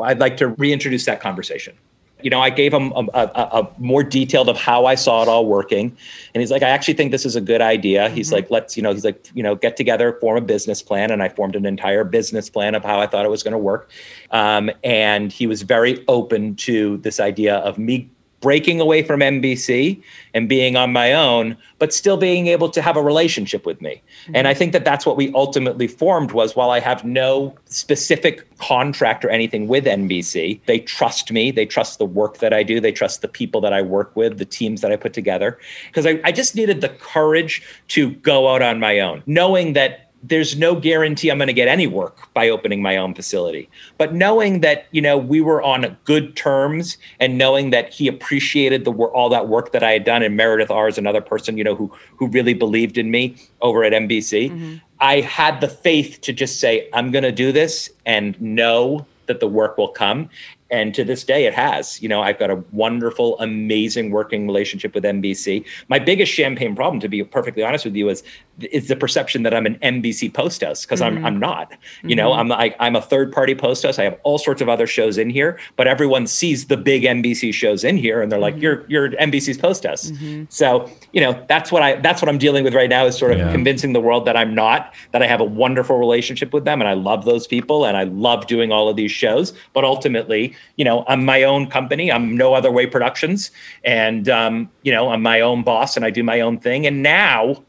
[0.00, 1.76] I'd like to reintroduce that conversation.
[2.20, 5.28] You know, I gave him a, a, a more detailed of how I saw it
[5.28, 5.96] all working,
[6.34, 8.82] and he's like, "I actually think this is a good idea." He's like, "Let's, you
[8.82, 11.64] know," he's like, "You know, get together, form a business plan," and I formed an
[11.64, 13.90] entire business plan of how I thought it was going to work.
[14.32, 18.10] Um, and he was very open to this idea of me
[18.40, 20.00] breaking away from NBC
[20.34, 24.00] and being on my own, but still being able to have a relationship with me.
[24.24, 24.36] Mm-hmm.
[24.36, 28.56] And I think that that's what we ultimately formed was while I have no specific
[28.58, 31.50] contract or anything with NBC, they trust me.
[31.50, 32.80] They trust the work that I do.
[32.80, 35.58] They trust the people that I work with, the teams that I put together.
[35.88, 40.07] Because I, I just needed the courage to go out on my own, knowing that
[40.22, 43.68] there's no guarantee I'm going to get any work by opening my own facility.
[43.98, 48.84] But knowing that, you know, we were on good terms and knowing that he appreciated
[48.84, 51.56] the work, all that work that I had done and Meredith Ahr is another person,
[51.56, 54.50] you know, who who really believed in me over at NBC.
[54.50, 54.76] Mm-hmm.
[55.00, 59.40] I had the faith to just say, I'm going to do this and know that
[59.40, 60.28] the work will come.
[60.70, 62.02] And to this day, it has.
[62.02, 65.64] You know, I've got a wonderful, amazing working relationship with NBC.
[65.88, 68.22] My biggest champagne problem, to be perfectly honest with you, is
[68.60, 71.26] is the perception that I'm an NBC post host because I'm mm-hmm.
[71.26, 71.72] I'm not.
[72.02, 72.16] You mm-hmm.
[72.16, 73.98] know, I'm I, I'm a third party post host.
[73.98, 77.52] I have all sorts of other shows in here, but everyone sees the big NBC
[77.54, 78.62] shows in here, and they're like, mm-hmm.
[78.62, 80.12] "You're you're NBC's post host."
[80.48, 83.32] So you know, that's what I that's what I'm dealing with right now is sort
[83.32, 83.52] of Yeah.
[83.52, 84.94] convincing the world that I'm not.
[85.12, 88.04] That I have a wonderful relationship with them, and I love those people, and I
[88.04, 89.52] love doing all of these shows.
[89.72, 92.10] But ultimately, you know, I'm my own company.
[92.10, 93.50] I'm No Other Way Productions,
[93.84, 96.86] and um, you know, I'm my own boss, and I do my own thing.
[96.86, 97.62] And now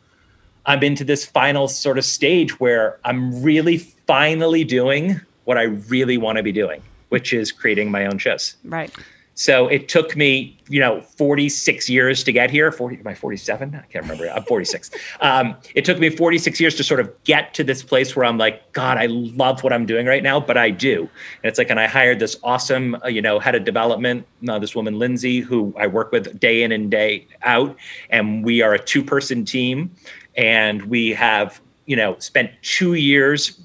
[0.69, 6.19] I'm into this final sort of stage where I'm really finally doing what I really
[6.19, 8.55] want to be doing, which is creating my own shows.
[8.63, 8.95] Right.
[9.33, 12.71] So it took me, you know, 46 years to get here.
[12.71, 13.73] 40, am I 47?
[13.73, 14.29] I can't remember.
[14.29, 14.91] I'm 46.
[15.21, 18.37] um, it took me 46 years to sort of get to this place where I'm
[18.37, 20.99] like, God, I love what I'm doing right now, but I do.
[21.01, 24.59] And it's like, and I hired this awesome, uh, you know, head of development, uh,
[24.59, 27.75] this woman, Lindsay, who I work with day in and day out.
[28.09, 29.95] And we are a two person team.
[30.35, 33.59] And we have, you know, spent two years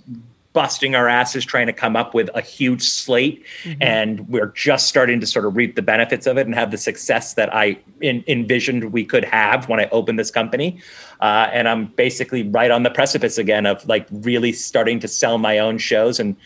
[0.54, 3.44] busting our asses trying to come up with a huge slate.
[3.80, 6.78] And we're just starting to sort of reap the benefits of it and have the
[6.78, 10.80] success that i in, envisioned we could have when i opened this company.
[11.20, 15.36] Uh, and i'm basically right on the precipice again of like really starting to sell
[15.38, 16.36] my own shows and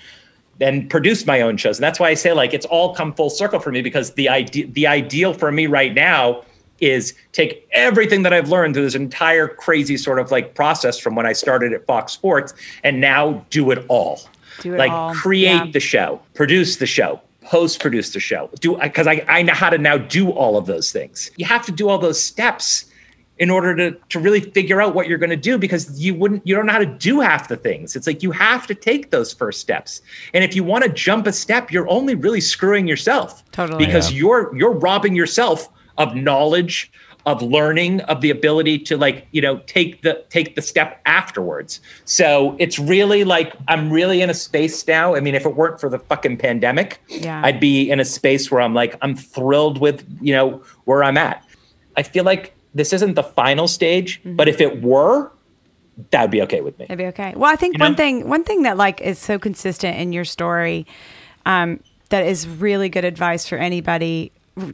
[0.61, 1.79] and produce my own shows.
[1.79, 4.29] And that's why i say like it's all come full circle for me because the
[4.31, 6.43] idea the ideal for me right now
[6.81, 11.15] is take everything that I've learned through this entire crazy sort of like process from
[11.15, 14.21] when I started at Fox Sports and now do it all.
[14.61, 15.71] Do it like all, create yeah.
[15.73, 18.51] the show, produce the show, post produce the show.
[18.61, 21.31] Do because I, I know how to now do all of those things.
[21.37, 22.87] You have to do all those steps
[23.39, 26.47] in order to to really figure out what you're going to do because you wouldn't
[26.47, 27.95] you don't know how to do half the things.
[27.97, 30.03] It's like you have to take those first steps.
[30.35, 33.49] And if you want to jump a step, you're only really screwing yourself.
[33.53, 33.85] Totally.
[33.85, 34.19] Because Yeah.
[34.19, 35.69] you're you're robbing yourself
[35.99, 36.91] of knowledge
[37.27, 41.81] of learning of the ability to like you know take the take the step afterwards
[42.07, 45.79] so it's really like i'm really in a space now i mean if it weren't
[45.81, 47.43] for the fucking pandemic Yeah.
[47.45, 51.19] i'd be in a space where i'm like i'm thrilled with you know where i'm
[51.19, 51.45] at
[51.99, 54.37] i feel like this isn't the final stage Mm-hmm.
[54.37, 55.31] but if it were
[56.13, 57.35] that would be okay with me That'd be okay.
[57.37, 57.97] Well, I think You one know?
[57.97, 60.87] thing one thing that like is so consistent in your story,
[61.45, 61.81] um,
[62.11, 64.31] that is really good advice for anybody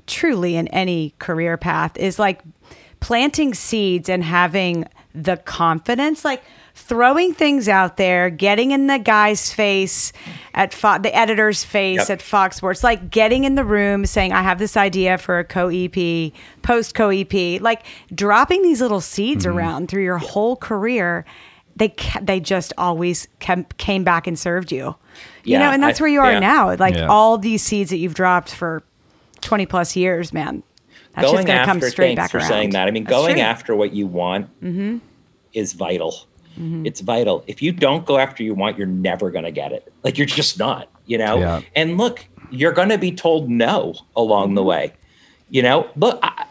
[0.07, 2.41] truly in any career path is like
[3.01, 6.43] planting seeds and having the confidence, like
[6.75, 10.13] throwing things out there, getting in the guy's face
[10.55, 12.11] at Fo- the editor's face Yep.
[12.11, 15.45] at Fox Sports, like getting in the room saying, I have this idea for a
[15.45, 16.33] co EP,
[16.63, 19.57] post co EP, like dropping these little seeds mm-hmm.
[19.57, 21.25] around through your whole career.
[21.77, 24.97] They ca- they just always came, came back and served you,
[25.45, 26.39] you Yeah, know, and that's I- where you are yeah.
[26.41, 26.75] now.
[26.77, 27.07] Like Yeah.
[27.09, 28.83] all these seeds that you've dropped for
[29.45, 30.63] 20 plus years, man.
[31.15, 32.49] That's going just going to come after straight thanks back for around.
[32.49, 32.89] saying that.
[32.89, 33.43] I mean, That's going true.
[33.45, 34.99] after what you want Mm-hmm.
[35.53, 36.15] is vital.
[36.57, 37.43] It's vital.
[37.49, 39.93] If you don't go after you want, you're never going to get it.
[40.05, 41.37] Like you're just not, you know.
[41.39, 41.61] Yeah.
[41.75, 44.69] And look, you're going to be told no along the Mm-hmm.
[44.69, 44.93] way.
[45.51, 46.47] You know, look, I,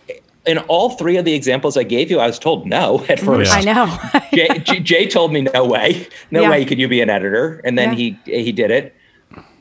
[0.45, 3.51] in all three of the examples I gave you, I was told no at first.
[3.51, 3.57] Yeah.
[3.57, 4.19] I know.
[4.33, 6.49] Jay, Jay- Jay told me no way, no Yeah.
[6.49, 8.11] way could you be an editor, and then Yeah.
[8.25, 8.93] he he did it.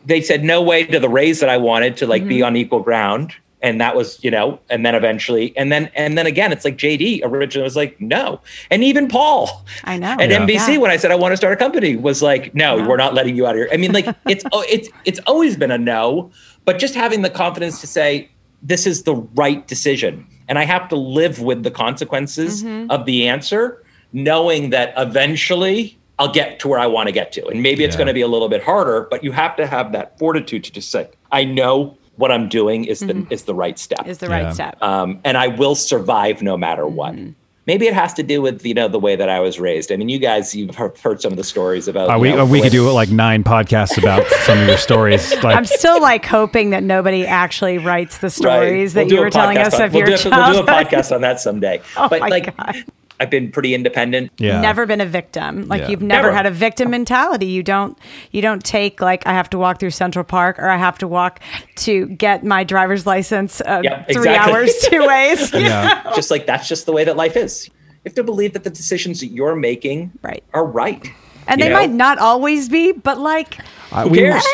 [0.04, 2.28] They said no way to the raise that I wanted to like Mm-hmm.
[2.28, 6.18] be on equal ground, and that was you know, and then eventually, and then and
[6.18, 10.16] then again, it's like JD originally was like no, and even Paul I know.
[10.18, 10.40] at Yeah.
[10.44, 10.78] NBC Yeah.
[10.78, 12.86] when I said I want to start a company was like no, Yeah.
[12.88, 13.68] we're not letting you out of here.
[13.72, 16.30] I mean, like it's oh, it's it's always been a no,
[16.64, 18.28] but just having the confidence to say
[18.62, 22.90] this is the right decision, and I have to live with the consequences Mm-hmm.
[22.90, 27.46] of the answer, knowing that eventually I'll get to where I want to get to.
[27.48, 27.98] And maybe it's Yeah.
[27.98, 30.72] going to be a little bit harder, but you have to have that fortitude to
[30.72, 33.98] just say, I know what I'm doing is the is the right step.
[34.00, 34.10] Mm-hmm.
[34.10, 34.44] Is the Yeah.
[34.44, 34.82] right step.
[34.82, 37.14] um, and I will survive no matter what.
[37.14, 37.30] Mm-hmm.
[37.64, 39.92] Maybe it has to do with you know the way that I was raised.
[39.92, 42.10] I mean, you guys, you've heard, heard some of the stories about.
[42.10, 45.32] Uh, we know, uh, we could do like nine podcasts about some of your stories.
[45.44, 49.02] Like, I'm still like hoping that nobody actually writes the stories Right.
[49.02, 50.66] that We'll you were telling us on- of we'll your do, a- We'll do a
[50.66, 51.80] podcast on that someday.
[51.96, 52.84] Oh but my like, God.
[53.22, 54.30] I've been pretty independent.
[54.38, 55.88] yeah, never been a victim like Yeah.
[55.90, 56.36] you've never, Never.
[56.36, 57.96] had a victim mentality you don't
[58.32, 61.06] you don't take like i have to walk through central park or i have to
[61.08, 61.40] walk
[61.76, 64.52] to get my driver's license uh, Yep, three exactly.
[64.52, 66.12] hours two ways Yeah.
[66.16, 67.68] just like that's just the way that life is.
[67.68, 70.42] You have to believe that the decisions that you're making Right.
[70.52, 71.06] are right.
[71.46, 71.76] and they know?
[71.76, 73.58] might not always be but like
[73.92, 74.44] Uh, Who we, cares?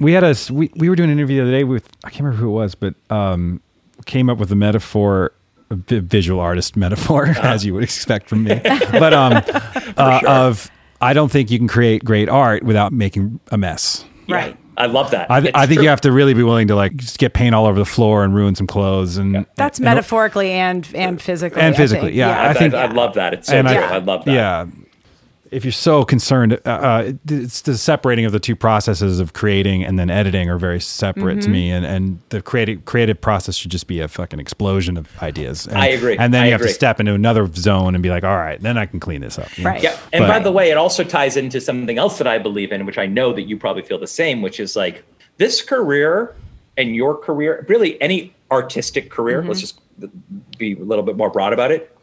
[0.00, 2.08] we had a s- we, we were doing an interview the other day with I
[2.10, 3.60] can't remember who it was, but um,
[4.06, 5.32] came up with a metaphor,
[5.74, 7.40] a visual artist metaphor, Uh-huh.
[7.48, 8.60] as you would expect from me.
[8.92, 9.42] but um,
[9.96, 10.70] uh, of
[11.00, 14.04] I don't think you can create great art without making a mess.
[14.26, 14.36] Yeah.
[14.36, 14.56] Right.
[14.76, 15.30] I love that.
[15.30, 15.82] I, I think true.
[15.84, 18.24] you have to really be willing to like just get paint all over the floor
[18.24, 22.16] and ruin some clothes and that's and- metaphorically and and physically And I physically, think.
[22.16, 22.40] yeah.
[22.40, 23.34] I, I think- I, love that.
[23.34, 23.76] It's so and true.
[23.76, 24.32] I, I, love that.
[24.34, 24.66] Yeah.
[25.54, 29.84] If you're so concerned, uh, uh, it's the separating of the two processes of creating
[29.84, 31.40] and then editing are very separate Mm-hmm.
[31.40, 35.08] to me, and and the creative creative process should just be a fucking explosion of
[35.22, 35.66] ideas.
[35.66, 36.16] And, I agree.
[36.18, 38.60] And then I you have to step into another zone and be like, all right,
[38.60, 39.56] then I can clean this up.
[39.56, 39.70] you know?
[39.70, 39.82] Right.
[39.82, 39.96] Yeah.
[40.12, 42.84] And But- by the way, it also ties into something else that I believe in,
[42.84, 45.04] which I know that you probably feel the same, which is like
[45.38, 46.34] this career
[46.76, 49.48] and your career, really any artistic career, Mm-hmm.
[49.48, 49.80] let's just
[50.58, 51.96] be a little bit more broad about it.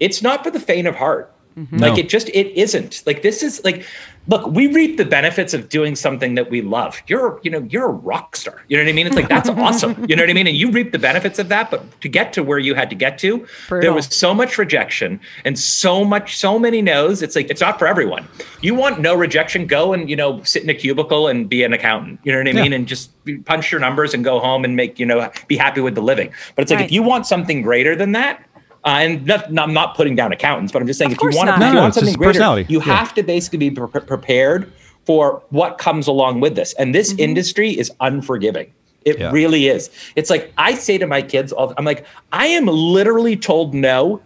[0.00, 1.32] It's not for the faint of heart.
[1.58, 1.76] Mm-hmm.
[1.76, 1.88] No.
[1.88, 3.02] Like it just it isn't.
[3.06, 3.84] Like this is like
[4.28, 7.00] look, we reap the benefits of doing something that we love.
[7.06, 8.62] You're, you know, you're a rock star.
[8.68, 9.06] You know what I mean?
[9.06, 10.04] It's like that's awesome.
[10.08, 10.46] You know what I mean?
[10.46, 12.96] And you reap the benefits of that, but to get to where you had to
[12.96, 17.22] get to, there was so much rejection and so much so many no's.
[17.22, 18.28] It's like it's not for everyone.
[18.60, 21.72] You want no rejection, go and, you know, sit in a cubicle and be an
[21.72, 22.20] accountant.
[22.22, 22.72] You know what I mean?
[22.72, 23.10] And just
[23.46, 26.32] punch your numbers and go home and make, you know, be happy with the living.
[26.54, 26.84] But it's like Right.
[26.86, 28.42] if you want something greater than that,
[28.84, 31.22] uh, and not, not, I'm not putting down accountants, but I'm just saying Of if
[31.32, 31.54] you want, not.
[31.56, 32.96] if No, you no, want it's something greater, you Yeah.
[32.96, 34.72] have to basically be pre- prepared
[35.04, 36.74] for what comes along with this.
[36.74, 38.70] And this industry is unforgiving.
[39.04, 39.30] It Yeah.
[39.32, 39.90] really is.
[40.16, 44.20] It's like I say to my kids, all, I'm like, I am literally told no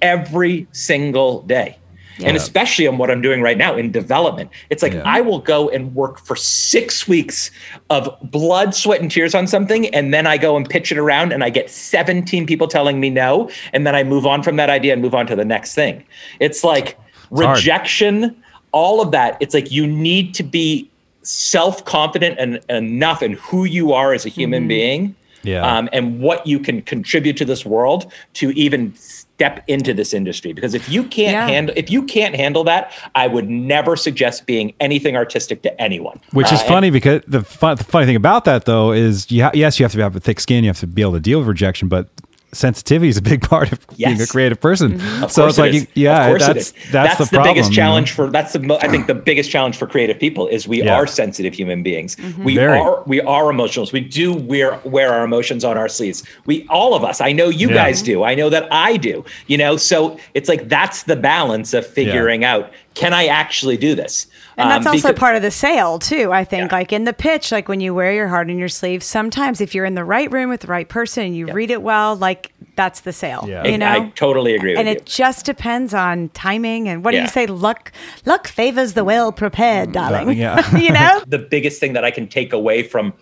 [0.00, 1.76] every single day.
[2.24, 4.50] And especially on what I'm doing right now in development.
[4.70, 5.02] It's like Yeah.
[5.04, 7.50] I will go and work for six weeks
[7.90, 9.92] of blood, sweat, and tears on something.
[9.94, 13.10] And then I go and pitch it around and I get 17 people telling me
[13.10, 13.50] no.
[13.72, 16.04] And then I move on from that idea and move on to the next thing.
[16.40, 16.98] It's like
[17.30, 17.56] hard.
[17.56, 18.42] rejection,
[18.72, 19.36] all of that.
[19.40, 20.90] It's like you need to be
[21.22, 24.68] self confident and enough in who you are as a human mm-hmm.
[24.68, 25.16] being
[25.48, 25.62] Yeah.
[25.78, 30.52] um, and what you can contribute to this world to even step into this industry.
[30.52, 31.46] Because if you can't Yeah.
[31.48, 36.20] handle if you can't handle that, I would never suggest being anything artistic to anyone.
[36.32, 39.30] Which is Uh, and- funny because the, fun, the funny thing about that though is
[39.30, 41.12] you ha- yes you have to have a thick skin you have to be able
[41.12, 42.08] to deal with rejection but
[42.52, 45.24] sensitivity is a big part of being a creative person mm-hmm.
[45.24, 45.82] Of so it's like is.
[45.82, 47.82] you, yeah Of course it that's, that's the problem biggest you know?
[47.82, 50.82] challenge for that's the mo- I think the biggest challenge for creative people is we
[50.82, 50.94] Yeah.
[50.94, 52.16] are sensitive human beings.
[52.16, 52.44] Mm-hmm.
[52.44, 52.78] We Very.
[52.78, 53.92] are we are emotionals.
[53.92, 56.24] We do wear wear our emotions on our sleeves.
[56.46, 57.20] We all of us.
[57.20, 57.74] I know you Yeah.
[57.74, 58.22] guys do.
[58.24, 59.24] I know that I do.
[59.46, 63.94] You know, so it's like that's the balance of figuring out can I actually do
[63.94, 64.26] this?
[64.58, 66.32] And that's Um, also because- part of the sale too.
[66.32, 66.78] I think, Yeah.
[66.78, 69.02] like in the pitch, like when you wear your heart on your sleeve.
[69.02, 71.80] Sometimes, if you're in the right room with the right person and you read it
[71.82, 73.44] well, like that's the sale.
[73.48, 73.64] Yeah.
[73.64, 74.94] You I- know, I totally agree with and you.
[74.94, 77.46] it just depends on timing and what do you say?
[77.46, 77.92] Luck,
[78.26, 80.36] luck favors the well prepared, darling.
[80.36, 80.76] yeah.
[80.76, 81.22] you know.
[81.26, 83.14] the biggest thing that I can take away from,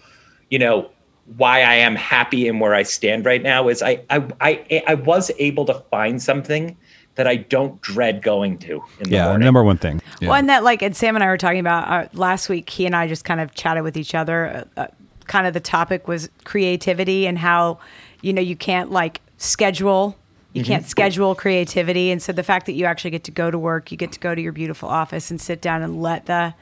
[0.50, 0.90] you know,
[1.36, 4.94] why I am happy and where I stand right now is I I I, I
[4.94, 6.76] was able to find something
[7.16, 9.44] that I don't dread going to in the yeah morning.
[9.44, 10.28] number one thing yeah.
[10.28, 12.70] Well, and that like, and Sam and I were talking about uh, last week.
[12.70, 14.64] He and I just kind of chatted with each other.
[14.76, 14.86] Uh, uh,
[15.26, 17.78] kind of the topic was creativity and how
[18.22, 20.16] you know you can't like schedule
[20.52, 20.72] you Mm-hmm.
[20.72, 23.90] can't schedule creativity and so the fact that you actually get to go to work
[23.90, 26.55] you get to go to your beautiful office and sit down and let the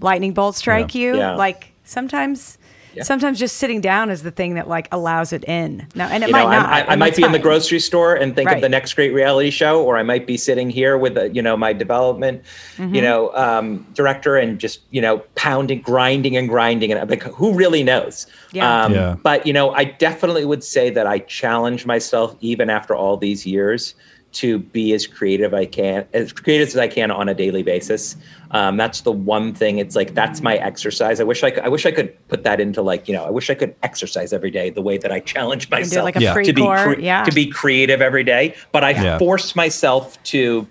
[0.00, 1.34] lightning bolt strike you Yeah.
[1.34, 2.56] like sometimes
[3.02, 6.28] sometimes just sitting down is the thing that like allows it in no and it
[6.28, 8.34] you might know, not I, I, I might that's be in the grocery store and
[8.34, 8.56] think Right.
[8.56, 11.40] of the next great reality show, or I might be sitting here with, the, you
[11.42, 12.42] know, my development,
[12.76, 12.94] Mm-hmm.
[12.94, 16.90] you know, um, director and just, you know, pounding, grinding and grinding.
[16.92, 18.26] And I'm like, who really knows?
[18.52, 18.84] Yeah.
[18.84, 19.16] Um, Yeah.
[19.22, 23.46] But, you know, I definitely would say that I challenge myself, even after all these
[23.46, 23.94] years,
[24.34, 28.16] to be as creative I can, as creative as I can on a daily basis.
[28.50, 29.78] Um, that's the one thing.
[29.78, 31.20] It's like that's my exercise.
[31.20, 31.64] I wish I could.
[31.64, 33.24] I wish I could put that into like you know.
[33.24, 36.20] I wish I could exercise every day the way that I challenge myself like a
[36.20, 36.34] Yeah.
[36.34, 37.24] to be cre- yeah.
[37.24, 38.54] to be creative every day.
[38.72, 39.18] But I Yeah.
[39.18, 40.66] force myself to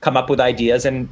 [0.00, 1.08] come up with ideas, and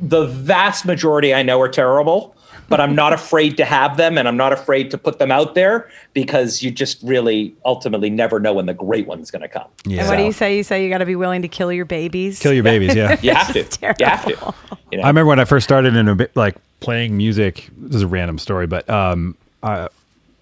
[0.00, 2.34] the vast majority I know are terrible.
[2.68, 5.54] But I'm not afraid to have them, and I'm not afraid to put them out
[5.54, 9.68] there because you just really ultimately never know when the great one's going to come.
[9.86, 10.00] Yeah.
[10.00, 11.86] and what do you say you say you got to be willing to kill your
[11.86, 13.18] babies Kill your babies, yeah.
[13.22, 13.60] You have to.
[13.60, 14.54] It's You have to.
[14.92, 15.04] You know?
[15.04, 17.68] I remember when I first started in a bit like playing music.
[17.76, 19.88] This is a random story, but um, uh,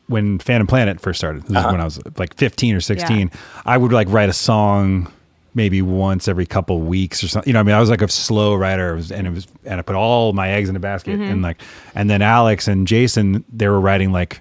[0.09, 3.31] when Phantom Planet first started, this is when I was like 15 or 16,
[3.65, 5.13] I would like write a song
[5.57, 7.49] maybe once every couple weeks or something.
[7.49, 9.49] You know, I mean, I was like a slow writer, It was- and it was,
[9.65, 11.61] and I put all my eggs in a basket, and like,
[11.95, 14.41] and then Alex and Jason, they were writing like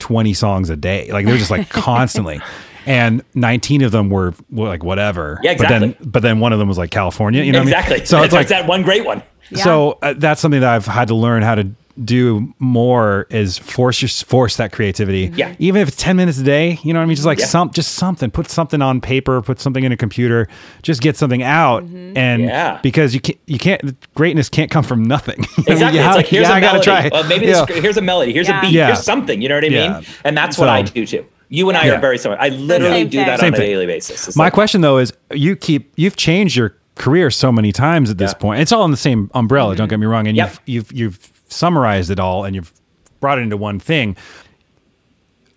[0.00, 2.40] 20 songs a day, like they were just like constantly.
[2.86, 5.38] And 19 of them were, were like whatever.
[5.42, 6.06] Yeah, But then, exactly.
[6.10, 7.42] but then one of them was like California.
[7.44, 7.74] You know what I mean?
[7.74, 8.06] exactly.
[8.06, 9.22] So it's like that one great one.
[9.50, 9.62] Yeah.
[9.64, 11.68] so uh, that's something that I've had to learn how to
[12.02, 15.32] do more is force your force that creativity.
[15.34, 15.54] Yeah.
[15.58, 17.16] Even if it's 10 minutes a day, you know what I mean?
[17.16, 17.46] Just like Yeah.
[17.46, 20.48] some, just something, put something on paper, put something in a computer,
[20.82, 21.84] just get something out.
[21.84, 22.16] Mm-hmm.
[22.16, 22.78] And Yeah.
[22.82, 25.40] because you can't, you can't, greatness can't come from nothing.
[25.66, 25.98] Exactly.
[26.00, 27.08] Yeah, it's like here's yeah, a I gotta melody.
[27.08, 27.08] try.
[27.12, 27.64] Well, maybe Yeah.
[27.64, 28.32] this, here's a melody.
[28.32, 28.58] Here's Yeah.
[28.58, 28.72] a beat.
[28.72, 28.86] Yeah.
[28.86, 29.40] Here's something.
[29.42, 29.90] You know what I mean?
[29.90, 30.00] Yeah.
[30.24, 31.24] And that's what I do too.
[31.48, 31.92] You and I Yeah.
[31.94, 32.40] are very similar.
[32.40, 33.26] I literally Same do thing.
[33.26, 34.28] that Same on a daily basis.
[34.28, 38.10] It's My like- question though is you keep, you've changed your career so many times
[38.10, 38.38] at this Yeah.
[38.38, 38.60] point.
[38.60, 39.74] It's all in the same umbrella.
[39.74, 40.26] Don't get me wrong.
[40.26, 40.54] And Yep.
[40.66, 42.72] you've, you've, you've summarized it all and you've
[43.20, 44.16] brought it into one thing.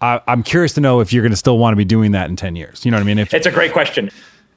[0.02, 2.30] I, I'm curious to know if you're going to still want to be doing that
[2.30, 2.84] in 10 years.
[2.84, 3.20] You know what I mean?
[3.20, 4.12] If It's a great question.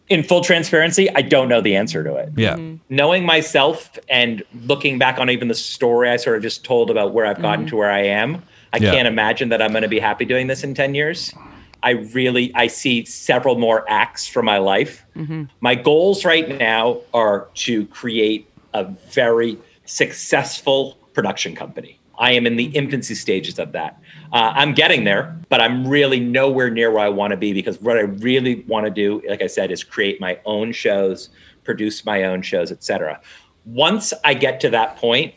[0.08, 2.30] In full transparency, I don't know the answer to it.
[2.36, 2.76] yeah, mm-hmm.
[2.94, 7.12] Knowing myself and looking back on even the story I sort of just told about
[7.12, 7.70] where I've gotten mm-hmm.
[7.70, 8.42] to where I am,
[8.72, 8.92] I Yeah.
[8.92, 11.34] can't imagine that I'm going to be happy doing this in 10 years.
[11.82, 15.04] I really I see several more acts for my life.
[15.16, 15.44] Mm-hmm.
[15.60, 21.98] My goals right now are to create a very successful production company.
[22.18, 23.98] I am in the infancy stages of that.
[24.34, 27.80] Uh, I'm getting there, but I'm really nowhere near where I want to be because
[27.80, 31.30] what I really want to do, like I said, is create my own shows,
[31.64, 33.18] produce my own shows, etc.
[33.64, 35.34] Once I get to that point,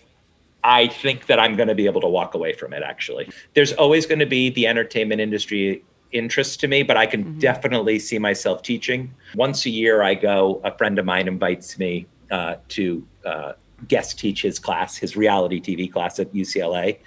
[0.66, 2.84] I think that I'm going to be able to walk away from it.
[2.84, 5.82] Actually, there's always going to be the entertainment industry
[6.12, 9.14] interest to me, but I can definitely see myself teaching.
[9.34, 10.60] Once a year, I go.
[10.66, 13.54] A friend of mine invites me uh, to uh,
[13.88, 16.98] guest teach his class, his reality TV class at UCLA,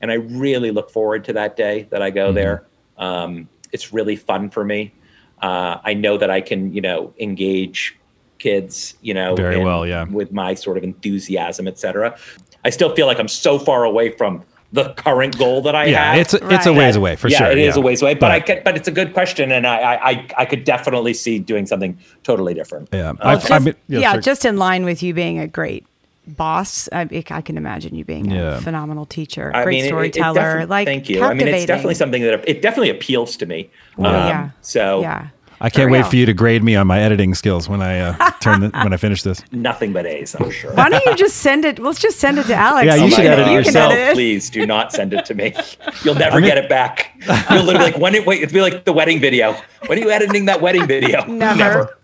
[0.00, 2.66] and I really look forward to that day that I go there.
[2.98, 4.92] Um, it's really fun for me.
[5.40, 7.96] Uh, I know that I can, you know, engage
[8.38, 10.04] kids, you know, Very in- well, yeah.
[10.04, 12.16] with my sort of enthusiasm, et cetera.
[12.64, 16.12] I still feel like I'm so far away from the current goal that I yeah,
[16.12, 16.20] have.
[16.20, 17.38] it's a, it's a ways away for sure.
[17.38, 17.50] yeah, sure.
[17.52, 17.82] it is yeah.
[17.82, 20.26] a ways away, but, I could, but it's a good question, and I, I, I,
[20.38, 22.88] I could definitely see doing something totally different.
[22.92, 25.84] Yeah, Uh, I've, just, I've been- yeah, just in line with you being a great
[26.26, 26.88] boss.
[26.92, 28.56] I, I can imagine you being Yeah.
[28.56, 30.66] a phenomenal teacher, I great mean, it- it storyteller.
[30.66, 31.22] like, thank you.
[31.22, 33.70] I mean, it's definitely something that it definitely appeals to me.
[33.96, 34.50] Well, Um, yeah.
[34.60, 35.28] So Yeah.
[35.60, 38.00] I can't For wait for you to grade me on my editing skills when I
[38.00, 39.44] uh, turn the, when I finish this.
[39.52, 40.74] nothing but A's, I'm sure.
[40.74, 41.78] Why don't you just send it?
[41.78, 42.84] Let's just send it to Alex.
[42.86, 43.50] Yeah, you Oh should edit it God.
[43.52, 43.92] You can yourself.
[43.92, 44.14] edit it.
[44.14, 45.54] Please do not send it to me.
[46.04, 47.12] You'll never get it back.
[47.48, 48.42] You'll literally like when it wait.
[48.42, 49.54] It'll be like the wedding video.
[49.86, 51.24] When are you editing that wedding video?
[51.26, 51.96] Never.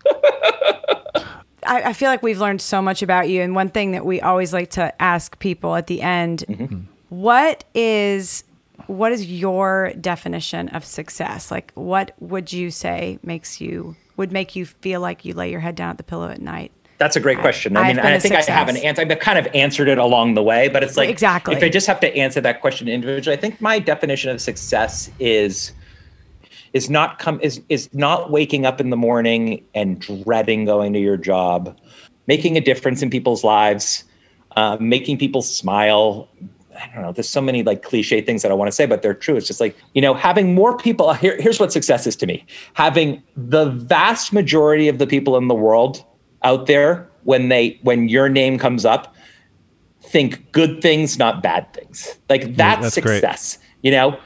[1.65, 3.41] I, I feel like we've learned so much about you.
[3.41, 6.79] And one thing that we always like to ask people at the end Mm-hmm.
[7.09, 8.43] what is
[8.87, 11.51] what is your definition of success?
[11.51, 15.59] Like what would you say makes you would make you feel like you lay your
[15.59, 16.71] head down at the pillow at night?
[16.97, 17.77] That's a great question.
[17.77, 19.01] I I've mean, been I a think I have an answer.
[19.01, 21.55] I've kind of answered it along the way, but it's like Exactly.
[21.55, 25.09] If I just have to answer that question individually, I think my definition of success
[25.19, 25.71] is
[26.73, 30.99] is not come is is not waking up in the morning and dreading going to
[30.99, 31.77] your job,
[32.27, 34.03] making a difference in people's lives,
[34.55, 36.27] uh, making people smile.
[36.75, 37.11] I don't know.
[37.11, 39.35] There's so many like cliche things that I want to say, but they're true.
[39.35, 41.13] It's just like you know, having more people.
[41.13, 45.47] Here, here's what success is to me: having the vast majority of the people in
[45.47, 46.03] the world
[46.43, 49.15] out there when they when your name comes up
[50.09, 52.17] think good things, not bad things.
[52.29, 53.21] Like that's, that's great.
[53.21, 53.59] success.
[53.81, 54.19] You know,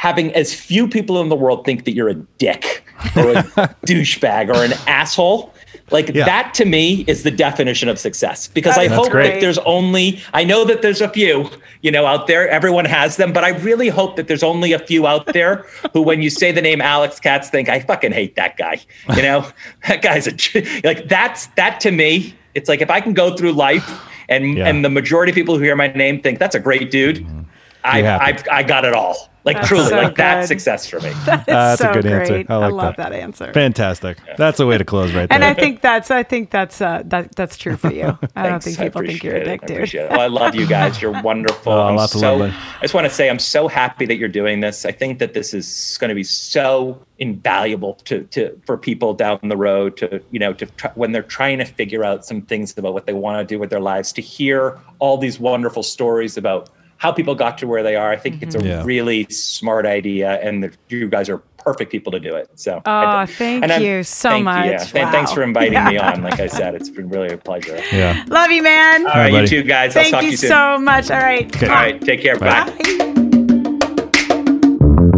[0.00, 2.82] having as few people in the world think that you're a dick
[3.16, 3.42] or a
[3.86, 5.52] douchebag or an asshole.
[5.90, 6.24] Like Yeah.
[6.24, 9.32] that to me is the definition of success because I That's hope great.
[9.34, 11.50] that there's only, I know that there's a few,
[11.82, 14.78] you know, out there, everyone has them, but I really hope that there's only a
[14.78, 18.36] few out there who, when you say the name Alex Katz, think, I fucking hate
[18.36, 18.80] that guy.
[19.14, 19.46] You know,
[19.88, 23.36] that guy's a, j- like, that's, that to me, it's like if I can go
[23.36, 24.00] through life
[24.30, 24.66] and, Yeah.
[24.68, 27.42] and the majority of people who hear my name think that's a great dude, mm-hmm.
[27.84, 28.24] I, You're happy.
[28.24, 29.29] I've, I got it all.
[29.42, 30.54] Like That's truly, so like that's good.
[30.54, 31.08] success for me.
[31.30, 32.30] It's That's a so good great.
[32.30, 32.52] answer.
[32.52, 33.10] I like love that.
[33.10, 33.52] that, answer.
[33.52, 34.18] Fantastic.
[34.36, 35.36] That's a way to close right there.
[35.36, 38.18] And I think that's I think that's uh, that that's true for you.
[38.36, 39.70] I don't think people think you're a dick, it.
[39.70, 39.96] I dude.
[40.10, 41.00] Oh, I love you guys.
[41.00, 41.72] You're wonderful.
[41.72, 42.50] Oh, I'm lots of so, lovely.
[42.50, 44.84] I just want to say I'm so happy that you're doing this.
[44.84, 49.38] I think that this is going to be so invaluable to, to for people down
[49.42, 52.76] the road to you know to try, when they're trying to figure out some things
[52.76, 56.36] about what they want to do with their lives to hear all these wonderful stories
[56.36, 56.68] about
[57.00, 58.10] how people got to where they are.
[58.12, 58.66] I think it's a mm-hmm.
[58.68, 58.82] Yeah.
[58.84, 62.48] really smart idea, and the, you guys are perfect people to do it.
[62.56, 64.66] So, Oh, I- thank and I'm- you so thank you, much.
[64.66, 64.78] yeah.
[64.84, 65.88] Th- Thanks for inviting Yeah.
[65.88, 66.22] me on.
[66.22, 67.80] Like I said, it's been really a pleasure.
[67.90, 68.22] yeah.
[68.28, 69.06] Love you, man.
[69.06, 69.42] All right, buddy.
[69.56, 69.96] you two guys.
[69.96, 70.50] I'll Thank talk you you soon.
[70.50, 71.10] so much.
[71.10, 71.62] All right.
[71.62, 72.38] All right, take care.
[72.38, 73.06] Bye.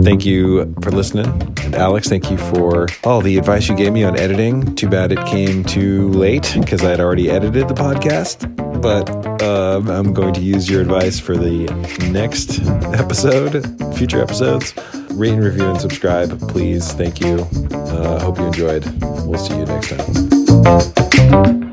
[0.03, 1.27] Thank you for listening.
[1.63, 4.75] And Alex, thank you for all the advice you gave me on editing.
[4.75, 8.49] Too bad it came too late because I had already edited the podcast.
[8.83, 9.09] But
[9.43, 11.67] um, I'm going to use your advice for the
[12.11, 12.61] next
[12.99, 13.63] episode,
[13.97, 14.75] future episodes.
[15.13, 16.93] Rate and review and subscribe, please.
[16.93, 17.47] Thank you.
[17.73, 18.85] Uh, hope you enjoyed.
[19.25, 21.72] We'll see you next time.